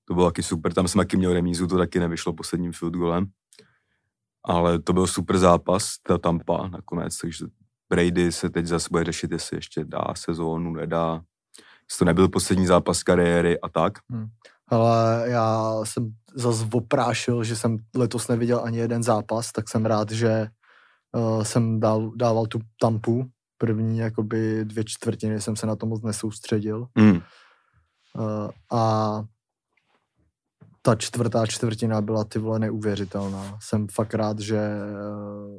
to 0.05 0.15
bylo 0.15 0.27
taky 0.27 0.43
super, 0.43 0.73
tam 0.73 0.89
jsme 0.89 1.05
taky 1.05 1.17
měl 1.17 1.33
remízu, 1.33 1.67
to 1.67 1.79
taky 1.79 1.99
nevyšlo 1.99 2.33
posledním 2.33 2.73
field 2.73 2.95
goalem 2.95 3.31
ale 4.47 4.79
to 4.79 4.93
byl 4.93 5.07
super 5.07 5.39
zápas, 5.39 5.95
ta 6.03 6.19
Tampa 6.19 6.69
nakonec, 6.69 7.19
takže 7.19 7.47
Brady 7.91 8.33
se 8.33 8.51
teď 8.51 8.67
zase 8.67 8.89
bude 8.91 9.05
řešit, 9.05 9.33
jestli 9.33 9.57
ještě 9.57 9.85
dá 9.85 10.05
sezónu, 10.17 10.73
nedá, 10.73 11.21
jestli 11.91 11.99
to 11.99 12.05
nebyl 12.05 12.29
poslední 12.29 12.67
zápas 12.67 13.03
kariéry 13.03 13.61
a 13.61 13.69
tak. 13.69 13.93
Ale 14.69 15.25
já 15.27 15.75
jsem 15.85 16.13
zase 16.35 16.67
oprášil, 16.73 17.45
že 17.45 17.57
jsem 17.57 17.77
letos 17.97 18.29
neviděl 18.29 18.61
ani 18.65 18.79
jeden 18.79 19.03
zápas, 19.03 19.53
tak 19.53 19.69
jsem 19.69 19.87
rád, 19.87 20.11
že 20.11 20.47
uh, 21.17 21.43
jsem 21.43 21.81
dal, 21.81 22.13
dával 22.17 22.47
tu 22.47 22.61
tampu. 22.81 23.25
První 23.59 23.99
jakoby 23.99 24.65
dvě 24.65 24.85
čtvrtiny 24.85 25.41
jsem 25.41 25.57
se 25.57 25.67
na 25.67 25.77
to 25.77 25.87
moc 25.87 26.03
nesoustředil. 26.03 26.87
Mm. 26.99 27.21
Uh, 28.19 28.51
a 28.79 29.23
ta 30.83 30.95
čtvrtá 30.95 31.47
čtvrtina 31.47 32.01
byla 32.01 32.25
ty 32.25 32.39
vole 32.39 32.59
neuvěřitelná. 32.59 33.59
Jsem 33.63 33.87
fakt 33.93 34.15
rád, 34.15 34.39
že 34.41 34.57
uh, 34.57 35.59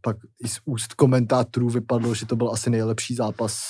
pak 0.00 0.16
i 0.44 0.48
z 0.48 0.58
úst 0.64 0.94
komentátorů 0.94 1.68
vypadlo, 1.68 2.14
že 2.14 2.26
to 2.26 2.36
byl 2.36 2.50
asi 2.50 2.70
nejlepší 2.70 3.14
zápas 3.14 3.60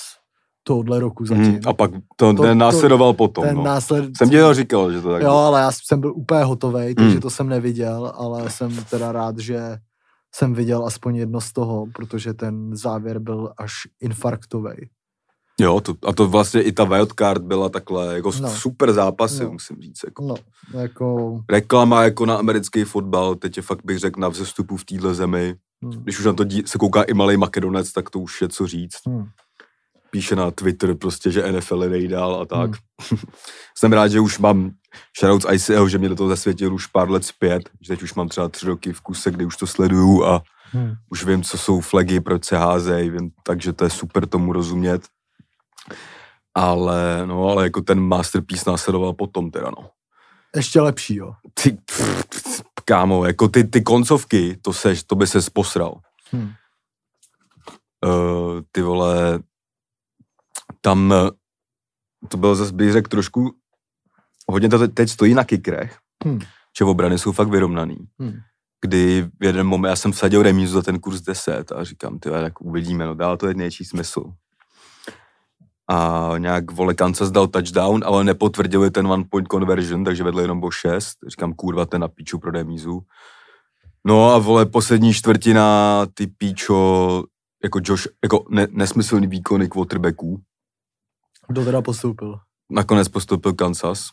tohohle 0.63 0.99
roku 0.99 1.25
zatím. 1.25 1.51
Mm. 1.53 1.59
A 1.67 1.73
pak 1.73 1.91
to, 1.91 2.33
To- 2.33 2.43
ten 2.43 2.59
to- 2.59 2.65
následoval 2.65 3.13
potom. 3.13 3.43
Ten 3.43 3.55
no. 3.55 3.63
násled... 3.63 4.17
Jsem 4.17 4.29
dělal, 4.29 4.53
říkal, 4.53 4.91
že 4.91 5.01
to 5.01 5.11
tak 5.11 5.21
Jo, 5.21 5.27
bylo. 5.27 5.37
ale 5.45 5.61
já 5.61 5.71
jsem 5.71 5.99
byl 6.01 6.13
úplně 6.15 6.43
hotovej, 6.43 6.95
takže 6.95 7.11
Hmm. 7.11 7.21
to 7.21 7.29
jsem 7.29 7.49
neviděl, 7.49 8.11
ale 8.15 8.49
jsem 8.49 8.85
teda 8.85 9.11
rád, 9.11 9.39
že 9.39 9.77
jsem 10.35 10.53
viděl 10.53 10.85
aspoň 10.85 11.15
jedno 11.15 11.41
z 11.41 11.53
toho, 11.53 11.85
protože 11.95 12.33
ten 12.33 12.75
závěr 12.75 13.19
byl 13.19 13.53
až 13.57 13.71
infarktový. 14.01 14.73
Jo, 15.59 15.81
to, 15.81 15.93
a 16.07 16.13
to 16.13 16.27
vlastně 16.27 16.61
i 16.61 16.71
ta 16.71 16.83
wildcard 16.83 17.41
byla 17.41 17.69
takhle, 17.69 18.15
jako 18.15 18.31
No. 18.41 18.49
super 18.49 18.93
zápasy, 18.93 19.43
No. 19.43 19.51
musím 19.51 19.81
říct. 19.81 19.99
Jako. 20.05 20.23
No, 20.23 20.35
jako... 20.81 21.39
Reklama 21.49 22.03
jako 22.03 22.25
na 22.25 22.35
americký 22.37 22.83
fotbal, 22.83 23.35
teď 23.35 23.57
je 23.57 23.63
fakt 23.63 23.79
bych 23.85 23.99
řekl 23.99 24.19
na 24.19 24.27
vzestupu 24.27 24.77
v 24.77 24.85
téhle 24.85 25.13
zemi. 25.15 25.55
Hm, 25.85 25.91
Když 26.03 26.19
už 26.19 26.25
na 26.25 26.33
to 26.33 26.43
dí, 26.43 26.63
se 26.65 26.77
kouká 26.77 27.03
i 27.03 27.13
malý 27.13 27.37
Makedonec, 27.37 27.91
tak 27.91 28.09
to 28.09 28.19
už 28.19 28.41
je 28.41 28.49
co 28.49 28.67
říct. 28.67 28.97
hm. 29.09 29.25
Píše 30.11 30.35
na 30.35 30.51
Twitter 30.51 30.95
prostě, 30.95 31.31
že 31.31 31.51
NFL 31.51 31.83
je 31.83 31.89
nejdál 31.89 32.35
a 32.41 32.45
tak. 32.45 32.69
Hmm. 33.09 33.19
Jsem 33.77 33.93
rád, 33.93 34.07
že 34.07 34.19
už 34.19 34.39
mám 34.39 34.71
shoutouts 35.19 35.45
ICL, 35.53 35.87
že 35.87 35.97
mě 35.97 36.09
do 36.09 36.15
toho 36.15 36.29
zasvětil 36.29 36.73
už 36.73 36.87
pár 36.87 37.11
let 37.11 37.25
zpět, 37.25 37.69
že 37.81 37.93
teď 37.93 38.03
už 38.03 38.13
mám 38.13 38.27
třeba 38.29 38.49
tři 38.49 38.65
roky 38.65 38.93
v 38.93 39.01
kuse, 39.01 39.31
kdy 39.31 39.45
už 39.45 39.57
to 39.57 39.67
sleduju 39.67 40.23
a 40.25 40.41
Hm. 40.73 40.93
už 41.11 41.25
vím, 41.25 41.43
co 41.43 41.57
jsou 41.57 41.81
flagy, 41.81 42.19
proč 42.19 42.45
se 42.45 42.57
házejí, 42.57 43.09
vím, 43.09 43.31
takže 43.43 43.73
to 43.73 43.83
je 43.83 43.89
super 43.89 44.25
tomu 44.27 44.53
rozumět. 44.53 45.01
Ale, 46.55 47.27
no, 47.27 47.47
ale 47.47 47.63
jako 47.63 47.81
ten 47.81 47.99
masterpiece 47.99 48.69
následoval 48.71 49.13
potom 49.13 49.51
teda, 49.51 49.69
no. 49.77 49.89
Ještě 50.55 50.81
lepší, 50.81 51.15
jo. 51.15 51.33
Ty, 51.53 51.77
pff, 51.85 52.63
kámo, 52.85 53.25
jako 53.25 53.47
ty, 53.47 53.63
ty 53.63 53.81
koncovky, 53.81 54.57
to, 54.61 54.73
seš, 54.73 55.03
to 55.03 55.15
by 55.15 55.27
se 55.27 55.39
posral. 55.53 55.99
Hm. 56.33 56.51
Uh, 58.05 58.61
ty 58.71 58.81
vole, 58.81 59.39
tam 60.81 61.13
eh, 61.13 61.29
to 62.27 62.37
bylo 62.37 62.55
zase, 62.55 62.73
bych 62.73 62.91
řekl, 62.91 63.09
trošku, 63.09 63.55
hodně 64.51 64.69
to 64.69 64.87
teď- 64.87 65.09
stojí 65.09 65.33
na 65.33 65.43
kikrech, 65.43 65.97
Hm. 66.25 66.39
že 66.77 66.85
obrany 66.85 67.19
jsou 67.19 67.31
fakt 67.31 67.49
vyrovnaný. 67.49 67.97
Hm. 68.21 68.39
Kdy 68.81 69.21
v 69.39 69.43
jeden 69.43 69.67
moment, 69.67 69.89
já 69.89 69.95
jsem 69.95 70.11
vsadil 70.11 70.43
remízu 70.43 70.73
za 70.73 70.81
ten 70.81 70.99
kurz 70.99 71.21
10 71.21 71.71
a 71.71 71.83
říkám, 71.83 72.19
ty 72.19 72.29
tak 72.29 72.61
uvidíme, 72.61 73.05
no 73.05 73.15
dává 73.15 73.37
to 73.37 73.45
teď 73.45 73.57
nejčí 73.57 73.85
smysl. 73.85 74.23
A 75.89 76.31
nějak, 76.37 76.71
vole, 76.71 76.93
Kansas 76.93 77.31
dal 77.31 77.47
touchdown, 77.47 78.03
ale 78.05 78.23
nepotvrdili 78.23 78.91
ten 78.91 79.07
one 79.07 79.23
point 79.29 79.47
conversion, 79.47 80.03
takže 80.03 80.23
vedli 80.23 80.43
jenom 80.43 80.63
o 80.63 80.71
6. 80.71 81.17
Říkám, 81.27 81.53
kurva, 81.53 81.85
ten 81.85 82.01
na 82.01 82.07
píču 82.07 82.39
pro 82.39 82.51
remízu. 82.51 83.01
No 84.07 84.29
a 84.33 84.37
vole, 84.37 84.65
poslední 84.65 85.13
čtvrtina, 85.13 86.05
ty 86.13 86.27
píčo, 86.27 87.23
jako 87.63 87.79
Josh, 87.83 88.07
jako 88.23 88.45
ne, 88.49 88.67
nesmyslný 88.71 89.27
výkony 89.27 89.67
quarterbacků. 89.67 90.41
Kdo 91.47 91.65
teda 91.65 91.81
postoupil? 91.81 92.39
Nakonec 92.69 93.07
postoupil 93.07 93.53
Kansas, 93.53 94.09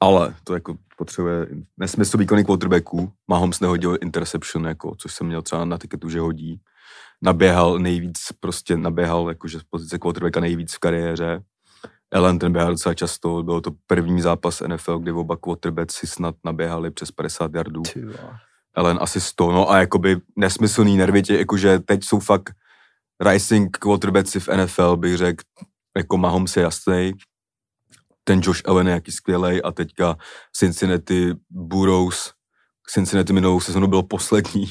ale 0.00 0.34
to 0.44 0.54
jako 0.54 0.76
potřebuje 0.98 1.46
nesmysl 1.76 2.18
výkony 2.18 2.44
quarterbacků. 2.44 3.12
Mahomes 3.28 3.60
nehodil 3.60 3.98
interception, 4.02 4.64
jako, 4.64 4.94
což 4.98 5.14
jsem 5.14 5.26
měl 5.26 5.42
třeba 5.42 5.64
na 5.64 5.78
tiketu, 5.78 6.10
že 6.10 6.20
hodí. 6.20 6.60
Naběhal 7.22 7.78
nejvíc, 7.78 8.18
prostě 8.40 8.76
naběhal 8.76 9.28
jakože 9.28 9.60
z 9.60 9.62
pozice 9.70 9.98
quarterbacka 9.98 10.40
nejvíc 10.40 10.74
v 10.74 10.78
kariéře. 10.78 11.42
Ellen 12.10 12.38
ten 12.38 12.52
běhal 12.52 12.72
docela 12.72 12.94
často, 12.94 13.42
bylo 13.42 13.60
to 13.60 13.70
první 13.86 14.20
zápas 14.20 14.62
NFL, 14.66 14.98
kdy 14.98 15.12
oba 15.12 15.36
quarterbacki 15.36 16.06
snad 16.06 16.34
naběhali 16.44 16.90
přes 16.90 17.10
50 17.10 17.54
yardů. 17.54 17.82
Ellen 18.76 18.98
asi 19.00 19.20
100, 19.20 19.52
no 19.52 19.70
a 19.70 19.78
jakoby 19.78 20.16
nesmyslný 20.36 20.96
nervy, 20.96 21.22
tě, 21.22 21.38
jakože 21.38 21.78
teď 21.78 22.04
jsou 22.04 22.18
fakt 22.18 22.50
rising 23.20 23.76
quarterbacki 23.76 24.40
v 24.40 24.48
NFL, 24.48 24.96
bych 24.96 25.16
řekl, 25.16 25.44
jako 25.96 26.16
Mahomes 26.16 26.56
je 26.56 26.62
jasný, 26.62 27.12
ten 28.24 28.40
Josh 28.44 28.68
Allen 28.68 28.86
je 28.86 28.92
jaký 28.92 29.12
skvělej 29.12 29.60
a 29.64 29.72
teďka 29.72 30.16
Cincinnati 30.56 31.34
Burrows, 31.50 32.32
Cincinnati 32.90 33.32
minulou 33.32 33.60
sezonu 33.60 33.86
byl 33.86 34.02
poslední. 34.02 34.66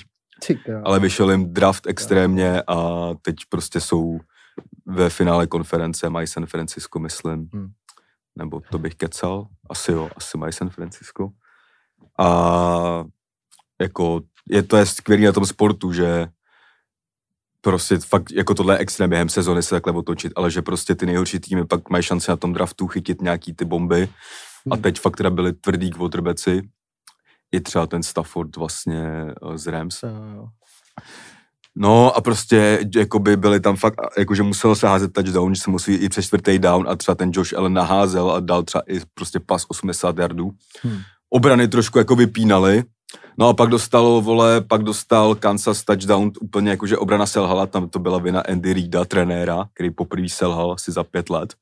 Ale 0.83 0.99
vyšel 0.99 1.31
jim 1.31 1.53
draft 1.53 1.87
extrémně 1.87 2.61
a 2.67 3.09
teď 3.21 3.35
prostě 3.49 3.81
jsou 3.81 4.19
ve 4.85 5.09
finále 5.09 5.47
konference, 5.47 6.09
mají 6.09 6.27
San 6.27 6.45
Francisco, 6.45 6.99
myslím. 6.99 7.49
Hmm. 7.53 7.67
Nebo 8.35 8.61
to 8.71 8.79
bych 8.79 8.95
kecal, 8.95 9.47
asi 9.69 9.91
jo, 9.91 10.09
asi 10.15 10.37
mají 10.37 10.53
San 10.53 10.69
Francisco. 10.69 11.29
A 12.19 13.05
jako 13.81 14.21
je 14.49 14.63
to 14.63 14.77
je 14.77 14.85
skvělý 14.85 15.25
na 15.25 15.31
tom 15.31 15.45
sportu, 15.45 15.93
že 15.93 16.27
prostě 17.61 17.97
fakt 17.97 18.31
jako 18.31 18.53
tohle 18.53 18.75
je 18.75 18.77
extrém 18.77 19.09
během 19.09 19.29
sezony 19.29 19.63
se 19.63 19.69
takhle 19.69 19.93
otočit, 19.93 20.33
ale 20.35 20.51
že 20.51 20.61
prostě 20.61 20.95
ty 20.95 21.05
nejhorší 21.05 21.39
týmy 21.39 21.65
pak 21.65 21.89
mají 21.89 22.03
šanci 22.03 22.31
na 22.31 22.37
tom 22.37 22.53
draftu 22.53 22.87
chytit 22.87 23.21
nějaký 23.21 23.53
ty 23.53 23.65
bomby 23.65 24.09
a 24.71 24.75
Hmm. 24.75 24.81
teď 24.81 24.99
fakt 24.99 25.15
teda 25.17 25.29
byli 25.29 25.53
tvrdý 25.53 25.91
quarterbacki, 25.91 26.69
i 27.51 27.61
třeba 27.61 27.87
ten 27.87 28.03
Stafford 28.03 28.55
vlastně 28.55 29.25
eh, 29.53 29.57
z 29.57 29.67
Rams. 29.67 30.03
Jo, 30.03 30.09
jo. 30.35 30.47
No 31.79 32.15
a 32.17 32.21
prostě 32.21 32.79
jakoby 32.95 33.37
byli 33.37 33.59
tam 33.59 33.75
fakt, 33.75 33.95
jakože 34.17 34.43
muselo 34.43 34.75
se 34.75 34.87
házet 34.87 35.13
touchdown, 35.13 35.55
že 35.55 35.61
se 35.61 35.71
musí 35.71 35.93
i 35.93 36.09
přes 36.09 36.25
čtvrtý 36.25 36.59
down 36.59 36.89
a 36.89 36.95
třeba 36.95 37.15
ten 37.15 37.31
Josh 37.33 37.53
Allen 37.53 37.73
naházel 37.73 38.31
a 38.31 38.39
dal 38.39 38.63
třeba 38.63 38.81
i 38.87 38.99
prostě 39.13 39.39
pas 39.39 39.65
80 39.67 40.17
yardů. 40.17 40.51
Hm. 40.83 40.99
Obrany 41.29 41.67
trošku 41.67 41.97
jako 41.97 42.15
vypínali, 42.15 42.83
no 43.37 43.47
a 43.47 43.53
pak 43.53 43.69
dostalo, 43.69 44.21
vole, 44.21 44.61
pak 44.61 44.83
dostal 44.83 45.35
Kansas 45.35 45.83
touchdown 45.83 46.31
úplně 46.41 46.71
jakože 46.71 46.97
obrana 46.97 47.25
selhala, 47.25 47.65
tam 47.65 47.89
to 47.89 47.99
byla 47.99 48.17
vina 48.17 48.41
Andy 48.41 48.73
Reida, 48.73 49.05
trenéra, 49.05 49.65
který 49.73 49.91
poprvé 49.91 50.29
selhal 50.29 50.71
asi 50.71 50.91
za 50.91 51.03
pět 51.03 51.29
let, 51.29 51.53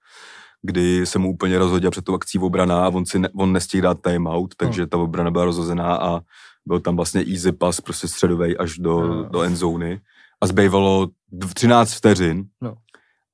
kdy 0.66 1.06
se 1.06 1.20
mu 1.20 1.30
úplně 1.34 1.60
rozhodil 1.60 1.92
před 1.92 2.06
tou 2.06 2.16
akcí 2.16 2.40
obrana 2.40 2.86
a 2.86 2.90
on, 2.90 3.06
si 3.06 3.20
ne, 3.20 3.30
on 3.36 3.54
nestihl 3.54 3.84
dát 3.84 3.98
timeout, 4.02 4.56
takže 4.56 4.88
ta 4.88 4.98
obrana 4.98 5.32
byla 5.32 5.46
rozhozená 5.46 5.96
a 5.96 6.20
byl 6.66 6.80
tam 6.80 6.96
vlastně 6.96 7.22
easy 7.34 7.52
pass, 7.52 7.82
prostě 7.82 8.08
středovej 8.08 8.56
až 8.60 8.78
do, 8.78 9.08
No. 9.08 9.24
do 9.24 9.42
endzóny 9.42 10.02
a 10.42 10.48
zbývalo 10.48 11.08
dv- 11.34 11.54
13 11.54 11.94
vteřin 11.94 12.44
No. 12.62 12.76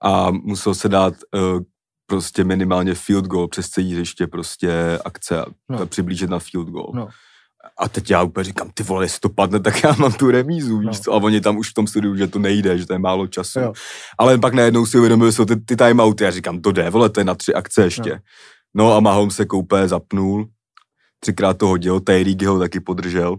a 0.03 0.31
musel 0.31 0.73
se 0.75 0.89
dát 0.89 1.13
uh, 1.35 1.59
prostě 2.05 2.43
minimálně 2.43 2.93
field 2.95 3.25
goal 3.25 3.47
přes 3.47 3.69
celý 3.69 3.93
hřiště 3.93 4.27
prostě 4.27 4.99
akce 5.05 5.41
a 5.41 5.45
No. 5.69 5.79
no. 5.79 5.85
přiblížit 5.85 6.29
na 6.29 6.39
field 6.39 6.69
goal. 6.69 6.91
No. 6.95 7.07
A 7.77 7.89
teď 7.89 8.09
já 8.11 8.23
úplně 8.23 8.43
říkám, 8.43 8.69
ty 8.73 8.83
vole, 8.83 9.05
jestli 9.05 9.19
to 9.19 9.29
padne, 9.29 9.59
tak 9.59 9.83
já 9.83 9.95
mám 9.99 10.11
tu 10.13 10.31
remízu, 10.31 10.77
víš 10.77 10.87
No. 10.97 11.03
co? 11.03 11.13
A 11.13 11.15
oni 11.17 11.41
tam 11.41 11.57
už 11.57 11.69
v 11.69 11.73
tom 11.73 11.87
studiu, 11.87 12.15
že 12.15 12.27
to 12.27 12.39
nejde, 12.39 12.77
že 12.77 12.85
to 12.87 12.93
je 12.93 12.99
málo 12.99 13.27
času. 13.27 13.59
Jo. 13.59 13.73
Ale 14.17 14.37
pak 14.37 14.53
najednou 14.53 14.85
si 14.85 14.97
uvědomili, 14.97 15.31
že 15.31 15.35
jsou 15.35 15.45
ty, 15.45 15.55
ty 15.55 15.75
timeouty. 15.75 16.23
Já 16.23 16.31
říkám, 16.31 16.61
to 16.61 16.71
jde, 16.71 16.89
vole, 16.89 17.09
to 17.09 17.19
je 17.19 17.23
na 17.23 17.35
tři 17.35 17.53
akce 17.53 17.83
ještě. 17.83 18.11
No. 18.11 18.83
No, 18.85 18.93
a 18.95 18.99
Mahomes 18.99 19.35
se 19.35 19.45
koupé 19.45 19.87
zapnul, 19.87 20.45
třikrát 21.19 21.57
to 21.57 21.67
hodil, 21.67 21.99
Tyreek 21.99 22.41
ho 22.43 22.59
taky 22.59 22.79
podržel 22.79 23.35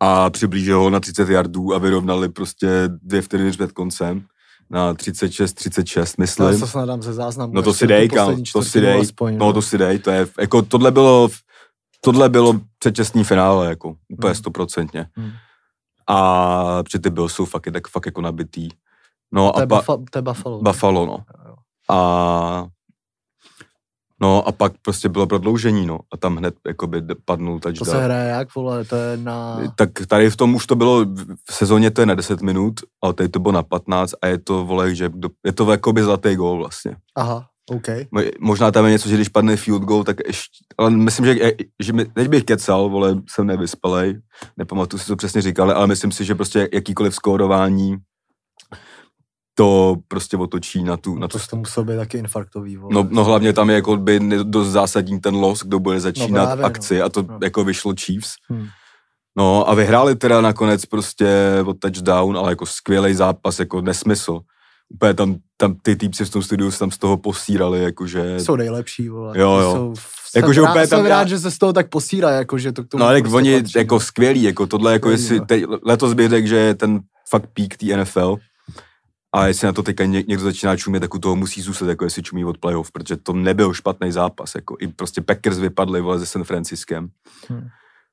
a 0.00 0.30
přiblížil 0.30 0.78
ho 0.80 0.90
na 0.90 1.00
30 1.00 1.28
yardů 1.28 1.74
a 1.74 1.78
vyrovnali 1.78 2.28
prostě 2.28 2.68
dvě 3.02 3.22
vteřiny 3.22 3.50
před 3.50 3.72
koncem 3.72 4.22
na 4.70 4.94
36-36, 4.94 5.96
Já 5.96 6.04
myslím. 6.18 6.58
se 6.58 6.66
snad 6.66 6.86
dám 6.86 7.02
ze 7.02 7.12
záznamu. 7.12 7.52
No 7.54 7.62
to 7.62 7.74
si 7.74 7.86
dej, 7.86 8.08
kam, 8.08 8.42
to 8.52 8.62
si 8.62 8.80
dej, 8.80 9.00
aspoň, 9.00 9.38
no 9.38 9.52
to 9.52 9.62
si 9.62 9.78
dej, 9.78 9.98
to 9.98 10.10
je, 10.10 10.26
jako 10.40 10.62
tohle 10.62 10.90
bylo, 10.90 11.28
tohle 12.04 12.28
bylo 12.28 12.54
předčasný 12.78 13.24
finále, 13.24 13.66
jako, 13.66 13.88
úplně 14.12 14.28
Hmm. 14.30 14.34
stoprocentně. 14.34 15.06
Hmm. 15.16 15.30
A 16.06 16.82
protože 16.82 16.98
ty 16.98 17.10
Bills 17.10 17.32
jsou 17.32 17.44
fakt, 17.44 17.68
tak 17.72 17.88
fakt 17.88 18.06
jako 18.06 18.20
nabitý. 18.20 18.68
No 19.32 19.52
To 19.52 19.60
je, 19.60 19.64
a 19.64 19.66
pa, 19.66 19.76
Buffalo, 19.76 20.04
to 20.10 20.18
je 20.18 20.22
Buffalo. 20.22 20.62
Buffalo, 20.62 21.06
no. 21.06 21.18
A 21.90 22.66
no 24.20 24.48
a 24.48 24.52
pak 24.52 24.72
prostě 24.82 25.08
bylo 25.08 25.26
prodloužení, 25.26 25.86
no. 25.86 25.98
A 26.12 26.16
tam 26.16 26.36
hned 26.36 26.54
jakoby 26.66 27.02
padnul 27.24 27.60
To 27.60 27.68
touchdown. 27.68 27.90
se 27.98 28.04
hraje 28.04 28.28
jak, 28.30 28.54
vole, 28.54 28.84
to 28.84 28.96
je 28.96 29.16
na... 29.16 29.60
Tak 29.76 29.90
tady 30.08 30.30
v 30.30 30.36
tom 30.36 30.54
už 30.54 30.66
to 30.66 30.76
bylo, 30.76 31.04
v 31.50 31.54
sezóně 31.54 31.90
to 31.90 32.02
je 32.02 32.06
na 32.06 32.14
10 32.14 32.40
minut, 32.42 32.74
ale 33.02 33.14
tady 33.14 33.28
to 33.28 33.38
bylo 33.38 33.52
na 33.52 33.62
15 33.62 34.14
a 34.22 34.26
je 34.26 34.38
to, 34.38 34.64
vole, 34.64 34.94
že 34.94 35.10
je 35.44 35.52
to 35.52 35.70
jakoby 35.70 36.02
zlatý 36.02 36.36
gól 36.36 36.58
vlastně. 36.58 36.96
Aha, 37.16 37.46
OK. 37.70 37.88
Mo- 37.88 38.30
Možná 38.40 38.70
tam 38.70 38.84
je 38.84 38.90
něco, 38.90 39.08
že 39.08 39.14
když 39.14 39.28
padne 39.28 39.56
field 39.56 39.82
goal, 39.82 40.04
tak 40.04 40.16
ještě, 40.26 40.64
ale 40.78 40.90
myslím, 40.90 41.26
že, 41.26 41.52
že 41.82 41.92
mi, 41.92 42.04
teď 42.04 42.28
bych 42.28 42.44
kecal, 42.44 42.88
vole, 42.88 43.16
jsem 43.30 43.46
nevyspalej, 43.46 44.20
nepamatuji 44.56 44.98
si, 44.98 45.06
co 45.06 45.16
přesně 45.16 45.42
říkali, 45.42 45.72
ale 45.72 45.86
myslím 45.86 46.12
si, 46.12 46.24
že 46.24 46.34
prostě 46.34 46.68
jakýkoliv 46.72 47.14
skórování 47.14 47.96
to 49.54 49.96
prostě 50.08 50.36
otočí 50.36 50.84
na 50.84 50.96
tu, 50.96 51.14
na 51.18 51.28
to 51.28 51.38
to 51.50 51.56
muselo 51.56 51.84
být 51.86 51.96
taky 51.96 52.18
infarktový, 52.18 52.76
vole. 52.76 52.94
No, 52.94 53.06
no 53.10 53.24
hlavně 53.24 53.52
tam 53.52 53.70
je 53.70 53.74
jako 53.76 53.96
by 53.96 54.20
dost 54.42 54.68
zásadní 54.68 55.20
ten 55.20 55.34
los, 55.34 55.62
kdo 55.62 55.78
bude 55.78 56.00
začínat 56.00 56.44
právě, 56.44 56.62
no. 56.62 56.66
akci 56.66 57.02
a 57.02 57.08
to 57.08 57.22
No. 57.22 57.38
jako 57.42 57.64
vyšlo 57.64 57.92
Chiefs. 58.00 58.30
Hm. 58.52 58.66
No 59.36 59.68
a 59.70 59.74
vyhráli 59.74 60.16
teda 60.16 60.40
nakonec 60.40 60.86
prostě 60.86 61.28
o 61.66 61.74
touchdown, 61.74 62.36
ale 62.38 62.52
jako 62.52 62.66
skvělý 62.66 63.14
zápas, 63.14 63.58
jako 63.58 63.80
nesmysl. 63.80 64.40
Úplně 64.94 65.14
tam, 65.14 65.36
tam 65.56 65.74
ty 65.82 65.96
týpci 65.96 66.24
v 66.24 66.30
tom 66.30 66.42
studiu 66.42 66.70
se 66.70 66.78
tam 66.78 66.90
z 66.90 66.98
toho 66.98 67.16
posírali, 67.16 67.82
jakože... 67.82 68.40
Jsou 68.40 68.56
nejlepší, 68.56 69.08
vole. 69.08 69.38
Jo, 69.38 69.50
jo. 69.52 69.72
Jsou, 69.74 69.94
Jakože 70.36 70.60
jsem, 70.60 70.68
úplně 70.70 70.80
rád, 70.80 70.88
jsem 70.88 70.98
tam 70.98 71.06
rád, 71.06 71.28
že 71.28 71.38
se 71.38 71.50
z 71.50 71.58
toho 71.58 71.72
tak 71.72 71.88
posírá, 71.88 72.30
jakože 72.30 72.72
to 72.72 72.84
k 72.84 72.88
tomu 72.88 73.00
No 73.00 73.06
ale 73.06 73.20
prostě 73.20 73.36
oni 73.36 73.60
patří. 73.60 73.78
jako 73.78 74.00
skvělý, 74.00 74.42
jako 74.42 74.66
tohle, 74.66 74.92
jako 74.92 75.08
Skvělý, 75.08 75.22
jestli 75.22 75.38
no. 75.38 75.46
teď, 75.46 75.64
letos 75.82 76.12
bych 76.14 76.28
řekl, 76.28 76.46
že 76.48 76.56
je 76.56 76.74
ten 76.74 77.00
fakt 77.30 77.46
pík 77.54 77.76
té 77.76 77.96
NFL. 77.96 78.36
A 79.34 79.46
jestli 79.46 79.66
na 79.66 79.72
to 79.72 79.82
teďka 79.82 80.04
ně, 80.04 80.24
někdo 80.28 80.44
začíná 80.44 80.76
čumět, 80.76 81.00
tak 81.00 81.14
u 81.14 81.18
toho 81.18 81.36
musí 81.36 81.62
zůstat, 81.62 81.86
jako 81.88 82.04
jestli 82.04 82.22
čumí 82.22 82.44
od 82.44 82.58
playoff, 82.58 82.92
protože 82.92 83.16
to 83.16 83.32
nebyl 83.32 83.74
špatný 83.74 84.12
zápas. 84.12 84.54
Jako 84.54 84.76
i 84.80 84.88
prostě 84.88 85.20
Packers 85.20 85.58
vypadli 85.58 86.00
vole 86.00 86.18
se 86.18 86.26
San 86.26 86.44
Franciskem, 86.44 87.08
Hmm. 87.48 87.68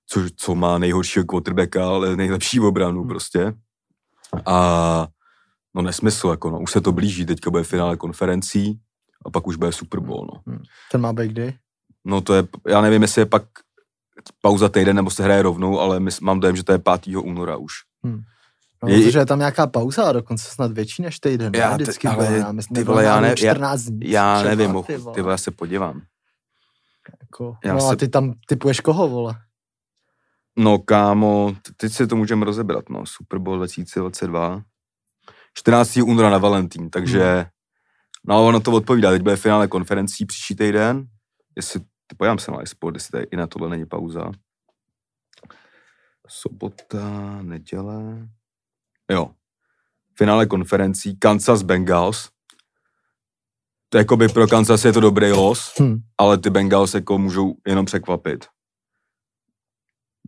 což, 0.08 0.32
co 0.36 0.56
má 0.56 0.78
nejhoršího 0.78 1.26
quarterbacka, 1.26 1.88
ale 1.88 2.16
nejlepší 2.16 2.60
obranu 2.60 3.00
Hmm. 3.00 3.10
prostě. 3.10 3.54
A 4.46 5.08
No 5.76 5.82
nesmysl, 5.82 6.28
jako 6.28 6.50
no, 6.50 6.60
už 6.60 6.72
se 6.72 6.82
to 6.82 6.92
blíží, 6.92 7.26
teďka 7.26 7.50
bude 7.50 7.64
finále 7.64 7.98
konferencí 7.98 8.80
a 9.26 9.30
pak 9.30 9.48
už 9.48 9.56
bude 9.56 9.72
Super 9.72 10.00
Bowl, 10.00 10.28
no. 10.48 10.54
Ten 10.92 11.02
má 11.02 11.14
být 11.14 11.32
kdy? 11.32 11.54
No 12.06 12.22
to 12.22 12.34
je, 12.34 12.44
já 12.68 12.82
nevím, 12.82 13.02
jestli 13.02 13.22
je 13.22 13.26
pak 13.26 13.44
pauza 14.42 14.70
týden 14.70 14.96
nebo 14.96 15.10
se 15.10 15.24
hraje 15.24 15.42
rovnou, 15.42 15.80
ale 15.80 16.00
my, 16.00 16.12
mám 16.22 16.40
dojem, 16.40 16.56
že 16.56 16.64
to 16.64 16.72
je 16.72 16.78
5. 16.78 17.08
února 17.18 17.58
už. 17.58 17.72
Hmm. 18.04 18.22
No, 18.84 18.90
Je- 18.90 19.06
protože 19.06 19.20
je 19.20 19.26
tam 19.26 19.40
nějaká 19.40 19.68
pauza 19.68 20.04
a 20.04 20.12
dokonce 20.12 20.46
snad 20.50 20.72
větší 20.72 21.02
než 21.02 21.20
týden. 21.20 21.52
Já 21.56 21.70
ne? 21.70 21.76
Vždycky 21.76 22.08
ale 22.08 22.26
byla, 22.28 22.38
já 22.38 22.52
myslím, 22.52 22.76
ty 22.76 22.84
vole, 22.84 23.04
já 23.04 23.22
ne- 23.22 23.28
já- 23.28 23.36
14 23.36 23.82
dní. 23.82 24.10
Já 24.12 24.36
třeba, 24.40 24.56
nevím, 24.56 24.84
ty 24.84 24.98
vole. 24.98 25.16
ty 25.16 25.22
vole, 25.22 25.34
já 25.34 25.38
se 25.38 25.52
podívám. 25.52 26.02
Jako, 27.22 27.56
Já 27.66 27.74
no 27.74 27.80
se- 27.82 27.94
a 27.94 27.96
ty 27.96 28.08
tam 28.08 28.34
typuješ 28.48 28.80
koho, 28.80 29.08
vole? 29.10 29.36
No 30.58 30.80
kámo, 30.80 31.56
teď 31.78 31.92
si 31.94 32.08
to 32.08 32.16
můžeme 32.16 32.46
rozebrat, 32.46 32.90
no, 32.90 33.06
Super 33.06 33.40
Bowl 33.40 33.58
2022. 33.58 34.62
14. 35.54 35.98
února 36.04 36.30
na 36.30 36.38
Valentín, 36.38 36.90
takže, 36.90 37.46
no 38.28 38.46
ono 38.48 38.60
to 38.60 38.72
odpovídá, 38.72 39.12
teď 39.12 39.22
bude 39.22 39.36
finále 39.36 39.68
konferencí 39.68 40.26
příští 40.26 40.56
týden, 40.56 41.08
jestli, 41.56 41.80
ty 41.80 42.16
podívám 42.18 42.40
se 42.40 42.52
na 42.52 42.62
iSport, 42.62 42.96
jestli 42.96 43.12
tady 43.12 43.24
i 43.32 43.36
na 43.36 43.48
tohle 43.48 43.70
není 43.70 43.86
pauza. 43.86 44.32
Sobota, 46.28 47.42
neděle, 47.42 48.28
jo, 49.12 49.32
finále 50.18 50.46
konferencí, 50.46 51.18
Kansas 51.20 51.62
Bengals, 51.62 52.30
to 53.90 53.98
jakoby 53.98 54.28
pro 54.30 54.48
Kansas 54.48 54.86
je 54.86 54.94
to 54.94 55.00
dobrý 55.00 55.32
los, 55.32 55.74
Hm. 55.82 55.98
ale 56.18 56.38
ty 56.38 56.50
Bengals 56.50 56.94
jako 56.94 57.18
můžou 57.18 57.56
jenom 57.68 57.86
překvapit. 57.86 58.46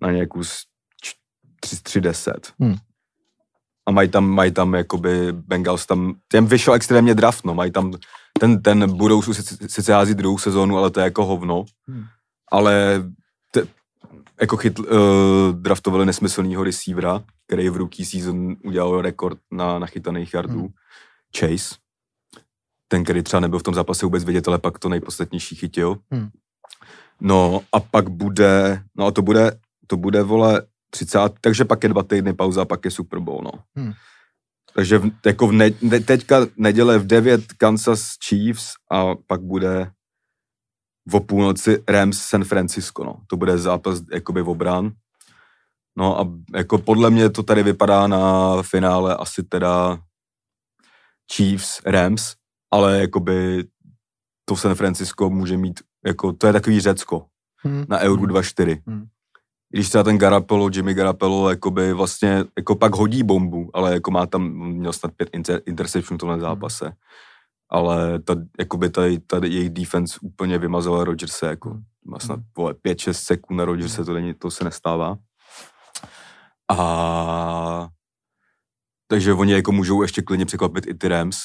Na 0.01 0.11
nějakou 0.11 0.43
z 0.43 0.65
č- 1.01 1.13
tři- 1.59 1.81
3-10. 1.81 2.53
Hmm. 2.59 2.75
A 3.85 3.91
mají 3.91 4.09
tam, 4.09 4.29
mají 4.29 4.51
tam 4.51 4.73
jakoby 4.73 5.31
Bengals 5.31 5.85
tam, 5.85 6.15
těm 6.31 6.45
vyšel 6.45 6.73
extrémně 6.73 7.15
draft, 7.15 7.45
no, 7.45 7.53
mají 7.53 7.71
tam, 7.71 7.93
ten, 8.39 8.61
ten 8.61 8.97
budou 8.97 9.21
sice, 9.67 9.93
hází 9.93 10.13
druhou 10.13 10.37
sezónu, 10.37 10.77
ale 10.77 10.89
to 10.89 10.99
je 10.99 11.03
jako 11.03 11.25
hovno. 11.25 11.65
Hmm. 11.87 12.03
Ale 12.51 13.03
te, 13.51 13.67
jako 14.41 14.57
chyt, 14.57 14.79
uh, 14.79 14.85
draftovali 15.51 16.05
nesmyslného 16.05 16.63
receivera, 16.63 17.23
který 17.47 17.69
v 17.69 17.77
rookie 17.77 18.05
season 18.05 18.55
udělal 18.63 19.01
rekord 19.01 19.39
na 19.51 19.79
nachytaných 19.79 20.33
yardů. 20.33 20.59
Hmm. 20.59 20.73
Chase. 21.37 21.75
Ten, 22.87 23.03
který 23.03 23.23
třeba 23.23 23.39
nebyl 23.39 23.59
v 23.59 23.63
tom 23.63 23.73
zápase 23.73 24.05
vůbec 24.05 24.23
vidět, 24.23 24.47
ale 24.47 24.59
pak 24.59 24.79
to 24.79 24.89
nejpodstatnější 24.89 25.55
chytil. 25.55 25.97
Hmm. 26.11 26.29
No 27.21 27.61
a 27.71 27.79
pak 27.79 28.09
bude, 28.09 28.83
no 28.97 29.05
a 29.05 29.11
to 29.11 29.21
bude, 29.21 29.59
to 29.87 29.97
bude, 29.97 30.23
vole, 30.23 30.61
30, 30.93 31.33
takže 31.41 31.65
pak 31.65 31.83
je 31.83 31.89
dva 31.89 32.03
týdny 32.03 32.33
pauza 32.33 32.61
a 32.61 32.65
pak 32.65 32.85
je 32.85 32.91
Super 32.91 33.19
Bowl, 33.19 33.41
no. 33.43 33.51
Hmm. 33.75 33.93
Takže 34.75 34.97
v, 34.97 35.11
jako 35.25 35.47
v 35.47 35.51
ne, 35.51 35.69
ne, 35.81 35.99
teďka 35.99 36.37
neděle 36.57 36.99
v 36.99 37.07
9 37.07 37.53
Kansas 37.53 38.13
Chiefs 38.27 38.73
a 38.91 39.15
pak 39.27 39.41
bude 39.41 39.91
o 41.13 41.19
půlnoci 41.19 41.83
Rams 41.87 42.21
San 42.21 42.43
Francisco, 42.43 43.03
no. 43.03 43.15
To 43.27 43.37
bude 43.37 43.57
zápas 43.57 44.01
jakoby 44.11 44.41
v 44.41 44.49
obran. 44.49 44.91
No 45.97 46.19
a 46.19 46.27
jako 46.55 46.77
podle 46.77 47.09
mě 47.09 47.29
to 47.29 47.43
tady 47.43 47.63
vypadá 47.63 48.07
na 48.07 48.61
finále 48.61 49.15
asi 49.15 49.43
teda 49.43 49.99
Chiefs, 51.33 51.81
Rams, 51.85 52.35
ale 52.71 52.99
jakoby 52.99 53.65
to 54.45 54.55
San 54.55 54.75
Francisco 54.75 55.29
může 55.29 55.57
mít, 55.57 55.79
jako 56.05 56.33
to 56.33 56.47
je 56.47 56.53
takový 56.53 56.79
Řecko 56.79 57.25
Hm. 57.67 57.85
na 57.89 57.99
Euro 57.99 58.21
2.4. 58.21 58.81
Hmm. 58.87 59.07
Když 59.73 59.89
třeba 59.89 60.03
ten 60.03 60.17
Garapolo, 60.17 60.69
Jimmy 60.73 60.93
Garapolo, 60.93 61.49
jakoby 61.49 61.93
vlastně, 61.93 62.43
jako 62.57 62.75
pak 62.75 62.95
hodí 62.95 63.23
bombu, 63.23 63.69
ale 63.73 63.93
jako 63.93 64.11
má 64.11 64.25
tam, 64.25 64.43
měl 64.53 64.93
snad 64.93 65.11
pět 65.13 65.29
inter, 65.33 65.61
interception 65.65 66.17
v 66.17 66.19
tomhle 66.19 66.39
zápase. 66.39 66.93
Ale 67.69 68.19
ta, 68.19 68.35
jakoby 68.59 68.89
tady, 68.89 69.19
tady 69.19 69.47
jejich 69.47 69.69
defense 69.69 70.19
úplně 70.21 70.57
vymazala 70.57 71.03
Rodgerse, 71.03 71.47
jako 71.47 71.69
Hmm. 71.69 71.83
má 72.05 72.19
snad 72.19 72.39
vole, 72.57 72.73
5-6 72.73 73.13
sekund 73.13 73.57
na 73.57 73.65
Rodgerse, 73.65 74.05
to, 74.05 74.13
není, 74.13 74.33
to 74.33 74.51
se 74.51 74.63
nestává. 74.63 75.17
A 76.71 77.87
takže 79.07 79.33
oni 79.33 79.53
jako 79.53 79.71
můžou 79.71 80.01
ještě 80.01 80.21
klidně 80.21 80.45
překvapit 80.45 80.87
i 80.87 80.93
ty 80.93 81.07
Rams. 81.07 81.37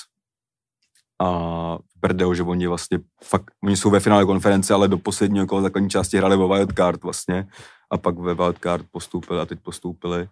A 1.23 1.79
prdel, 2.01 2.35
že 2.35 2.43
oni 2.43 2.67
vlastně 2.67 2.99
fakt, 3.25 3.51
oni 3.65 3.77
jsou 3.77 3.91
ve 3.91 4.01
finále 4.01 4.25
konference, 4.25 4.75
ale 4.75 4.89
do 4.89 4.99
posledního 4.99 5.47
kola 5.47 5.63
základní 5.63 5.91
části 5.91 6.17
hráli 6.17 6.37
o 6.37 6.49
wildcard 6.49 7.03
vlastně 7.03 7.47
a 7.91 7.99
pak 7.99 8.19
ve 8.19 8.35
wildcard 8.35 8.87
postoupili 8.91 9.41
a 9.41 9.47
teď 9.47 9.61
postoupili. 9.61 10.29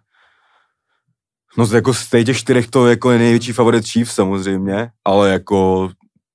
No 1.57 1.65
z- 1.65 1.73
jako 1.73 1.93
z 1.93 2.09
těch 2.09 2.37
čtyřech 2.37 2.67
to 2.67 2.87
jako 2.87 3.11
je 3.11 3.19
největší 3.19 3.53
favorit 3.53 3.87
Chiefs 3.87 4.13
samozřejmě, 4.15 4.91
ale 5.05 5.29
jako 5.29 5.89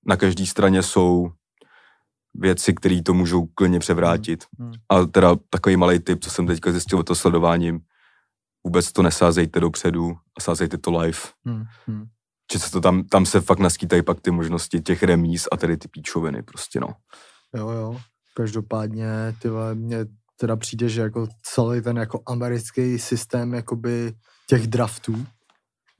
na 0.06 0.16
každé 0.16 0.46
straně 0.46 0.82
jsou 0.82 1.30
věci, 2.34 2.74
které 2.74 3.02
to 3.02 3.14
můžou 3.14 3.46
klidně 3.46 3.78
převrátit. 3.78 4.44
Hmm. 4.58 4.72
A 4.88 5.04
teda 5.06 5.36
takový 5.50 5.76
malý 5.76 5.98
tip, 5.98 6.24
co 6.24 6.30
jsem 6.30 6.46
teďka 6.46 6.70
zjistil 6.72 6.98
o 6.98 7.02
to 7.02 7.14
sledováním, 7.14 7.80
vůbec 8.64 8.92
to 8.92 9.02
nesázejte 9.02 9.60
dopředu 9.60 10.16
a 10.38 10.40
sázejte 10.40 10.78
to 10.78 10.98
live. 10.98 11.18
Hm. 11.48 11.64
Hm. 11.88 12.04
Že 12.52 12.58
se 12.58 12.70
to 12.70 12.80
tam, 12.80 13.04
tam 13.04 13.26
se 13.26 13.40
fakt 13.40 13.58
naskýtají 13.58 14.02
pak 14.02 14.20
ty 14.20 14.30
možnosti 14.30 14.80
těch 14.80 15.02
remíz 15.02 15.48
a 15.52 15.56
tedy 15.56 15.76
ty 15.76 15.88
píčoviny 15.88 16.42
prostě 16.42 16.80
no. 16.80 16.88
Jo, 17.54 17.68
jo. 17.68 18.00
Každopádně, 18.34 19.06
ty 19.42 19.48
mně 19.74 20.06
teda 20.36 20.56
přijde, 20.56 20.88
že 20.88 21.00
jako 21.00 21.28
celý 21.42 21.82
ten 21.82 21.96
jako 21.96 22.22
americký 22.26 22.98
systém 22.98 23.54
jakoby 23.54 24.14
těch 24.46 24.66
draftů, 24.66 25.26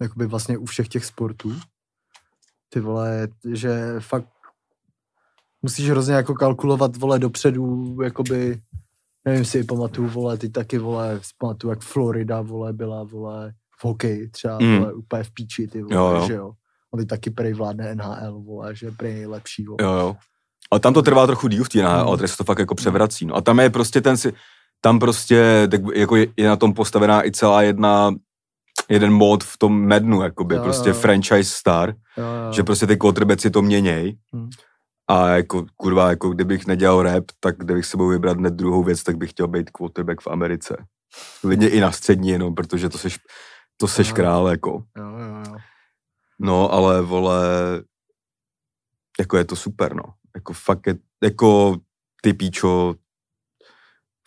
jakoby 0.00 0.26
vlastně 0.26 0.58
u 0.58 0.64
všech 0.64 0.88
těch 0.88 1.04
sportů, 1.04 1.56
ty 2.68 2.80
vole, 2.80 3.28
že 3.52 3.94
fakt 3.98 4.28
musíš 5.62 5.90
hrozně 5.90 6.14
jako 6.14 6.34
kalkulovat, 6.34 6.96
vole, 6.96 7.18
dopředu, 7.18 7.96
jakoby, 8.02 8.60
nevím 9.24 9.44
si 9.44 9.64
pamatuju, 9.64 10.08
vole, 10.08 10.38
ty 10.38 10.48
taky, 10.48 10.78
vole, 10.78 11.20
pamatuju, 11.38 11.70
jak 11.70 11.80
Florida, 11.80 12.40
vole, 12.40 12.72
byla, 12.72 13.02
vole, 13.02 13.54
v 13.82 13.84
hokeji 13.84 14.28
třeba, 14.28 14.58
Mm. 14.58 14.78
vole, 14.78 14.92
úplně 14.94 15.24
v 15.24 15.30
píči, 15.34 15.66
ty 15.66 15.82
vole, 15.82 15.94
Jo, 15.96 16.14
jo. 16.20 16.26
že 16.26 16.34
jo. 16.34 16.52
A 16.94 16.96
ty 16.96 17.06
taky 17.06 17.30
prej 17.30 17.52
vládne 17.52 17.94
NHL, 17.94 18.40
vole, 18.40 18.74
že 18.74 18.86
je 18.86 18.92
prej 18.92 19.14
nejlepší, 19.14 19.64
vole. 19.64 19.76
Jo, 19.80 19.92
jo. 19.92 20.16
Ale 20.70 20.80
tam 20.80 20.94
to 20.94 21.02
trvá 21.02 21.26
trochu 21.26 21.48
díl 21.48 21.64
v 21.64 21.68
té 21.68 21.78
Mm. 21.78 21.86
ale 21.86 22.16
tady 22.16 22.28
se 22.28 22.36
to 22.36 22.44
fakt 22.44 22.58
jako 22.58 22.74
převrací. 22.74 23.26
No. 23.26 23.36
A 23.36 23.40
tam 23.40 23.60
je 23.60 23.70
prostě 23.70 24.00
ten 24.00 24.16
si, 24.16 24.32
tam 24.80 24.98
prostě 24.98 25.68
tak 25.70 25.80
jako 25.94 26.16
je, 26.16 26.26
je 26.36 26.48
na 26.48 26.56
tom 26.56 26.74
postavená 26.74 27.26
i 27.26 27.30
celá 27.32 27.62
jedna, 27.62 28.14
jeden 28.88 29.12
mod 29.12 29.44
v 29.44 29.58
tom 29.58 29.80
mednu, 29.80 30.22
jakoby, 30.22 30.54
Jo, 30.54 30.62
prostě 30.62 30.88
jo, 30.88 30.94
franchise 30.94 31.50
star, 31.54 31.94
Jo, 32.16 32.24
jo. 32.46 32.52
že 32.52 32.62
prostě 32.62 32.86
ty 32.86 32.96
quarterbacki 32.96 33.50
to 33.50 33.62
měněj. 33.62 34.16
Hmm. 34.32 34.50
A 35.08 35.28
jako, 35.28 35.64
kurva, 35.76 36.10
jako 36.10 36.30
kdybych 36.30 36.66
nedělal 36.66 37.02
rap, 37.02 37.24
tak 37.40 37.58
kdybych 37.58 37.86
si 37.86 37.96
mohl 37.96 38.10
vybrat 38.10 38.36
hned 38.36 38.54
druhou 38.54 38.82
věc, 38.82 39.02
tak 39.02 39.16
bych 39.16 39.30
chtěl 39.30 39.48
být 39.48 39.70
quarterback 39.70 40.20
v 40.20 40.26
Americe. 40.26 40.76
Lidně 41.44 41.68
i 41.68 41.80
na 41.80 41.92
střední 41.92 42.28
jenom, 42.28 42.54
protože 42.54 42.88
to 42.88 42.98
seš, 42.98 43.18
to 43.76 43.88
seš 43.88 44.08
Jo. 44.08 44.14
král, 44.14 44.48
jako. 44.48 44.84
Jo, 44.98 45.04
jo, 45.18 45.42
jo. 45.48 45.56
No, 46.38 46.72
ale 46.72 47.02
vole, 47.02 47.42
jako 49.20 49.36
je 49.36 49.44
to 49.44 49.56
super, 49.56 49.94
no. 49.94 50.02
Jako 50.34 50.52
fakt 50.52 50.86
je, 50.86 50.94
jako 51.22 51.76
ty 52.22 52.32
píčo, 52.32 52.94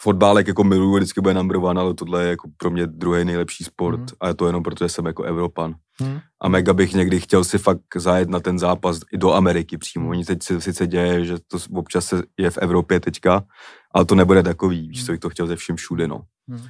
fotbálek 0.02 0.48
jako 0.48 0.64
miluju, 0.64 0.96
vždycky 0.96 1.22
bude 1.22 1.34
number 1.34 1.58
one, 1.58 1.82
ale 1.82 1.94
tohle 1.94 2.24
je 2.24 2.30
jako 2.30 2.50
pro 2.58 2.70
mě 2.70 2.88
druhý 2.88 3.26
nejlepší 3.26 3.64
sport 3.64 4.00
Mhm. 4.00 4.08
a 4.20 4.28
je 4.28 4.34
to 4.34 4.48
jenom 4.48 4.64
protože 4.64 4.90
jsem 4.90 5.06
jako 5.06 5.24
Evropan. 5.24 5.76
Hm. 6.04 6.20
A 6.42 6.48
mega 6.50 6.74
bych 6.74 6.94
někdy 6.94 7.20
chtěl 7.20 7.44
si 7.44 7.58
fakt 7.58 7.82
zajet 7.96 8.30
na 8.30 8.40
ten 8.40 8.60
zápas 8.60 9.00
i 9.12 9.18
do 9.18 9.34
Ameriky 9.34 9.78
přímo. 9.78 10.04
Mhm. 10.04 10.12
Oni 10.12 10.26
teď 10.26 10.44
si 10.44 10.62
sice 10.62 10.88
děje, 10.88 11.26
že 11.26 11.36
to 11.48 11.58
občas 11.74 12.14
je 12.38 12.52
v 12.52 12.58
Evropě 12.58 13.00
teďka, 13.00 13.44
ale 13.92 14.06
to 14.06 14.16
nebude 14.16 14.44
takový, 14.44 14.88
víš, 14.88 14.98
Mhm. 15.00 15.06
co 15.06 15.12
bych 15.12 15.20
to 15.20 15.30
chtěl 15.30 15.48
ze 15.48 15.56
vším 15.56 15.76
všude, 15.76 16.08
no. 16.08 16.22
Hm. 16.52 16.68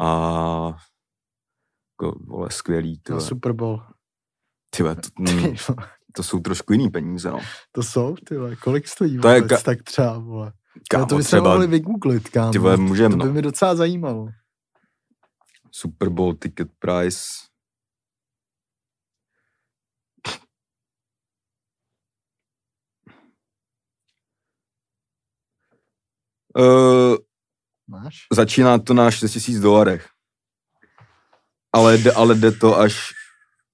A 0.00 0.76
jako, 2.02 2.18
vole, 2.24 2.50
skvělý, 2.50 3.00
Na 3.08 3.16
vole. 3.16 3.28
Super 3.28 3.52
Bowl. 3.52 3.82
Ty 4.76 4.82
to, 4.82 4.90
mm, 5.18 5.56
to 6.12 6.22
jsou 6.22 6.40
trošku 6.40 6.72
jiný 6.72 6.90
peníze, 6.90 7.30
no. 7.30 7.40
to 7.72 7.82
jsou, 7.82 8.16
ty 8.16 8.34
kolik 8.62 8.88
stojí 8.88 9.18
To 9.18 9.28
je 9.28 9.40
vůbec, 9.40 9.60
ka- 9.60 9.64
tak 9.64 9.82
třeba, 9.82 10.18
vole. 10.18 10.52
Kámo, 10.90 11.02
no 11.02 11.08
to 11.08 11.16
bychom 11.16 11.26
třeba, 11.26 11.50
mohli 11.50 11.66
vygooglit, 11.66 12.28
kámo. 12.28 12.52
ty 12.52 12.58
vole, 12.58 12.76
můžem, 12.76 13.10
to 13.10 13.16
no. 13.16 13.24
by 13.24 13.32
mi 13.32 13.42
docela 13.42 13.74
zajímalo. 13.74 14.28
Super 15.70 16.08
Bowl 16.08 16.34
ticket 16.34 16.68
price. 16.78 17.24
Uh, 26.58 27.16
Máš? 27.88 28.26
začíná 28.32 28.78
to 28.78 28.94
na 28.94 29.10
6 29.10 29.48
000 29.48 29.62
dolarech. 29.62 30.11
Ale, 31.72 31.98
jde, 31.98 32.12
ale 32.12 32.34
jde 32.34 32.52
to 32.52 32.78
až, 32.78 32.96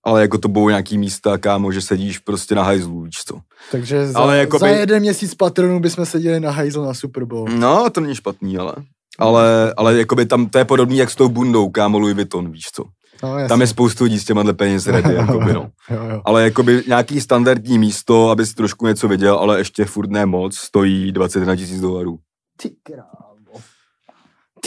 ale 0.04 0.20
jako 0.22 0.38
to 0.38 0.48
budou 0.48 0.68
nějaký 0.68 0.98
místa, 0.98 1.38
kámo, 1.38 1.72
že 1.72 1.80
sedíš 1.80 2.18
prostě 2.18 2.54
na 2.54 2.62
hajzlu, 2.62 3.02
víš 3.02 3.24
co. 3.26 3.40
Takže 3.72 4.06
za, 4.06 4.18
Ale 4.18 4.38
jakoby- 4.38 4.60
za 4.60 4.66
jeden 4.68 5.00
měsíc 5.00 5.34
patronů 5.34 5.80
bychom 5.80 6.06
seděli 6.06 6.40
na 6.40 6.50
hajzl 6.50 6.84
na 6.84 6.94
Super 6.94 7.24
Bowl. 7.24 7.48
No, 7.48 7.90
to 7.90 8.00
není 8.00 8.14
špatný, 8.14 8.58
ale. 8.58 8.72
Ale, 9.18 9.74
ale 9.76 9.98
jakoby 9.98 10.26
tam, 10.26 10.46
to 10.48 10.58
je 10.58 10.64
podobný 10.64 10.96
jak 10.96 11.10
s 11.10 11.14
tou 11.14 11.28
bundou, 11.28 11.68
kámo, 11.70 11.98
Louis 11.98 12.14
Vuitton, 12.14 12.50
víš 12.52 12.64
co. 12.72 12.84
No. 13.22 13.48
Tam 13.48 13.60
je 13.60 13.66
spoustu 13.66 14.04
lidí 14.04 14.18
s 14.20 14.24
těma 14.24 14.52
peněz 14.52 14.86
ready, 14.86 15.14
jakoby, 15.14 15.52
no. 15.52 15.70
jo, 15.90 16.04
jo. 16.10 16.22
Ale 16.24 16.44
jakoby 16.44 16.82
nějaký 16.86 17.20
standardní 17.20 17.78
místo, 17.78 18.30
abys 18.30 18.54
trošku 18.54 18.86
něco 18.86 19.08
viděl, 19.08 19.34
ale 19.38 19.58
ještě 19.58 19.84
furt 19.84 20.10
ne 20.10 20.26
moc, 20.26 20.56
stojí 20.56 21.12
21 21.12 21.56
tisíc 21.56 21.80
dolarů. 21.80 22.18
Ty 22.62 22.70
krávo. 22.82 23.60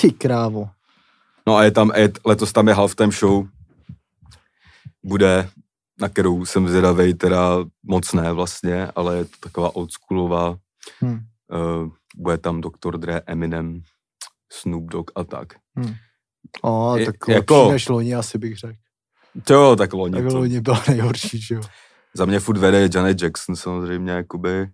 Ty 0.02 0.12
krávo. 0.12 0.66
No 1.52 1.58
a 1.58 1.64
je 1.64 1.72
tam, 1.72 1.92
je, 1.96 2.12
letos 2.26 2.52
tam 2.54 2.68
je 2.68 2.74
halftime 2.74 3.12
show, 3.12 3.48
bude, 5.04 5.50
na 6.02 6.10
kterou 6.10 6.46
jsem 6.46 6.68
zvědavej, 6.68 7.14
teda 7.14 7.58
moc 7.84 8.14
ne 8.14 8.32
vlastně, 8.34 8.88
ale 8.96 9.18
je 9.18 9.26
to 9.26 9.38
taková 9.40 9.76
oldschoolová, 9.76 10.58
Hm. 11.04 11.20
uh, 11.52 11.90
bude 12.16 12.38
tam 12.38 12.62
Dr. 12.62 12.98
Dre, 12.98 13.22
Eminem, 13.26 13.82
Snoop 14.52 14.84
Dogg 14.92 15.12
a 15.16 15.24
tak. 15.24 15.48
O, 16.62 16.98
Je- 16.98 17.06
tak 17.06 17.16
jako- 17.28 17.58
lepší 17.64 17.72
než 17.72 17.90
loni 17.90 18.16
asi 18.16 18.38
bych 18.38 18.58
řekl. 18.58 18.80
To 19.44 19.54
jo, 19.54 19.76
tak 19.76 19.94
loni 19.94 20.14
Tak 20.14 20.28
to. 20.32 20.38
loni 20.38 20.62
byla 20.62 20.84
nejhorší, 20.88 21.42
že 21.42 21.56
jo. 21.56 21.62
Za 22.16 22.26
mě 22.26 22.40
furt 22.40 22.58
vede 22.58 22.90
Janet 22.96 23.22
Jackson 23.22 23.56
samozřejmě, 23.56 24.12
jakoby. 24.12 24.68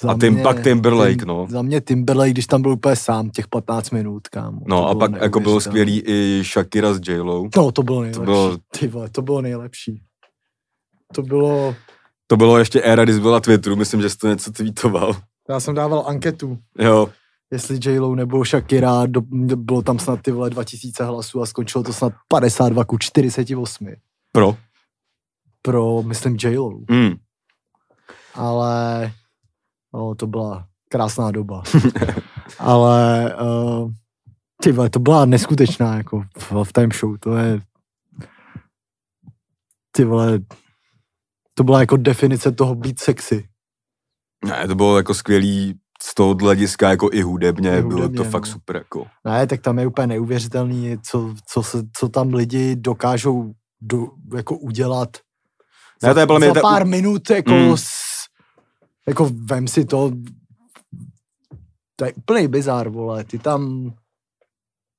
Za 0.00 0.10
A 0.10 0.14
Tim- 0.14 0.42
pak 0.42 0.62
Timberlake, 0.62 1.16
Tim- 1.16 1.26
no. 1.26 1.46
Za 1.50 1.62
mě 1.62 1.80
Timberlake, 1.80 2.30
když 2.30 2.46
tam 2.46 2.62
byl 2.62 2.70
úplně 2.72 2.96
sám, 2.96 3.30
těch 3.30 3.48
15 3.48 3.90
minut, 3.90 4.28
kámo. 4.28 4.60
No 4.66 4.76
To 4.82 4.88
a 4.88 4.94
pak 4.94 5.22
jako 5.22 5.40
bylo 5.40 5.60
skvělý 5.60 6.02
i 6.06 6.42
Shakira 6.44 6.94
s 6.94 7.00
J-Lo. 7.08 7.44
No, 7.56 7.72
to 7.72 7.82
bylo 7.82 8.00
nejlepší. 8.02 8.24
bylo- 8.24 8.58
Ty 8.78 8.88
vole, 8.88 9.08
to 9.10 9.22
bylo 9.22 9.40
nejlepší. 9.42 10.02
To 11.14 11.22
bylo... 11.22 11.74
To 12.26 12.36
bylo 12.36 12.58
ještě 12.58 12.82
éra, 12.82 13.04
kdy 13.04 13.12
jsi 13.12 13.20
byl 13.20 13.32
na 13.32 13.40
Twitteru, 13.40 13.76
myslím, 13.76 14.02
že 14.02 14.10
jsi 14.10 14.18
to 14.18 14.28
něco 14.28 14.52
tweetoval. 14.52 15.16
Já 15.48 15.60
jsem 15.60 15.74
dával 15.74 16.04
anketu, 16.06 16.58
Jo, 16.78 17.08
jestli 17.50 17.78
J-Lo 17.84 18.14
nebo 18.14 18.44
Shakira, 18.44 19.06
do, 19.06 19.22
do, 19.30 19.56
bylo 19.56 19.82
tam 19.82 19.98
snad 19.98 20.22
ty 20.22 20.30
vole 20.32 20.50
2000 20.50 21.04
hlasů 21.04 21.42
a 21.42 21.46
skončilo 21.46 21.84
to 21.84 21.92
snad 21.92 22.12
52 22.28 22.84
ku 22.84 22.98
48 22.98 23.88
pro. 24.32 24.56
pro, 25.62 26.02
myslím, 26.02 26.36
J-Lo. 26.42 26.70
Mm. 26.90 27.14
ale 28.34 29.12
no, 29.94 30.14
to 30.14 30.26
byla 30.26 30.66
krásná 30.90 31.30
doba. 31.30 31.62
ale 32.58 33.34
uh, 33.42 33.90
ty 34.62 34.72
vole, 34.72 34.90
to 34.90 34.98
byla 34.98 35.24
neskutečná 35.24 35.96
jako 35.96 36.22
v 36.64 36.72
time 36.72 36.90
show, 36.92 37.16
to 37.20 37.36
je 37.36 37.60
ty 39.96 40.04
vole, 40.04 40.38
to 41.54 41.64
byla 41.64 41.80
jako 41.80 41.96
definice 41.96 42.52
toho 42.52 42.74
být 42.74 43.00
sexy. 43.00 43.48
Ne, 44.44 44.68
to 44.68 44.74
bylo 44.74 44.96
jako 44.96 45.14
skvělý 45.14 45.74
z 46.02 46.14
toho 46.14 46.34
hlediska 46.34 46.90
jako 46.90 47.08
i 47.12 47.22
hudebně, 47.22 47.78
I 47.78 47.82
bylo 47.82 47.94
hudebně, 47.94 48.16
to 48.16 48.24
no. 48.24 48.30
fakt 48.30 48.46
super 48.46 48.76
jako. 48.76 49.06
Ne, 49.24 49.46
tak 49.46 49.60
tam 49.60 49.78
je 49.78 49.86
úplně 49.86 50.06
neuvěřitelný, 50.06 50.98
co, 51.02 51.34
co, 51.46 51.62
se, 51.62 51.82
co 51.96 52.08
tam 52.08 52.34
lidi 52.34 52.76
dokážou 52.76 53.52
do, 53.80 54.06
jako 54.36 54.58
udělat. 54.58 55.08
Ne, 56.02 56.14
to 56.14 56.20
je 56.20 56.38
mě 56.38 56.48
za 56.48 56.54
ta- 56.54 56.60
pár 56.60 56.86
minut, 56.86 57.30
jako, 57.30 57.50
Mm. 57.50 57.76
s, 57.76 57.88
jako 59.08 59.30
vem 59.44 59.68
si 59.68 59.84
to, 59.84 60.10
to 61.96 62.04
je 62.04 62.12
úplný 62.12 62.48
bizár, 62.48 62.88
vole, 62.88 63.24
ty 63.24 63.38
tam 63.38 63.92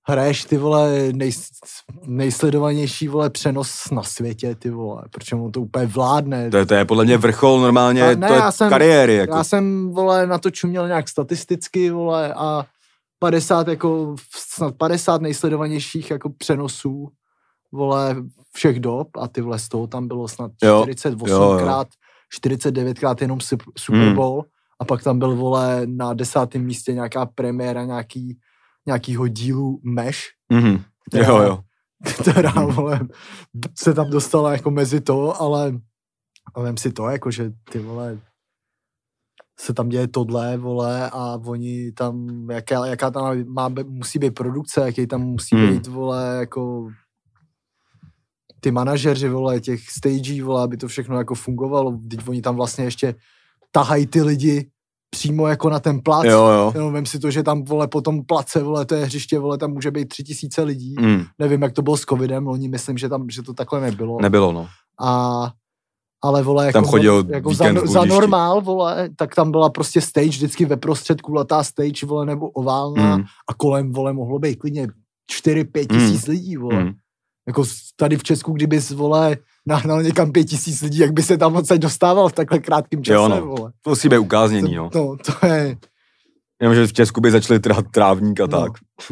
hraješ 0.07 0.45
ty 0.45 0.57
vole 0.57 0.89
nej, 1.13 1.31
nejsledovanější 2.05 3.07
vole 3.07 3.29
přenos 3.29 3.91
na 3.91 4.03
světě, 4.03 4.55
ty 4.55 4.69
vole, 4.69 5.03
protože 5.11 5.35
on 5.35 5.51
to 5.51 5.61
úplně 5.61 5.85
vládne. 5.85 6.49
To 6.51 6.57
je, 6.57 6.65
to 6.65 6.73
je 6.73 6.85
podle 6.85 7.05
mě 7.05 7.17
vrchol 7.17 7.61
normálně, 7.61 8.03
A 8.03 8.15
ne, 8.15 8.27
to 8.27 8.33
je 8.33 8.39
já 8.39 8.51
jsem- 8.51 8.69
kariéry 8.69 9.15
jako. 9.15 9.35
Já 9.35 9.43
jsem, 9.43 9.89
vole, 9.93 10.27
na 10.27 10.37
to 10.37 10.51
čuměl 10.51 10.87
nějak 10.87 11.09
statisticky, 11.09 11.91
vole, 11.91 12.33
a 12.33 12.65
50, 13.19 13.67
jako, 13.67 14.15
snad 14.35 14.75
50 14.77 15.21
nejsledovanějších, 15.21 16.11
jako 16.11 16.29
přenosů, 16.29 17.09
vole, 17.71 18.15
všech 18.53 18.79
dob 18.79 19.07
a 19.17 19.27
ty 19.27 19.41
vole, 19.41 19.59
z 19.59 19.67
toho 19.69 19.87
tam 19.87 20.07
bylo 20.07 20.27
snad 20.27 20.51
Jo, 20.63 20.81
48 20.83 21.27
jo, 21.29 21.41
jo. 21.53 21.59
krát, 21.59 21.87
49 22.29 22.99
krát 22.99 23.21
jenom 23.21 23.37
Sup- 23.39 23.71
Super 23.77 24.01
Hmm. 24.05 24.15
Bowl 24.15 24.45
a 24.79 24.85
pak 24.85 25.03
tam 25.03 25.19
byl, 25.19 25.35
vole, 25.35 25.81
na 25.85 26.13
desátém 26.13 26.63
místě 26.65 26.93
nějaká 26.93 27.25
premiéra 27.25 27.85
nějaký, 27.85 28.39
nějakýho 28.85 29.27
dílu 29.27 29.79
Mesh, 29.83 30.19
Mhm. 30.51 30.81
která- 31.09 31.27
Jo, 31.27 31.37
jo. 31.41 31.59
která, 32.21 32.51
vole, 32.65 32.99
se 33.77 33.93
tam 33.93 34.09
dostala 34.09 34.51
jako 34.51 34.71
mezi 34.71 35.01
to, 35.01 35.41
ale 35.41 35.73
a 36.55 36.61
vem 36.61 36.77
si 36.77 36.91
to, 36.91 37.09
jako 37.09 37.31
že 37.31 37.51
ty 37.71 37.79
vole, 37.79 38.19
se 39.59 39.73
tam 39.73 39.89
děje 39.89 40.07
tohle, 40.07 40.57
vole, 40.57 41.09
a 41.09 41.39
oni 41.45 41.91
tam, 41.91 42.27
jaká, 42.51 42.85
jaká 42.85 43.11
tam 43.11 43.43
má, 43.47 43.69
musí 43.85 44.19
být 44.19 44.31
produkce, 44.31 44.81
jaký 44.81 45.07
tam 45.07 45.21
musí 45.21 45.55
Hmm. 45.55 45.73
být, 45.73 45.87
vole, 45.87 46.35
jako 46.39 46.89
ty 48.59 48.71
manažeři, 48.71 49.29
vole, 49.29 49.59
těch 49.59 49.89
stagí, 49.89 50.41
vole, 50.41 50.63
aby 50.63 50.77
to 50.77 50.87
všechno 50.87 51.17
jako 51.17 51.35
fungovalo, 51.35 51.97
teď 52.09 52.27
oni 52.27 52.41
tam 52.41 52.55
vlastně 52.55 52.83
ještě 52.83 53.15
tahají 53.71 54.07
ty 54.07 54.21
lidi 54.21 54.69
přímo 55.09 55.47
jako 55.47 55.69
na 55.69 55.79
ten 55.79 56.01
plac, 56.01 56.25
Jo, 56.25 56.47
jo. 56.47 56.71
Jenom 56.75 56.93
vem 56.93 57.05
si 57.05 57.19
to, 57.19 57.31
že 57.31 57.43
tam, 57.43 57.63
vole, 57.63 57.87
po 57.87 58.01
tom 58.01 58.23
place, 58.25 58.63
vole, 58.63 58.85
to 58.85 58.95
je 58.95 59.05
hřiště, 59.05 59.39
vole, 59.39 59.57
tam 59.57 59.71
může 59.71 59.91
být 59.91 60.07
tři 60.07 60.23
tisíce 60.23 60.63
lidí. 60.63 60.95
Mm. 60.99 61.23
Nevím, 61.39 61.61
jak 61.61 61.73
to 61.73 61.81
bylo 61.81 61.97
s 61.97 62.01
covidem, 62.01 62.47
loni 62.47 62.69
myslím, 62.69 62.97
že 62.97 63.09
tam, 63.09 63.29
že 63.29 63.43
to 63.43 63.53
takhle 63.53 63.81
nebylo. 63.81 64.17
Nebylo, 64.21 64.51
no. 64.51 64.67
A, 65.01 65.51
ale 66.23 66.43
vole, 66.43 66.65
jako, 66.65 66.77
Tam 66.77 66.85
chodil 66.85 67.25
jako 67.29 67.53
za, 67.53 67.65
za 67.85 68.05
normál, 68.05 68.61
vole, 68.61 69.09
tak 69.15 69.35
tam 69.35 69.51
byla 69.51 69.69
prostě 69.69 70.01
stage 70.01 70.27
vždycky 70.29 70.65
ve 70.65 70.77
prostředku, 70.77 71.25
kulatá 71.31 71.63
stage, 71.63 72.05
vole, 72.05 72.25
nebo 72.25 72.49
oválná 72.49 73.17
Mm. 73.17 73.23
a 73.49 73.53
kolem, 73.57 73.91
vole, 73.91 74.13
mohlo 74.13 74.39
být 74.39 74.55
klidně 74.55 74.87
4-5 75.31 75.91
Mm. 75.91 75.99
tisíc 75.99 76.27
lidí, 76.27 76.57
vole. 76.57 76.83
Mm. 76.83 76.91
Jako 77.47 77.63
tady 77.95 78.17
v 78.17 78.23
Česku, 78.23 78.51
kdyby 78.51 78.79
vole, 78.79 79.37
nahnal 79.67 80.03
někam 80.03 80.31
5 80.31 80.43
tisíc 80.43 80.81
lidí, 80.81 80.97
jak 80.99 81.11
by 81.13 81.23
se 81.23 81.37
tam 81.37 81.55
odsaď 81.55 81.79
dostával 81.79 82.29
v 82.29 82.33
takhle 82.33 82.59
krátkém 82.59 83.03
čase, 83.03 83.13
Jo, 83.15 83.27
no. 83.27 83.45
vole. 83.45 83.71
To 83.81 83.89
musí 83.89 84.09
být 84.09 84.17
ukáznění, 84.17 84.75
no. 84.75 84.89
To, 84.89 84.99
no, 84.99 85.17
to 85.17 85.47
je, 85.47 85.77
Jenom, 86.61 86.75
že 86.75 86.87
v 86.87 86.93
Česku 86.93 87.21
by 87.21 87.31
začali 87.31 87.59
trhat 87.59 87.85
trávník 87.91 88.39
a 88.39 88.47
No. 88.47 88.61
tak. 88.61 88.71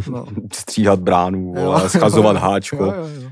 no. 0.09 0.25
Stříhat 0.53 0.99
bránu, 0.99 1.53
Jo, 1.57 1.63
vole, 1.65 1.89
schazovat 1.89 2.34
jo, 2.36 2.39
háčko. 2.41 2.86
Jo, 2.86 2.93
jo, 2.93 3.07
jo. 3.21 3.30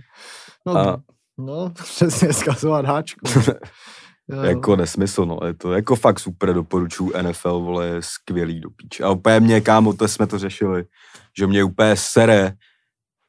No, 0.66 0.78
A- 0.78 0.98
no, 1.38 1.70
přesně, 1.84 2.34
skazovat 2.34 2.86
háčko. 2.86 3.20
Jo, 3.36 3.42
jo. 4.30 4.42
Jako 4.44 4.76
nesmysl, 4.76 5.26
no. 5.26 5.40
Je 5.48 5.54
to 5.54 5.74
jako 5.74 5.96
fakt 5.96 6.20
super, 6.20 6.54
doporučuju 6.54 7.12
NFL, 7.22 7.60
vole, 7.60 7.88
je 7.88 8.02
skvělý 8.02 8.60
do 8.60 8.70
píče. 8.70 9.04
A 9.04 9.10
úplně 9.10 9.40
mě, 9.40 9.62
kámo, 9.62 9.94
to 9.94 10.08
jsme 10.08 10.28
to 10.28 10.40
řešili, 10.40 10.84
že 11.38 11.48
mě 11.48 11.64
úplně 11.64 11.96
sere, 11.96 12.54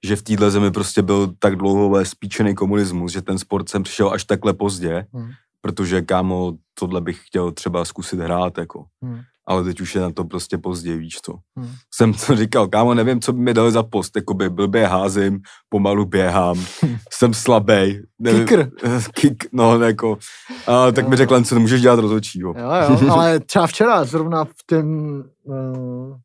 že 0.04 0.16
v 0.16 0.22
téhle 0.22 0.50
zemi 0.50 0.70
prostě 0.70 1.02
byl 1.02 1.34
tak 1.38 1.56
dlouho 1.56 2.04
spíčený 2.04 2.54
komunismus, 2.54 3.12
že 3.12 3.22
ten 3.22 3.38
sport 3.38 3.68
sem 3.68 3.82
přišel 3.82 4.10
až 4.12 4.24
takhle 4.24 4.52
pozdě, 4.52 5.06
Hmm. 5.12 5.30
protože, 5.60 6.02
kámo, 6.02 6.52
tohle 6.78 7.00
bych 7.00 7.20
chtěl 7.26 7.52
třeba 7.52 7.84
zkusit 7.84 8.20
hrát, 8.20 8.58
jako. 8.58 8.84
Hmm. 9.02 9.20
Ale 9.48 9.64
teď 9.64 9.80
už 9.80 9.94
je 9.94 10.00
na 10.00 10.10
to 10.10 10.24
prostě 10.24 10.58
pozdě, 10.58 10.96
víš 10.96 11.16
co. 11.22 11.34
Hmm. 11.56 11.70
Jsem 11.94 12.12
to 12.12 12.36
říkal, 12.36 12.68
kámo, 12.68 12.94
nevím, 12.94 13.20
co 13.20 13.32
by 13.32 13.40
mi 13.40 13.54
dali 13.54 13.72
za 13.72 13.82
post, 13.82 14.16
jakoby 14.16 14.50
blbě 14.50 14.86
házím, 14.86 15.40
pomalu 15.68 16.04
běhám, 16.04 16.64
jsem 17.12 17.34
slabý. 17.34 18.00
Kicker. 18.24 18.70
Kick, 19.14 19.44
no, 19.52 19.80
jako, 19.80 20.18
a, 20.66 20.92
tak 20.92 21.04
Jo, 21.04 21.10
mi 21.10 21.16
řekl, 21.16 21.44
co 21.44 21.54
nemůžeš 21.54 21.80
dělat 21.80 21.98
rozhodčího. 21.98 22.54
Jo, 22.58 22.70
jo, 23.00 23.10
ale 23.10 23.40
třeba 23.46 23.66
včera 23.66 24.04
zrovna 24.04 24.44
v 24.44 24.66
tom 24.66 24.86
uh, 25.44 26.16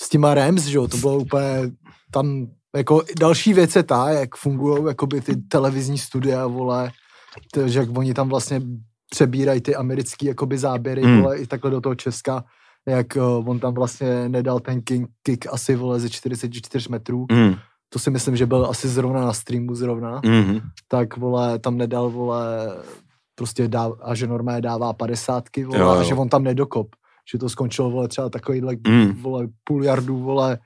s 0.00 0.08
těma 0.08 0.34
Rams, 0.34 0.62
že 0.62 0.76
jo, 0.76 0.88
to 0.88 0.96
bylo 0.96 1.18
úplně 1.18 1.70
tam, 2.10 2.46
jako 2.76 3.02
další 3.20 3.54
věc 3.54 3.76
je 3.76 3.82
ta, 3.82 4.10
jak 4.10 4.36
fungují 4.36 4.84
jakoby 4.86 5.20
ty 5.20 5.36
televizní 5.36 5.98
studia, 5.98 6.46
vole, 6.46 6.90
to, 7.54 7.68
že 7.68 7.78
jak 7.78 7.88
oni 7.98 8.14
tam 8.14 8.28
vlastně 8.28 8.62
přebírají 9.10 9.60
ty 9.60 9.74
americký 9.76 10.26
jakoby 10.26 10.58
záběry, 10.58 11.02
Mm. 11.02 11.22
vole, 11.22 11.38
i 11.38 11.46
takhle 11.46 11.70
do 11.70 11.80
toho 11.80 11.94
Česka, 11.94 12.44
jak 12.88 13.06
uh, 13.16 13.48
on 13.50 13.58
tam 13.58 13.74
vlastně 13.74 14.28
nedal 14.28 14.60
ten 14.60 14.82
king, 14.82 15.08
kick 15.22 15.46
asi, 15.52 15.76
vole, 15.76 16.00
ze 16.00 16.10
44 16.10 16.88
metrů, 16.90 17.26
Mm, 17.32 17.54
to 17.88 17.98
si 17.98 18.10
myslím, 18.10 18.36
že 18.36 18.46
byl 18.46 18.66
asi 18.70 18.88
zrovna 18.88 19.20
na 19.20 19.32
streamu 19.32 19.74
zrovna, 19.74 20.20
mm, 20.24 20.60
tak 20.88 21.16
vole, 21.16 21.58
tam 21.58 21.76
nedal, 21.76 22.10
vole, 22.10 22.68
prostě 23.34 23.68
dá, 23.68 23.90
a 24.02 24.14
že 24.14 24.26
normálně 24.26 24.60
dává 24.60 24.92
padesátky, 24.92 25.64
vole, 25.64 25.78
Jo, 25.78 25.88
a 25.88 25.96
jo. 25.96 26.02
že 26.04 26.14
on 26.14 26.28
tam 26.28 26.42
nedokop. 26.44 26.88
Že 27.32 27.38
to 27.38 27.48
skončilo, 27.48 27.90
vole, 27.90 28.08
třeba 28.08 28.28
takovýhle, 28.28 28.74
Mm. 28.88 29.12
vole, 29.22 29.48
půl 29.64 29.84
jardu, 29.84 30.18
vole, 30.18 30.58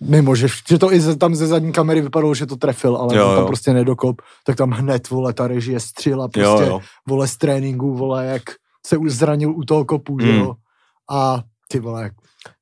mimo, 0.00 0.34
že, 0.34 0.46
že 0.68 0.78
to 0.78 0.92
i 0.92 1.00
ze, 1.00 1.16
tam 1.16 1.34
ze 1.34 1.46
zadní 1.46 1.72
kamery 1.72 2.00
vypadalo, 2.00 2.34
že 2.34 2.46
to 2.46 2.56
trefil, 2.56 2.96
ale 2.96 3.16
Jo, 3.16 3.28
tam 3.28 3.38
jo. 3.40 3.46
prostě 3.46 3.72
nedokop, 3.72 4.22
tak 4.46 4.56
tam 4.56 4.70
hned, 4.70 5.10
vole, 5.10 5.32
ta 5.32 5.48
režie 5.48 5.80
střila 5.80 6.24
jo, 6.24 6.28
prostě, 6.28 6.68
jo. 6.70 6.80
vole, 7.08 7.28
z 7.28 7.36
tréninku, 7.36 7.94
vole, 7.94 8.26
jak 8.26 8.42
se 8.86 8.96
už 8.96 9.12
zranil 9.12 9.50
u 9.50 9.64
toho 9.64 9.84
kopu, 9.84 10.18
že 10.20 10.32
Mm. 10.32 10.38
jo. 10.38 10.54
A 11.10 11.42
ty 11.68 11.80
vole, 11.80 12.02
jak- 12.02 12.12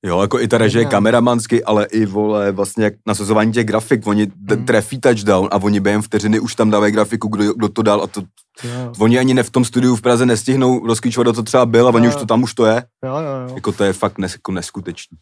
Jo, 0.02 0.20
jako 0.20 0.40
i 0.40 0.48
ta 0.48 0.58
režie 0.58 0.84
kameramansky, 0.84 1.64
ale 1.64 1.84
i 1.84 2.06
vole 2.06 2.52
vlastně 2.52 2.84
jak 2.84 2.94
nasazování 3.06 3.52
těch 3.52 3.66
grafik, 3.66 4.06
oni 4.06 4.26
mm. 4.26 4.56
Mm. 4.56 4.64
trefí 4.66 5.00
touchdown 5.00 5.48
a 5.52 5.56
oni 5.62 5.80
během 5.80 6.02
vteřiny 6.02 6.40
už 6.40 6.54
tam 6.54 6.70
dávají 6.70 6.92
grafiku, 6.92 7.28
kdo, 7.28 7.52
kdo 7.54 7.68
to 7.68 7.82
dal 7.82 8.02
a 8.02 8.06
to, 8.06 8.20
jo, 8.64 8.92
oni 8.98 9.18
ani 9.18 9.34
ne 9.34 9.42
v 9.42 9.50
tom 9.50 9.64
studiu 9.64 9.96
v 9.96 10.00
Praze 10.00 10.26
nestihnou 10.26 10.86
rozklíčovat, 10.86 11.24
kdo 11.24 11.32
to 11.32 11.42
třeba 11.42 11.66
byl 11.66 11.88
a 11.88 11.94
oni 11.94 12.06
Jo, 12.06 12.10
už 12.10 12.14
jo. 12.14 12.20
to 12.20 12.26
tam 12.26 12.42
už 12.42 12.54
to 12.54 12.66
je. 12.66 12.84
jo, 13.04 13.10
jo, 13.16 13.48
jo. 13.48 13.54
Jako 13.54 13.72
to 13.72 13.84
je 13.84 13.92
fakt 13.92 14.18
nes, 14.18 14.32
jako 14.32 14.52
neskutečný. 14.52 15.18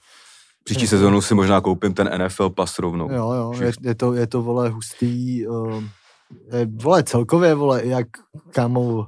Příští 0.64 0.86
sezónu 0.86 1.22
si 1.22 1.34
možná 1.34 1.60
koupím 1.60 1.94
ten 1.94 2.24
NFL 2.24 2.50
pas 2.50 2.78
rovnou. 2.78 3.12
Jo, 3.12 3.32
jo, 3.32 3.52
je, 3.60 3.72
je, 3.82 3.94
to, 3.94 4.14
je 4.14 4.26
to, 4.26 4.42
vole, 4.42 4.68
hustý, 4.68 5.46
uh, 5.46 5.82
je, 6.52 6.66
vole, 6.82 7.02
celkově, 7.02 7.54
vole, 7.54 7.86
jak, 7.86 8.06
kámo, 8.50 9.06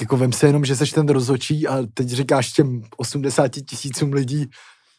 jako 0.00 0.16
vem 0.16 0.32
se 0.32 0.46
jenom, 0.46 0.64
že 0.64 0.76
seš 0.76 0.90
ten 0.90 1.08
rozhočí 1.08 1.68
a 1.68 1.78
teď 1.94 2.08
říkáš 2.08 2.52
těm 2.52 2.82
80 2.96 3.48
tisícům 3.48 4.12
lidí, 4.12 4.46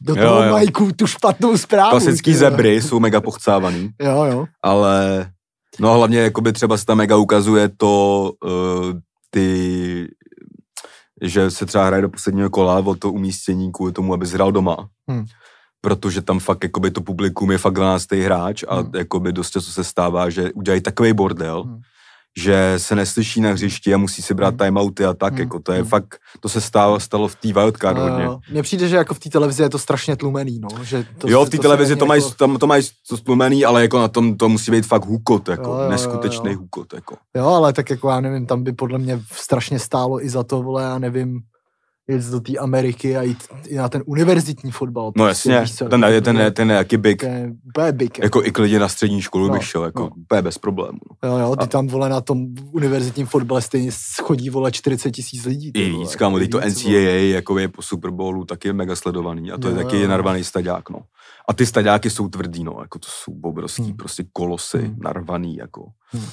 do 0.00 0.14
toho 0.14 0.36
jo, 0.36 0.42
jo. 0.42 0.52
mají 0.52 0.68
tu 0.96 1.06
špatnou 1.06 1.56
zprávu. 1.56 1.90
Klasický 1.90 2.32
tyhle. 2.32 2.50
zebry 2.50 2.82
jsou 2.82 3.00
mega 3.00 3.20
pochcávaný. 3.20 3.90
Jo, 4.02 4.24
jo. 4.24 4.46
Ale, 4.62 5.30
no 5.80 5.94
hlavně 5.94 6.18
jakoby 6.18 6.52
třeba 6.52 6.76
se 6.76 6.86
tam 6.86 6.98
mega 6.98 7.16
ukazuje 7.16 7.68
to, 7.68 8.32
uh, 8.44 8.92
ty, 9.30 10.08
že 11.22 11.50
se 11.50 11.66
třeba 11.66 11.86
hraje 11.86 12.02
do 12.02 12.08
posledního 12.08 12.50
kola 12.50 12.78
o 12.78 12.94
to 12.94 13.12
umístění 13.12 13.72
kvůli 13.72 13.92
tomu, 13.92 14.14
aby 14.14 14.26
hrál 14.26 14.52
doma. 14.52 14.88
Hmm 15.08 15.24
protože 15.80 16.22
tam 16.22 16.38
fakt 16.38 16.64
jakoby 16.64 16.90
to 16.90 17.00
publikum 17.00 17.50
je 17.50 17.58
fakt 17.58 17.74
12. 17.74 18.12
hráč 18.12 18.64
a 18.68 18.74
hmm. 18.74 18.90
jakoby 18.96 19.32
dost 19.32 19.50
často 19.50 19.70
se 19.70 19.84
stává, 19.84 20.30
že 20.30 20.52
udělají 20.52 20.80
takový 20.80 21.12
bordel, 21.12 21.62
hmm 21.62 21.80
že 22.38 22.74
se 22.76 22.94
neslyší 22.94 23.40
na 23.40 23.52
hřišti 23.52 23.94
a 23.94 23.98
musí 23.98 24.22
si 24.22 24.34
brát 24.34 24.48
hmm. 24.48 24.58
timeouty 24.58 25.04
a 25.04 25.14
tak, 25.14 25.32
hmm. 25.32 25.40
jako 25.40 25.60
to 25.60 25.72
je 25.72 25.80
hmm. 25.80 25.88
fakt, 25.88 26.18
to 26.40 26.48
se 26.48 26.60
stalo, 26.60 27.00
stalo 27.00 27.28
v 27.28 27.34
té 27.34 27.52
wildcard 27.52 27.98
no, 27.98 28.02
hodně. 28.02 28.28
Mně 28.50 28.62
přijde, 28.62 28.88
že 28.88 28.96
jako 28.96 29.14
v 29.14 29.18
té 29.18 29.30
televizi 29.30 29.62
je 29.62 29.70
to 29.70 29.78
strašně 29.78 30.16
tlumený, 30.16 30.60
no. 30.60 30.84
Že 30.84 31.06
to, 31.18 31.30
jo, 31.30 31.44
v 31.44 31.50
té 31.50 31.58
televizi 31.58 31.96
to 31.96 32.06
mají, 32.06 32.22
jako... 32.22 32.34
tam, 32.34 32.56
to 32.56 32.66
mají 32.66 32.82
to 33.08 33.16
tlumený, 33.16 33.64
ale 33.64 33.82
jako 33.82 33.98
na 33.98 34.08
tom 34.08 34.36
to 34.36 34.48
musí 34.48 34.70
být 34.70 34.86
fakt 34.86 35.04
hukot, 35.04 35.48
jako 35.48 35.70
jo, 35.70 35.78
jo, 35.78 35.90
neskutečný 35.90 36.50
jo, 36.50 36.52
jo. 36.52 36.58
hukot, 36.58 36.94
jako. 36.94 37.16
Jo, 37.36 37.46
ale 37.46 37.72
tak 37.72 37.90
jako 37.90 38.10
já 38.10 38.20
nevím, 38.20 38.46
tam 38.46 38.62
by 38.62 38.72
podle 38.72 38.98
mě 38.98 39.20
strašně 39.32 39.78
stálo 39.78 40.24
i 40.24 40.28
za 40.28 40.42
to, 40.42 40.62
vole, 40.62 40.82
já 40.82 40.98
nevím, 40.98 41.40
jet 42.08 42.24
do 42.24 42.40
té 42.40 42.52
Ameriky 42.58 43.16
a 43.16 43.22
jít 43.22 43.38
i 43.66 43.76
na 43.76 43.88
ten 43.88 44.02
univerzitní 44.06 44.70
fotbal. 44.70 45.12
No 45.16 45.24
prostě, 45.24 45.50
jasně, 45.50 45.76
co, 45.76 45.88
ten, 45.88 46.00
ten, 46.00 46.22
ten, 46.22 46.52
ten 46.52 46.70
je 46.70 46.76
jaký 46.76 46.96
big. 46.96 47.20
Ten 47.20 47.56
je 47.86 47.92
big. 47.92 48.18
Jako. 48.18 48.24
jako 48.24 48.48
i 48.48 48.52
klidně 48.52 48.78
na 48.78 48.88
střední 48.88 49.22
školu 49.22 49.48
no, 49.48 49.54
bych 49.54 49.64
šel, 49.64 49.84
jako 49.84 50.02
no. 50.02 50.10
úplně 50.16 50.42
bez 50.42 50.58
problémů. 50.58 50.98
No. 51.22 51.28
Jo, 51.28 51.38
jo, 51.38 51.56
ty 51.56 51.64
a... 51.64 51.66
tam 51.66 51.86
vole 51.86 52.08
na 52.08 52.20
tom 52.20 52.46
univerzitním 52.72 53.26
fotbale 53.26 53.62
stejně 53.62 53.92
schodí 53.92 54.50
vole 54.50 54.72
40 54.72 55.10
tisíc 55.10 55.44
lidí. 55.44 55.70
I 55.74 55.90
víc, 55.90 56.16
kámo, 56.16 56.38
to 56.50 56.60
NCAA 56.60 57.34
jako 57.34 57.58
je 57.58 57.68
po 57.68 57.82
Super 57.82 58.10
Bowlu 58.10 58.44
taky 58.44 58.68
je 58.68 58.72
mega 58.72 58.96
sledovaný 58.96 59.52
a 59.52 59.58
to 59.58 59.68
jo, 59.68 59.76
je 59.76 59.84
taky 59.84 60.00
jo, 60.00 60.08
narvaný 60.08 60.44
staďák, 60.44 60.90
no. 60.90 61.00
A 61.48 61.52
ty 61.52 61.66
staďáky 61.66 62.10
jsou 62.10 62.28
tvrdý, 62.28 62.64
no, 62.64 62.76
jako 62.80 62.98
to 62.98 63.08
jsou 63.10 63.32
obrovský, 63.42 63.82
hmm. 63.82 63.96
prostě 63.96 64.24
kolosy, 64.32 64.78
hmm. 64.78 64.96
narvaný, 65.02 65.56
jako. 65.56 65.86
Hmm. 66.12 66.26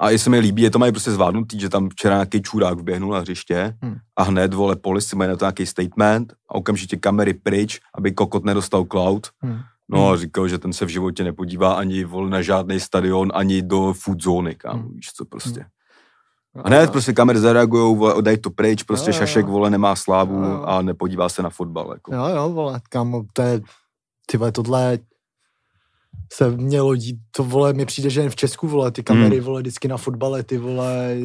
A 0.00 0.10
i 0.10 0.18
se 0.18 0.30
mi 0.30 0.38
líbí, 0.38 0.62
je 0.62 0.70
to 0.70 0.78
mají 0.78 0.92
prostě 0.92 1.10
zvládnutý, 1.10 1.60
že 1.60 1.68
tam 1.68 1.88
včera 1.88 2.14
nějaký 2.14 2.42
čurák 2.42 2.78
vběhnul 2.78 3.12
na 3.12 3.18
hřiště 3.18 3.76
hmm. 3.82 3.96
a 4.16 4.22
hned, 4.22 4.54
vole, 4.54 4.76
polici 4.76 5.16
mají 5.16 5.30
na 5.30 5.36
to 5.36 5.44
nějaký 5.44 5.66
statement 5.66 6.32
a 6.48 6.54
okamžitě 6.54 6.96
kamery 6.96 7.34
pryč, 7.34 7.80
aby 7.94 8.12
kokot 8.12 8.44
nedostal 8.44 8.84
cloud. 8.84 9.26
Hmm. 9.42 9.58
No 9.88 10.06
a 10.06 10.10
hmm. 10.10 10.20
říkal, 10.20 10.48
že 10.48 10.58
ten 10.58 10.72
se 10.72 10.84
v 10.84 10.88
životě 10.88 11.24
nepodívá 11.24 11.74
ani 11.74 12.04
vol 12.04 12.28
na 12.28 12.42
žádný 12.42 12.80
stadion, 12.80 13.32
ani 13.34 13.62
do 13.62 13.92
food 13.92 14.22
zóny, 14.22 14.54
kámo, 14.54 14.82
hmm. 14.82 14.94
víš 14.94 15.12
co 15.12 15.24
prostě. 15.24 15.60
Hmm. 15.60 16.64
A 16.64 16.68
hned 16.68 16.90
prostě 16.90 17.12
kamery 17.12 17.38
zareagují, 17.38 17.98
dej 18.20 18.38
to 18.38 18.50
pryč, 18.50 18.82
prostě 18.82 19.10
jo, 19.10 19.14
Šašek, 19.14 19.46
jo. 19.46 19.52
vole, 19.52 19.70
nemá 19.70 19.96
slávu 19.96 20.44
jo. 20.44 20.62
a 20.66 20.82
nepodívá 20.82 21.28
se 21.28 21.42
na 21.42 21.50
fotbal. 21.50 21.90
Jako. 21.92 22.14
Jo, 22.14 22.26
jo, 22.36 22.50
vole, 22.50 22.80
kámo, 22.88 23.24
to 23.32 23.42
je, 23.42 23.60
ty 24.26 24.36
vole, 24.36 24.52
tohle 24.52 24.98
se 26.32 26.50
mělo 26.50 26.96
dít, 26.96 27.16
to 27.30 27.44
vole, 27.44 27.72
mi 27.72 27.86
přijde, 27.86 28.10
že 28.10 28.20
jen 28.20 28.30
v 28.30 28.36
Česku, 28.36 28.68
vole, 28.68 28.92
ty 28.92 29.02
kamery, 29.02 29.36
hmm. 29.36 29.44
vole, 29.44 29.60
vždycky 29.60 29.88
na 29.88 29.96
fotbale, 29.96 30.42
ty 30.42 30.58
vole, 30.58 31.16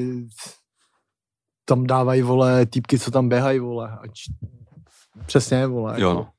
tam 1.65 1.88
dávají, 1.88 2.21
vole, 2.21 2.65
týpky, 2.65 2.99
co 2.99 3.11
tam 3.11 3.29
běhají, 3.29 3.59
vole, 3.59 3.97
ať, 4.01 4.11
přesně, 5.25 5.67
vole. 5.67 6.01
Jo, 6.01 6.13
no. 6.13 6.29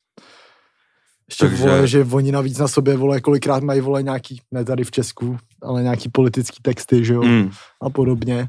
Ještě, 1.29 1.47
Takže... 1.47 1.63
vole, 1.63 1.89
že 1.89 2.05
oni 2.05 2.33
navíc 2.33 2.59
na 2.59 2.69
sobě, 2.69 2.97
vole, 2.97 3.21
kolikrát 3.21 3.63
mají, 3.63 3.81
vole, 3.81 4.03
nějaký, 4.03 4.41
ne 4.51 4.65
tady 4.65 4.85
v 4.85 4.91
Česku, 4.91 5.37
ale 5.63 5.83
nějaký 5.83 6.09
politický 6.09 6.63
texty, 6.63 7.05
že 7.05 7.15
jo, 7.15 7.23
mm. 7.23 7.51
a 7.83 7.91
podobně. 7.91 8.49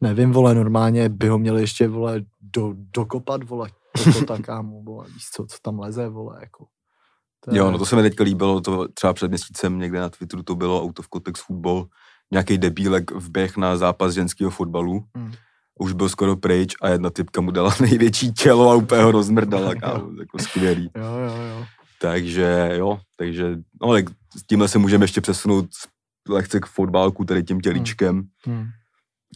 Nevím, 0.00 0.32
vole, 0.32 0.54
normálně 0.54 1.08
by 1.08 1.28
ho 1.28 1.38
měli 1.38 1.60
ještě, 1.60 1.88
vole, 1.88 2.24
do, 2.40 2.74
dokopat, 2.76 3.44
vole, 3.44 3.70
to 4.12 4.24
tak, 4.24 4.40
kámo, 4.46 4.82
vole, 4.82 5.06
víš 5.14 5.28
co, 5.34 5.46
co 5.46 5.56
tam 5.62 5.78
leze, 5.78 6.08
vole, 6.08 6.38
jako. 6.40 6.66
To 7.44 7.56
jo, 7.56 7.70
no 7.70 7.78
to 7.78 7.86
se 7.86 7.96
mi 7.96 8.02
teďka 8.02 8.24
líbilo, 8.24 8.60
to 8.60 8.88
třeba 8.88 9.12
před 9.12 9.28
měsícem 9.28 9.78
někde 9.78 10.00
na 10.00 10.08
Twitteru 10.08 10.42
to 10.42 10.54
bylo 10.54 10.82
Out 10.82 10.98
of 10.98 11.08
Context 11.14 11.44
Football, 11.44 11.88
nějaký 12.32 12.58
debílek 12.58 13.10
vběh 13.10 13.56
na 13.56 13.76
zápas 13.76 14.14
ženského 14.14 14.50
fotbalu. 14.50 15.04
Hmm. 15.16 15.32
Už 15.80 15.92
byl 15.92 16.08
skoro 16.08 16.36
pryč 16.36 16.74
a 16.82 16.88
jedna 16.88 17.10
typka 17.10 17.40
mu 17.40 17.50
dala 17.50 17.74
největší 17.80 18.32
tělo 18.32 18.70
a 18.70 18.74
úplně 18.74 19.02
ho 19.02 19.12
rozmrdala, 19.12 19.74
kámo, 19.80 20.20
jako 20.20 20.38
skvělý. 20.38 20.90
Jo, 20.96 21.04
jo, 21.04 21.42
jo. 21.42 21.66
Takže 22.00 22.70
jo, 22.72 23.00
takže, 23.16 23.56
no 23.82 23.92
tak 23.92 24.04
s 24.38 24.46
tímhle 24.46 24.68
se 24.68 24.78
můžeme 24.78 25.04
ještě 25.04 25.20
přesunout 25.20 25.66
lehce 26.28 26.60
k 26.60 26.66
fotbalku, 26.66 27.24
tady 27.24 27.42
tím 27.42 27.60
tělíčkem. 27.60 28.22
Hmm. 28.44 28.56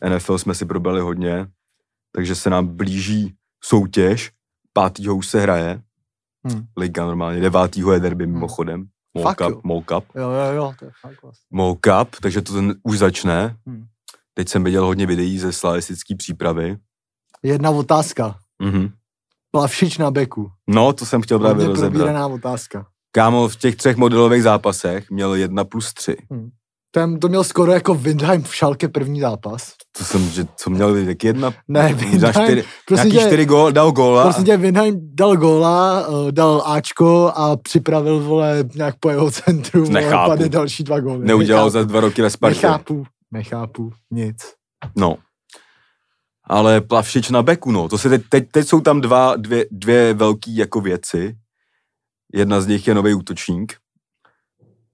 Hmm. 0.03 0.15
NFL 0.15 0.39
jsme 0.39 0.55
si 0.55 0.65
probrali 0.65 1.01
hodně, 1.01 1.47
takže 2.13 2.35
se 2.35 2.51
nám 2.51 2.67
blíží 2.67 3.35
soutěž, 3.65 4.31
pátýho 4.73 5.17
už 5.17 5.27
se 5.27 5.41
hraje, 5.41 5.83
Hmm. 6.45 6.67
Liga 6.77 7.05
normálně, 7.05 7.41
devátýho 7.41 7.93
je 7.93 8.01
derby 8.01 8.25
hmm. 8.25 8.35
mimochodem. 8.35 8.87
Mall 9.15 9.35
Cup, 9.35 9.65
Mall 9.65 9.83
Cup. 9.83 10.05
Jo, 10.15 10.31
jo, 10.31 10.53
jo, 10.55 10.75
to 10.79 10.85
je 10.85 10.91
fakt 11.01 11.23
vlastně. 11.23 11.47
Mall 11.51 11.75
Cup, 11.75 12.17
takže 12.23 12.43
to 12.43 12.53
ten 12.53 12.75
už 12.83 12.99
začne. 12.99 13.57
Hmm. 13.67 13.85
Teď 14.35 14.49
jsem 14.49 14.65
viděl 14.65 14.87
hodně 14.87 15.07
videí 15.07 15.39
ze 15.39 15.53
slavistické 15.53 16.17
přípravy. 16.17 16.77
Jedna 17.43 17.71
otázka. 17.71 18.39
Mhm. 18.63 18.89
Plavšič 19.51 19.99
na 19.99 20.11
beku. 20.11 20.51
No, 20.67 20.93
to 20.93 21.07
jsem 21.07 21.23
chtěl 21.23 21.39
právě 21.39 21.67
rozebrat. 21.67 22.33
otázka. 22.33 22.87
Kámo, 23.13 23.49
v 23.49 23.57
těch 23.57 23.77
třech 23.77 23.97
modelových 23.97 24.43
zápasech 24.43 25.11
měl 25.11 25.35
jedna 25.35 25.65
plus 25.65 25.95
tři. 25.95 26.17
Hmm. 26.31 26.51
Ten 26.95 27.21
to 27.21 27.29
měl 27.29 27.45
skoro 27.45 27.73
jako 27.73 27.95
Windheim 27.95 28.43
v 28.43 28.55
Šalke 28.55 28.89
první 28.89 29.21
zápas. 29.21 29.73
To 29.99 30.05
jsem, 30.05 30.29
že 30.31 30.47
co 30.57 30.71
měl 30.71 30.97
jak 30.97 31.25
jedna? 31.25 31.53
Ne, 31.69 31.95
Windheim. 31.95 32.33
Čtyři, 32.33 32.65
prosím 32.87 33.11
nějaký 33.11 33.19
tě, 33.19 33.27
čtyři 33.27 33.47
gól, 33.47 33.73
dal 33.73 33.93
góla. 33.93 34.23
Prosím 34.23 34.45
tě, 34.45 34.57
Windheim 34.57 35.01
dal 35.15 35.37
góla, 35.37 36.07
eh, 36.09 36.33
dal 36.33 36.63
Ačko 36.67 37.33
a 37.35 37.57
připravil, 37.57 38.21
vole, 38.21 38.65
nějak 38.75 38.95
po 39.01 39.11
jeho 39.11 39.31
centru. 39.31 39.89
Nechápu. 39.91 40.37
Vole, 40.37 40.49
další 40.49 40.85
dva 40.85 41.01
góly. 41.01 41.27
Neudělal 41.27 41.71
za 41.71 41.85
dva 41.85 42.01
roky 42.01 42.23
ve 42.23 42.31
Spartě. 42.31 42.57
Nechápu, 42.57 43.05
nechápu, 43.33 43.93
nic. 44.11 44.37
No. 44.97 45.17
Ale 46.45 46.81
Plavšič 46.81 47.31
na 47.31 47.43
beku, 47.43 47.73
no. 47.73 47.89
To 47.89 47.99
se 47.99 48.09
teď, 48.09 48.23
teď, 48.29 48.49
teď 48.51 48.69
jsou 48.69 48.81
tam 48.81 49.01
dva, 49.01 49.37
dvě, 49.37 49.67
dvě 49.71 50.15
velký 50.15 50.57
jako 50.57 50.81
věci. 50.81 51.37
Jedna 52.33 52.61
z 52.61 52.67
nich 52.67 52.89
je 52.89 52.95
nový 52.95 53.15
útočník. 53.15 53.77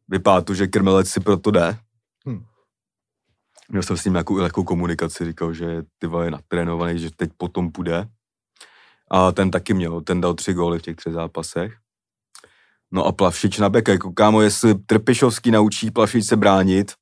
Vypadá 0.09 0.41
to, 0.41 0.55
že 0.55 0.67
Krmelec 0.67 1.09
si 1.09 1.21
proto 1.21 1.51
jde. 1.51 1.77
Měl 3.71 3.83
jsem 3.83 3.97
s 3.97 4.05
ním 4.05 4.15
nějakou 4.15 4.37
lehkou 4.37 4.65
komunikaci, 4.65 5.25
říkal, 5.25 5.55
že 5.55 5.83
ty 5.99 6.09
je 6.23 6.31
natrénovaný, 6.31 6.99
že 6.99 7.11
teď 7.17 7.31
potom 7.37 7.73
půjde. 7.73 8.07
A 9.11 9.33
ten 9.33 9.51
taky 9.51 9.75
měl, 9.75 10.01
ten 10.01 10.21
dal 10.21 10.35
tři 10.35 10.53
góly 10.53 10.79
v 10.79 10.83
těch 10.83 10.97
třech 10.97 11.13
zápasech. 11.13 11.73
No 12.93 13.05
a 13.05 13.13
Plavšič 13.13 13.59
na 13.59 13.69
beka, 13.69 13.93
jako 13.93 14.13
kámo, 14.13 14.43
jestli 14.43 14.75
Trpišovský 14.75 15.51
naučí 15.51 15.91
Plavšič 15.91 16.27
se 16.27 16.37
bránit, 16.37 16.93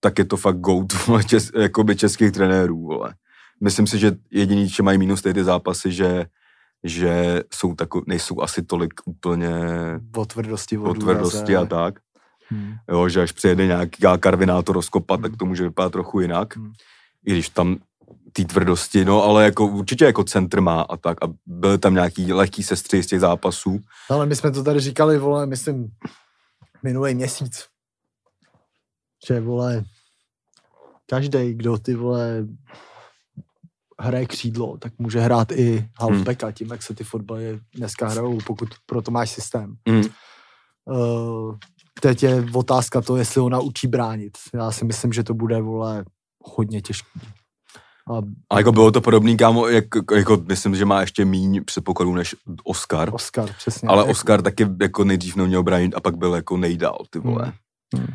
tak 0.00 0.18
je 0.18 0.24
to 0.24 0.36
fakt 0.36 0.58
goat 0.58 0.86
čes, 1.26 1.50
jakoby 1.60 1.96
českých 1.96 2.32
trenérů, 2.32 2.80
vole. 2.80 3.14
Myslím 3.60 3.86
si, 3.86 3.98
že 3.98 4.12
jediný, 4.30 4.68
že 4.68 4.82
mají 4.82 4.98
minus 4.98 5.22
ty 5.22 5.44
zápasy, 5.44 5.92
že 5.92 6.26
že 6.84 7.42
jsou 7.54 7.74
tako, 7.74 8.02
nejsou 8.06 8.40
asi 8.40 8.62
tolik 8.62 8.92
úplně 9.04 9.50
o 10.16 10.24
tvrdosti, 10.24 10.78
o 10.78 10.94
tvrdosti 10.94 11.56
a 11.56 11.64
tak. 11.64 11.94
Hmm. 12.48 12.74
Jo, 12.88 13.08
že 13.08 13.22
až 13.22 13.32
přijede 13.32 13.66
nějaký 13.66 14.02
karvinátor 14.20 14.76
rozkopat, 14.76 15.20
hmm. 15.20 15.30
tak 15.30 15.38
to 15.38 15.44
může 15.44 15.64
vypadat 15.64 15.92
trochu 15.92 16.20
jinak. 16.20 16.56
Hmm. 16.56 16.72
I 17.26 17.32
když 17.32 17.48
tam 17.48 17.76
té 18.32 18.44
tvrdosti, 18.44 19.04
no 19.04 19.22
ale 19.22 19.44
jako 19.44 19.66
určitě 19.66 20.04
jako 20.04 20.24
centr 20.24 20.60
má 20.60 20.82
a 20.82 20.96
tak 20.96 21.24
a 21.24 21.28
byly 21.46 21.78
tam 21.78 21.94
nějaký 21.94 22.32
lehký 22.32 22.62
sestři 22.62 23.02
z 23.02 23.06
těch 23.06 23.20
zápasů. 23.20 23.80
Ale 24.10 24.26
my 24.26 24.36
jsme 24.36 24.50
to 24.50 24.62
tady 24.64 24.80
říkali, 24.80 25.18
vole, 25.18 25.46
myslím, 25.46 25.88
minulý 26.82 27.14
měsíc, 27.14 27.64
že 29.28 29.40
vole, 29.40 29.84
každý, 31.06 31.54
kdo 31.54 31.78
ty 31.78 31.94
vole 31.94 32.46
hraje 34.00 34.26
křídlo, 34.26 34.76
tak 34.78 34.92
může 34.98 35.20
hrát 35.20 35.52
i 35.52 35.88
halfbacka, 36.00 36.46
hmm. 36.46 36.54
tím, 36.54 36.70
jak 36.70 36.82
se 36.82 36.94
ty 36.94 37.04
fotbaly 37.04 37.60
dneska 37.74 38.08
hrajou, 38.08 38.38
pokud 38.46 38.68
proto 38.86 39.10
máš 39.10 39.30
systém. 39.30 39.76
Hmm. 39.88 40.04
Uh, 40.84 41.56
teď 42.00 42.22
je 42.22 42.46
otázka 42.54 43.00
to, 43.00 43.16
jestli 43.16 43.40
ho 43.40 43.48
naučí 43.48 43.86
bránit. 43.86 44.38
Já 44.54 44.70
si 44.70 44.84
myslím, 44.84 45.12
že 45.12 45.22
to 45.24 45.34
bude, 45.34 45.62
vole, 45.62 46.04
hodně 46.44 46.82
těžký. 46.82 47.20
A, 48.12 48.22
a 48.50 48.58
jako 48.58 48.72
bylo 48.72 48.90
to 48.90 49.00
podobný, 49.00 49.36
kámo, 49.36 49.68
jak, 49.68 49.84
jako 50.14 50.42
myslím, 50.48 50.76
že 50.76 50.84
má 50.84 51.00
ještě 51.00 51.24
míň 51.24 51.64
předpokladů 51.64 52.14
než 52.14 52.34
Oscar. 52.64 53.14
Oscar, 53.14 53.52
přesně. 53.58 53.88
Ale 53.88 53.98
jako... 53.98 54.10
Oscar 54.10 54.42
taky 54.42 54.66
jako 54.80 55.04
nejdřív 55.04 55.36
neuměl 55.36 55.62
bránit 55.62 55.94
a 55.94 56.00
pak 56.00 56.16
byl 56.16 56.34
jako 56.34 56.56
nejdál, 56.56 56.98
ty 57.10 57.18
vole. 57.18 57.44
Hmm. 57.44 58.04
Hmm. 58.04 58.14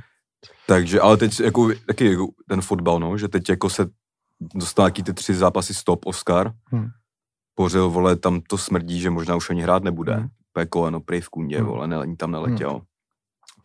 Takže, 0.67 1.01
ale 1.01 1.17
teď 1.17 1.39
jako, 1.39 1.69
taky 1.87 2.05
jako 2.05 2.27
ten 2.49 2.61
fotbal, 2.61 2.99
no, 2.99 3.17
že 3.17 3.27
teď 3.27 3.49
jako 3.49 3.69
se 3.69 3.85
dostal 4.55 4.83
nějaký 4.85 5.03
ty 5.03 5.13
tři 5.13 5.33
zápasy 5.33 5.73
stop 5.73 6.05
Oscar. 6.05 6.53
Hmm. 6.65 6.87
Pořil, 7.55 7.89
vole, 7.89 8.15
tam 8.15 8.41
to 8.41 8.57
smrdí, 8.57 8.99
že 8.99 9.09
možná 9.09 9.35
už 9.35 9.49
ani 9.49 9.61
hrát 9.61 9.83
nebude. 9.83 10.15
Hmm. 10.15 10.27
úplně 10.51 10.65
koleno 10.65 10.99
prej 10.99 11.21
v 11.21 11.29
kundě, 11.29 11.57
Hmm. 11.57 11.67
vole, 11.67 11.87
ne, 11.87 12.15
tam 12.17 12.31
neletěl. 12.31 12.81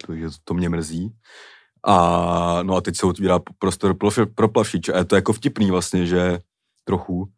Takže 0.07 0.29
to 0.45 0.55
mě 0.55 0.69
mrzí. 0.69 1.15
A 1.87 2.63
no 2.63 2.77
a 2.77 2.81
teď 2.81 2.97
se 2.97 3.07
otvírá 3.07 3.39
prostor 3.59 3.95
pro, 3.95 4.11
pro 4.35 4.49
plavšiče. 4.49 4.93
A 4.93 4.99
je 4.99 5.05
to 5.05 5.15
jako 5.15 5.33
vtipný 5.33 5.71
vlastně, 5.71 6.07
že 6.07 6.39
trochu, 6.85 7.29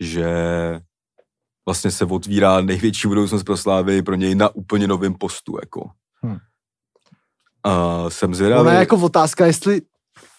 že 0.00 0.26
vlastně 1.66 1.90
se 1.90 2.04
otvírá 2.04 2.60
největší 2.60 3.08
budoucnost 3.08 3.42
pro 3.42 3.56
Slávy 3.56 4.02
pro 4.02 4.14
něj 4.14 4.34
na 4.34 4.54
úplně 4.54 4.86
novém 4.86 5.14
postu, 5.14 5.56
jako. 5.60 5.90
Hmm. 6.22 6.38
A 7.64 8.04
jsem 8.10 8.34
zvědavý. 8.34 8.60
Ona 8.60 8.72
je 8.72 8.78
jako 8.78 8.96
otázka, 8.96 9.46
jestli 9.46 9.82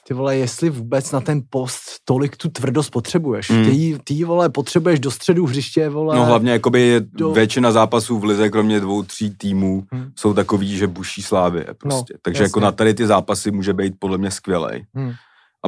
ty 0.08 0.14
vole, 0.14 0.38
jestli 0.38 0.70
vůbec 0.70 1.12
na 1.12 1.22
ten 1.22 1.42
post 1.50 1.82
tolik 2.06 2.38
tu 2.38 2.50
tvrdost 2.50 2.92
potřebuješ. 2.92 3.50
Mm. 3.50 3.66
Ty, 3.66 3.98
ty 4.04 4.24
vole, 4.24 4.50
potřebuješ 4.50 5.00
do 5.00 5.12
středu 5.12 5.46
hřiště, 5.46 5.90
vole. 5.90 6.16
No 6.16 6.26
hlavně 6.26 6.52
jakoby 6.52 6.82
je 6.82 7.00
do- 7.00 7.32
většina 7.32 7.72
zápasů 7.72 8.20
v 8.20 8.24
lize, 8.24 8.50
kromě 8.50 8.80
dvou, 8.80 9.04
tří 9.04 9.30
týmů, 9.38 9.84
Hmm. 9.92 10.12
jsou 10.16 10.34
takový, 10.34 10.78
že 10.78 10.88
buší 10.88 11.22
slávy 11.22 11.66
prostě. 11.78 12.14
No, 12.14 12.20
Takže 12.22 12.44
jako 12.44 12.60
jasně. 12.60 12.66
na 12.66 12.72
tady 12.72 12.94
ty 12.94 13.08
zápasy 13.08 13.52
může 13.52 13.74
být 13.74 13.94
podle 14.00 14.18
mě 14.18 14.32
skvělej. 14.32 14.86
Hmm. 14.96 15.12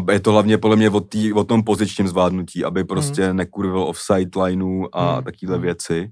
A 0.08 0.12
je 0.12 0.20
to 0.20 0.32
hlavně 0.32 0.58
podle 0.58 0.76
mě 0.76 0.90
o, 0.90 1.00
tý, 1.00 1.34
o 1.34 1.44
tom 1.44 1.64
pozičním 1.64 2.08
zvládnutí, 2.08 2.64
aby 2.66 2.84
prostě 2.84 3.26
hmm. 3.28 3.38
nekurvil 3.38 3.84
offside 3.84 4.42
lineu 4.44 4.86
a 4.94 5.14
Hmm. 5.14 5.24
takovéhle 5.24 5.56
Hmm. 5.56 5.64
věci. 5.66 6.12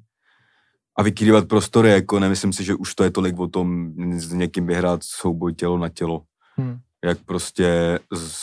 A 1.00 1.04
vykrývat 1.04 1.48
prostory, 1.48 1.90
jako 1.90 2.20
nemyslím 2.20 2.54
si, 2.54 2.64
že 2.64 2.76
už 2.76 2.96
to 2.96 3.04
je 3.04 3.12
tolik 3.12 3.40
o 3.40 3.48
tom 3.48 3.94
s 4.20 4.34
někým 4.34 4.68
vyhrát 4.68 5.00
souboj 5.04 5.54
tělo 5.54 5.78
na 5.78 5.90
tělo. 5.90 6.22
Hmm. 6.58 6.78
Jak 7.08 7.20
prostě 7.26 7.99
s 8.14 8.38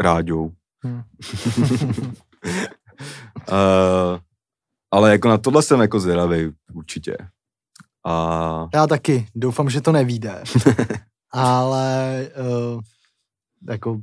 Ráďou. 0.00 0.52
Hmm. 0.84 1.02
Uh, 3.48 4.18
ale 4.90 5.10
jako 5.12 5.28
na 5.28 5.38
tohle 5.38 5.62
jsem 5.62 5.80
jako 5.80 6.00
zvědavý 6.00 6.52
určitě. 6.74 7.16
A 8.06 8.68
Já 8.74 8.86
taky, 8.86 9.26
doufám, 9.34 9.70
že 9.70 9.80
to 9.80 9.92
nevíde. 9.92 10.42
Ale 11.32 12.28
uh, 12.38 12.80
jako 13.70 14.00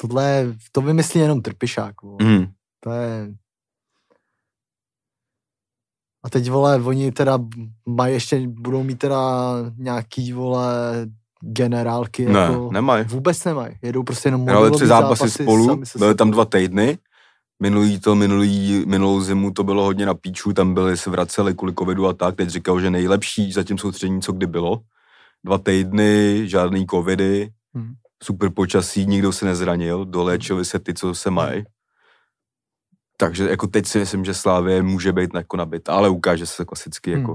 tohle, 0.00 0.54
to 0.72 0.80
vymyslí 0.80 1.20
jenom 1.20 1.42
trpišák. 1.42 2.02
Vole. 2.02 2.24
mm, 2.24 2.46
To 2.80 2.90
je... 2.92 3.34
A 6.24 6.30
teď, 6.30 6.50
vole, 6.50 6.82
oni 6.82 7.12
teda 7.12 7.38
mají 7.88 8.14
ještě, 8.14 8.48
budou 8.48 8.82
mít 8.82 8.98
teda 8.98 9.20
nějaký, 9.76 10.32
vole, 10.32 11.06
generálky, 11.52 12.26
ne, 12.26 12.40
jako... 12.40 12.70
nemají. 12.72 13.04
Vůbec 13.04 13.44
nemají. 13.44 13.74
Jedou 13.82 14.02
prostě 14.02 14.28
jenom 14.28 14.46
tři 14.46 14.54
modelový 14.54 14.86
zápasy 14.86 15.30
spolu, 15.30 15.82
byly 15.98 16.14
tam 16.14 16.30
dva 16.30 16.44
týdny. 16.44 16.98
Minulý 17.62 18.00
to, 18.00 18.14
minulý, 18.14 18.84
minulou 18.86 19.20
zimu 19.20 19.50
to 19.50 19.64
bylo 19.64 19.84
hodně 19.84 20.06
na 20.06 20.14
píču, 20.14 20.52
tam 20.52 20.74
byli, 20.74 20.96
se 20.96 21.10
vraceli 21.10 21.54
kvůli 21.54 21.74
covidu 21.78 22.06
a 22.06 22.12
tak. 22.12 22.36
Teď 22.36 22.48
říkal, 22.48 22.80
že 22.80 22.90
nejlepší 22.90 23.52
zatím 23.52 23.78
soustředění, 23.78 24.22
co 24.22 24.32
kdy 24.32 24.46
bylo. 24.46 24.80
Dva 25.44 25.58
týdny, 25.58 26.42
žádný 26.48 26.86
covidy, 26.86 27.50
Hmm. 27.74 27.92
super 28.22 28.50
počasí, 28.50 29.06
nikdo 29.06 29.32
se 29.32 29.46
nezranil, 29.46 30.04
doléčili 30.04 30.64
se 30.64 30.78
ty, 30.78 30.94
co 30.94 31.14
se 31.14 31.30
mají. 31.30 31.64
Takže 33.16 33.50
jako 33.50 33.66
teď 33.66 33.86
si 33.86 33.98
myslím, 33.98 34.24
že 34.24 34.34
Slávě 34.34 34.82
může 34.82 35.12
být 35.12 35.30
jako 35.34 35.56
nabit, 35.56 35.88
ale 35.88 36.08
ukáže 36.08 36.46
se 36.46 36.64
klasicky 36.64 37.14
Hmm. 37.14 37.26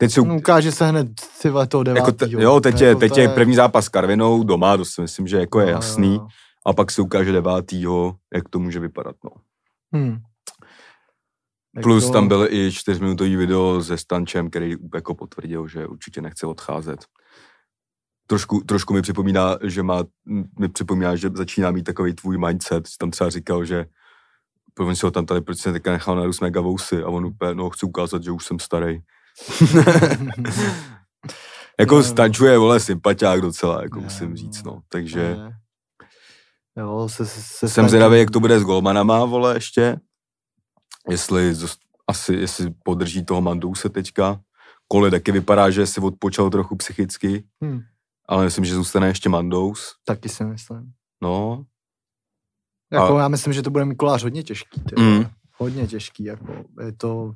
Teď 0.00 0.12
jsou, 0.12 0.36
ukáže 0.36 0.72
se 0.72 0.86
hned 0.86 1.08
ty 1.42 1.50
toho 1.68 1.84
jako 1.94 2.12
te, 2.12 2.26
jo, 2.28 2.60
teď 2.60 2.80
je, 2.80 2.88
Jako 2.88 3.00
teď 3.00 3.12
to 3.14 3.20
je 3.20 3.28
první 3.28 3.54
zápas 3.54 3.84
s 3.84 3.88
Karvinou 3.88 4.44
doma, 4.44 4.76
to 4.76 4.84
si 4.84 5.00
myslím, 5.00 5.26
že 5.26 5.36
jako 5.36 5.60
je 5.60 5.66
No, 5.66 5.72
jasný. 5.72 6.14
jo, 6.14 6.20
jo. 6.22 6.28
A 6.66 6.72
pak 6.72 6.90
se 6.90 7.02
ukáže 7.02 7.32
devátýho, 7.32 8.16
jak 8.34 8.48
to 8.48 8.58
může 8.58 8.80
vypadat. 8.80 9.16
No. 9.24 9.30
Hmm. 9.92 10.18
Plus 11.82 12.04
Jako- 12.04 12.12
tam 12.12 12.28
byl 12.28 12.46
i 12.50 12.72
čtyřminutový 12.72 13.36
video 13.36 13.82
se 13.82 13.98
Stančem, 13.98 14.50
který 14.50 14.76
jako 14.94 15.14
potvrdil, 15.14 15.68
že 15.68 15.86
určitě 15.86 16.20
nechce 16.22 16.46
odcházet. 16.46 17.04
Trošku, 18.26 18.60
trošku 18.60 18.94
mi 18.94 19.02
připomíná, 19.02 19.58
že 19.62 19.82
má, 19.82 20.04
mi 20.58 20.68
připomíná, 20.68 21.16
že 21.16 21.30
začíná 21.34 21.70
mít 21.70 21.82
takový 21.82 22.14
tvůj 22.14 22.38
mindset. 22.38 22.86
Jsi 22.86 22.98
tam 22.98 23.10
třeba 23.10 23.30
říkal, 23.30 23.64
že 23.64 23.86
on 24.78 24.96
si 24.96 25.06
ho 25.06 25.10
tam 25.10 25.26
tady, 25.26 25.40
proč 25.40 25.58
se 25.58 25.72
teďka 25.72 25.92
nechal 25.92 26.16
narůst 26.16 26.40
mega 26.40 26.60
vousy 26.60 27.02
a 27.02 27.08
on 27.08 27.24
úplně, 27.24 27.54
no 27.54 27.70
chci 27.70 27.86
ukázat, 27.86 28.22
že 28.22 28.30
už 28.30 28.44
jsem 28.44 28.58
starý. 28.58 29.00
jako. 31.80 32.02
Stančuje, 32.02 32.58
vole, 32.58 32.80
sympatiák 32.80 33.40
docela, 33.40 33.82
jako 33.82 33.98
Ne, 33.98 34.04
musím 34.04 34.36
říct, 34.36 34.62
no. 34.62 34.82
Takže. 34.88 35.36
Jo, 36.76 37.08
se, 37.08 37.26
se, 37.26 37.42
se 37.42 37.68
jsem 37.68 37.88
zvědavý, 37.88 38.18
jak 38.18 38.30
to 38.30 38.40
bude 38.40 38.60
s 38.60 38.62
golmanama, 38.62 39.24
vole, 39.24 39.56
ještě. 39.56 40.00
Jestli, 41.08 41.54
asi, 42.08 42.34
jestli 42.34 42.70
podrží 42.84 43.24
toho 43.24 43.40
Mandouse 43.40 43.88
teďka. 43.88 44.40
Kole 44.88 45.10
taky 45.10 45.32
vypadá, 45.32 45.70
že 45.70 45.86
si 45.86 46.00
odpočal 46.00 46.50
trochu 46.50 46.76
psychicky, 46.76 47.44
Hmm. 47.62 47.80
ale 48.28 48.44
myslím, 48.44 48.64
že 48.64 48.74
zůstane 48.74 49.06
ještě 49.06 49.28
Mandous. 49.28 49.94
Taky 50.04 50.28
si 50.28 50.44
myslím. 50.44 50.92
No, 51.22 51.64
Jako, 52.92 53.18
já 53.18 53.28
myslím, 53.28 53.52
že 53.52 53.62
to 53.62 53.70
bude 53.70 53.84
Mikuláš 53.84 54.22
hodně 54.22 54.42
těžký. 54.42 54.82
Mm. 54.98 55.26
Hodně 55.58 55.86
těžký. 55.86 56.24
Jako, 56.24 56.64
je 56.84 56.92
to... 56.92 57.32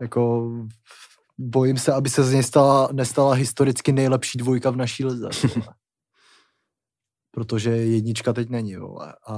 Jako... 0.00 0.50
Bojím 1.38 1.78
se, 1.78 1.92
aby 1.92 2.10
se 2.10 2.24
z 2.24 2.32
něj 2.32 2.42
stala, 2.42 2.88
nestala 2.92 3.34
historicky 3.34 3.92
nejlepší 3.92 4.38
dvojka 4.38 4.70
v 4.70 4.76
naší 4.76 5.04
lize. 5.04 5.28
Protože 7.30 7.70
jednička 7.70 8.32
teď 8.32 8.48
není, 8.48 8.76
vole. 8.76 9.14
A 9.28 9.34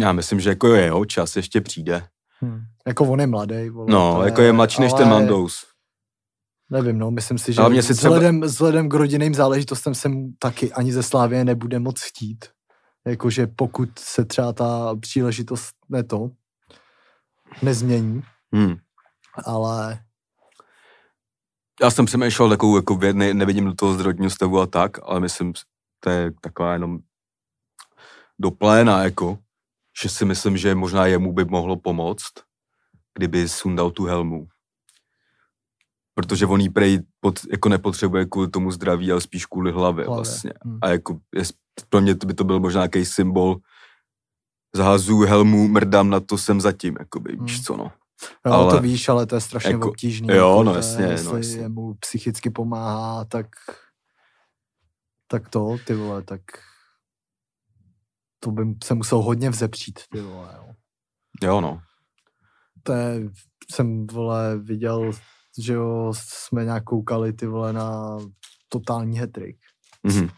já 0.00 0.12
myslím, 0.12 0.40
že 0.40 0.48
jako 0.50 0.68
jeho 0.68 1.04
čas 1.04 1.36
ještě 1.36 1.60
přijde. 1.60 2.02
hm. 2.44 2.60
jako 2.86 3.04
on 3.04 3.20
je 3.20 3.26
mladý, 3.26 3.68
vole. 3.68 3.86
No, 3.92 4.14
to 4.16 4.22
jako 4.22 4.42
je 4.42 4.52
mladší 4.52 4.80
než 4.80 4.92
ten 4.92 5.08
ale 5.08 5.20
Mandous. 5.20 5.66
Nevím, 6.70 6.98
no, 6.98 7.10
myslím 7.10 7.38
si, 7.38 7.52
že 7.52 7.82
si 7.82 7.94
třeba- 7.94 8.10
vzhledem, 8.10 8.40
vzhledem 8.40 8.88
k 8.88 8.94
rodinným 8.94 9.34
záležitostem 9.34 9.94
jsem 9.94 10.32
taky 10.38 10.72
ani 10.72 10.92
ze 10.92 11.02
Slávě 11.02 11.44
nebude 11.44 11.78
moc 11.78 12.00
chtít. 12.00 12.44
Jakože 13.06 13.46
pokud 13.46 13.98
se 13.98 14.24
třeba 14.24 14.52
ta 14.52 14.96
příležitost 15.00 15.70
ne 15.88 16.04
to, 16.04 16.30
nezmění, 17.62 18.22
Hmm. 18.52 18.76
Ale 19.46 20.04
Já 21.82 21.90
jsem 21.90 22.06
přemýšlel 22.06 22.48
takovou, 22.48 22.76
jako 22.76 22.98
ne, 23.12 23.34
nevidím 23.34 23.64
do 23.64 23.74
toho 23.74 23.94
zdravotního 23.94 24.30
stavu 24.30 24.60
a 24.60 24.66
tak, 24.66 24.98
ale 25.02 25.20
myslím, 25.20 25.52
to 26.00 26.10
je 26.10 26.30
taková 26.40 26.72
jenom 26.72 26.98
do 28.38 28.50
pléna, 28.50 29.04
jako, 29.04 29.38
že 30.02 30.08
si 30.08 30.24
myslím, 30.24 30.56
že 30.56 30.74
možná 30.74 31.06
jemu 31.06 31.32
by 31.32 31.44
mohlo 31.44 31.76
pomoct, 31.76 32.32
kdyby 33.14 33.48
sundal 33.48 33.90
tu 33.90 34.04
helmu. 34.04 34.46
Protože 36.14 36.46
on 36.46 36.60
jí 36.60 36.68
prej 36.68 37.00
pod, 37.20 37.40
jako 37.50 37.68
nepotřebuje 37.68 38.26
kvůli 38.26 38.48
tomu 38.48 38.70
zdraví, 38.70 39.12
ale 39.12 39.20
spíš 39.20 39.46
kvůli 39.46 39.72
hlavě, 39.72 40.04
Hlavě, 40.04 40.16
vlastně. 40.16 40.52
hm. 40.66 40.78
A 40.82 40.88
jako 40.88 41.18
je, 41.34 41.44
pro 41.88 42.00
mě 42.00 42.14
to 42.14 42.26
by 42.26 42.34
to 42.34 42.44
byl 42.44 42.60
možná 42.60 42.80
nějaký 42.80 43.04
symbol 43.04 43.56
zahazuju 44.76 45.26
helmu, 45.26 45.68
mrdám 45.68 46.10
na 46.10 46.20
to, 46.20 46.38
jsem 46.38 46.60
zatím, 46.60 46.96
jakoby, 46.98 47.36
víš 47.36 47.60
Hm. 47.60 47.62
co 47.62 47.76
no. 47.76 47.92
Jo, 48.46 48.52
Ale- 48.52 48.74
to 48.76 48.82
víš, 48.82 49.08
ale 49.08 49.26
to 49.26 49.34
je 49.34 49.40
strašně 49.40 49.70
jako- 49.70 49.88
obtížný. 49.88 50.28
jo, 50.28 50.34
jako 50.34 50.62
no 50.62 50.72
to 50.72 50.78
je, 50.78 50.84
jasně, 50.84 51.02
no 51.06 51.10
jestli 51.36 51.36
jasně. 51.36 51.68
mu 51.68 51.94
psychicky 51.94 52.50
pomáhá, 52.50 53.24
tak 53.24 53.46
tak 55.26 55.48
to, 55.48 55.76
ty 55.86 55.94
vole, 55.94 56.22
tak 56.22 56.40
to 58.40 58.50
by 58.50 58.62
se 58.84 58.94
musel 58.94 59.22
hodně 59.22 59.50
vzepřít, 59.50 60.00
ty 60.12 60.20
vole, 60.20 60.54
jo. 60.56 60.72
Jo 61.42 61.60
no. 61.60 61.80
to 62.82 62.92
je, 62.92 63.28
jsem, 63.72 64.06
vole, 64.06 64.58
viděl, 64.58 65.10
že 65.62 65.72
jo, 65.72 66.12
jsme 66.16 66.64
nějak 66.64 66.84
koukali, 66.84 67.32
ty 67.32 67.46
vole, 67.46 67.72
na 67.72 68.18
totální 68.68 69.18
hetrik. 69.18 69.56
Mhm. 70.02 70.28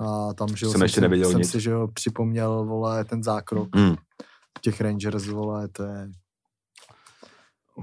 A 0.00 0.34
tam, 0.34 0.56
že 0.56 0.66
jo, 0.66 0.72
Jsem 0.72 0.82
ještě 0.82 0.94
si, 0.94 1.00
neviděl 1.00 1.30
jsem 1.30 1.38
nic. 1.40 1.50
si, 1.50 1.60
že 1.60 1.70
jo, 1.70 1.88
připomněl, 1.88 2.64
vole, 2.64 3.04
ten 3.04 3.22
zákrok 3.22 3.76
Mm. 3.76 3.94
těch 4.60 4.80
Rangers, 4.80 5.26
vole, 5.26 5.68
to 5.68 5.82
je, 5.84 6.08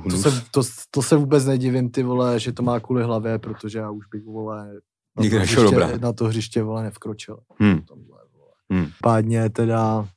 to 0.09 0.17
se, 0.17 0.43
to, 0.51 0.61
to 0.91 1.01
se 1.01 1.15
vůbec 1.15 1.45
nedivím, 1.45 1.89
ty 1.89 2.03
vole, 2.03 2.39
že 2.39 2.51
to 2.51 2.63
má 2.63 2.79
kvůli 2.79 3.03
hlavě, 3.03 3.39
protože 3.39 3.79
já 3.79 3.89
už 3.89 4.05
bych, 4.11 4.23
vole, 4.23 4.73
na 5.17 5.23
Nikdy 5.23 5.37
to, 5.37 5.43
hřiště, 5.43 5.97
na 5.97 6.13
to 6.13 6.25
hřiště, 6.25 6.63
vole, 6.63 6.83
nevkročil. 6.83 7.39
Hmm. 7.59 7.81
Tomhle, 7.81 8.19
vole. 8.33 8.51
Hmm. 8.71 8.91
Pádně 9.03 9.49
teda 9.49 10.07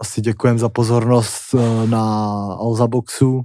asi 0.00 0.20
děkujem 0.20 0.58
za 0.58 0.68
pozornost 0.68 1.54
eh, 1.54 1.86
na 1.86 2.02
Alza 2.52 2.86
Boxu. 2.86 3.42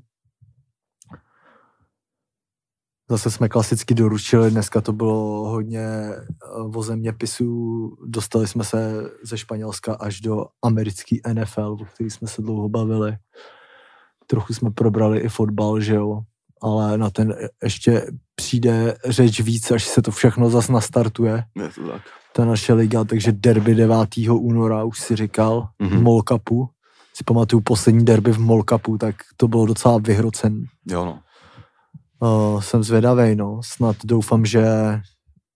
Zase 3.09 3.31
jsme 3.31 3.49
klasicky 3.49 3.93
doručili, 3.93 4.51
dneska 4.51 4.81
to 4.81 4.93
bylo 4.93 5.49
hodně 5.49 5.81
eh, 5.81 6.21
o 6.75 6.83
zeměpisů, 6.83 7.89
dostali 8.05 8.47
jsme 8.47 8.63
se 8.63 9.11
ze 9.23 9.37
Španělska 9.37 9.93
až 9.93 10.21
do 10.21 10.45
americký 10.61 11.21
NFL, 11.33 11.77
o 11.81 11.85
který 11.85 12.09
jsme 12.09 12.27
se 12.27 12.41
dlouho 12.41 12.69
bavili. 12.69 13.17
Trochu 14.27 14.53
jsme 14.53 14.71
probrali 14.71 15.19
i 15.19 15.29
fotbal, 15.29 15.79
že 15.81 15.95
jo, 15.95 16.21
ale 16.61 16.97
na 16.97 17.09
ten 17.09 17.35
ještě 17.63 18.07
přijde 18.35 18.97
řeč 19.05 19.39
víc, 19.41 19.71
až 19.71 19.87
se 19.87 20.01
to 20.01 20.11
všechno 20.11 20.49
zas 20.49 20.69
nastartuje 20.69 21.43
Je 21.55 21.69
to 21.69 21.87
tak. 21.91 22.01
ta 22.35 22.45
naše 22.45 22.73
liga, 22.73 23.03
takže 23.03 23.31
derby 23.31 23.75
9. 23.75 23.97
února 24.29 24.83
už 24.83 24.99
si 24.99 25.15
říkal, 25.15 25.67
Mhm. 25.79 25.89
mm-hmm. 25.91 25.97
v 25.99 26.01
Molkapu. 26.01 26.69
Si 27.15 27.23
pamatuju 27.23 27.61
poslední 27.61 28.05
derby 28.05 28.31
v 28.31 28.39
Molkapu, 28.39 28.97
tak 28.97 29.15
to 29.37 29.47
bylo 29.47 29.65
docela 29.65 29.97
vyhrocen. 29.97 30.65
Jo 30.87 31.05
no. 31.05 31.19
Uh, 32.19 32.61
jsem 32.61 32.83
zvědavý, 32.83 33.35
no. 33.35 33.61
Snad 33.63 33.95
doufám, 34.03 34.45
že 34.45 34.65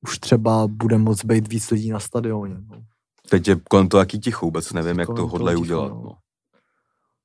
už 0.02 0.20
třeba 0.20 0.68
bude 0.68 0.98
moc 0.98 1.26
být 1.26 1.48
víc 1.54 1.72
lidí 1.72 1.90
na 1.90 2.00
stadioně. 2.00 2.56
No. 2.70 2.82
Teď 3.30 3.48
je 3.48 3.56
kolem 3.70 3.88
to 3.90 3.98
jaký 3.98 4.20
ticho, 4.20 4.46
vůbec 4.46 4.74
nevím, 4.74 5.00
jak 5.00 5.08
to 5.16 5.28
hodlají 5.28 5.58
udělat. 5.58 5.90
no. 5.90 6.02
No. 6.04 6.12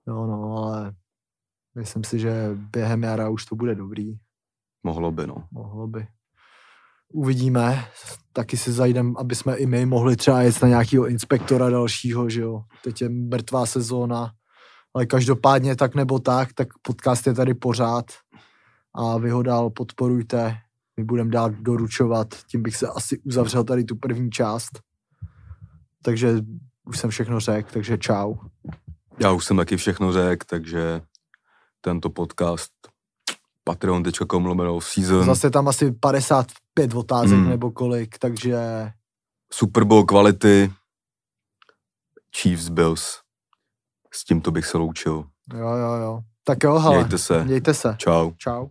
Jo, 0.07 0.27
no, 0.27 0.57
ale 0.57 0.93
myslím 1.75 2.05
si, 2.05 2.19
že 2.19 2.51
během 2.55 3.03
jara 3.03 3.29
už 3.29 3.45
to 3.45 3.57
bude 3.57 3.75
dobrý. 3.75 4.15
Mohlo 4.83 5.13
by, 5.13 5.27
no. 5.27 5.45
Mohlo 5.51 5.87
by. 5.87 6.07
Uvidíme. 7.13 7.85
Taky 8.33 8.57
si 8.57 8.73
zajdem, 8.73 9.15
aby 9.19 9.35
jsme 9.35 9.57
i 9.57 9.67
my 9.67 9.87
mohli 9.87 10.17
třeba 10.17 10.43
jet 10.43 10.63
na 10.63 10.69
nějakého 10.69 11.07
inspektora 11.07 11.71
dalšího, 11.71 12.31
že 12.31 12.41
jo. 12.41 12.63
Teď 12.85 13.03
je 13.03 13.09
mrtvá 13.09 13.67
sezóna, 13.67 14.33
ale 14.95 15.07
každopádně 15.07 15.77
tak 15.77 15.95
nebo 15.95 16.19
tak, 16.19 16.53
tak 16.53 16.69
podcast 16.83 17.27
je 17.27 17.35
tady 17.35 17.55
pořád 17.55 18.05
a 18.95 19.19
vy 19.19 19.31
ho 19.31 19.43
dál 19.43 19.71
podporujte. 19.71 20.59
My 20.97 21.05
budeme 21.05 21.31
dál 21.31 21.51
doručovat, 21.51 22.29
tím 22.47 22.63
bych 22.63 22.77
se 22.77 22.89
asi 22.89 23.19
uzavřel 23.19 23.65
tady 23.65 23.85
tu 23.85 23.97
první 23.97 24.31
část. 24.31 24.81
Takže 26.03 26.37
už 26.85 26.99
jsem 26.99 27.11
všechno 27.11 27.41
řekl, 27.41 27.71
takže 27.73 27.99
čau. 27.99 28.35
Já 29.19 29.33
už 29.33 29.45
jsem 29.45 29.57
taky 29.57 29.77
všechno 29.77 30.13
řekl, 30.13 30.47
takže 30.49 31.01
tento 31.85 32.11
podcast 32.11 32.71
patreon.com 33.65 34.47
lomeno 34.47 34.81
season, 34.81 35.25
Zase 35.25 35.51
tam 35.51 35.69
asi 35.69 35.93
55 35.93 36.95
otázek 36.95 37.39
Hmm. 37.39 37.49
nebo 37.49 37.71
kolik, 37.71 38.19
takže 38.19 38.57
Super 39.53 39.85
Bowl 39.85 40.05
kvality, 40.05 40.73
Chiefs 42.37 42.69
Bills. 42.69 43.19
S 44.15 44.25
tímto 44.25 44.51
bych 44.51 44.67
se 44.67 44.79
loučil. 44.79 45.25
jo, 45.55 45.69
jo, 45.77 45.93
jo. 45.95 46.21
Tak 46.45 46.63
jo, 46.65 46.79
hele, 46.79 46.97
Mějte 46.97 47.19
se. 47.19 47.45
mějte 47.45 47.75
se. 47.75 47.95
Čau. 47.99 48.31
Čau. 48.39 48.69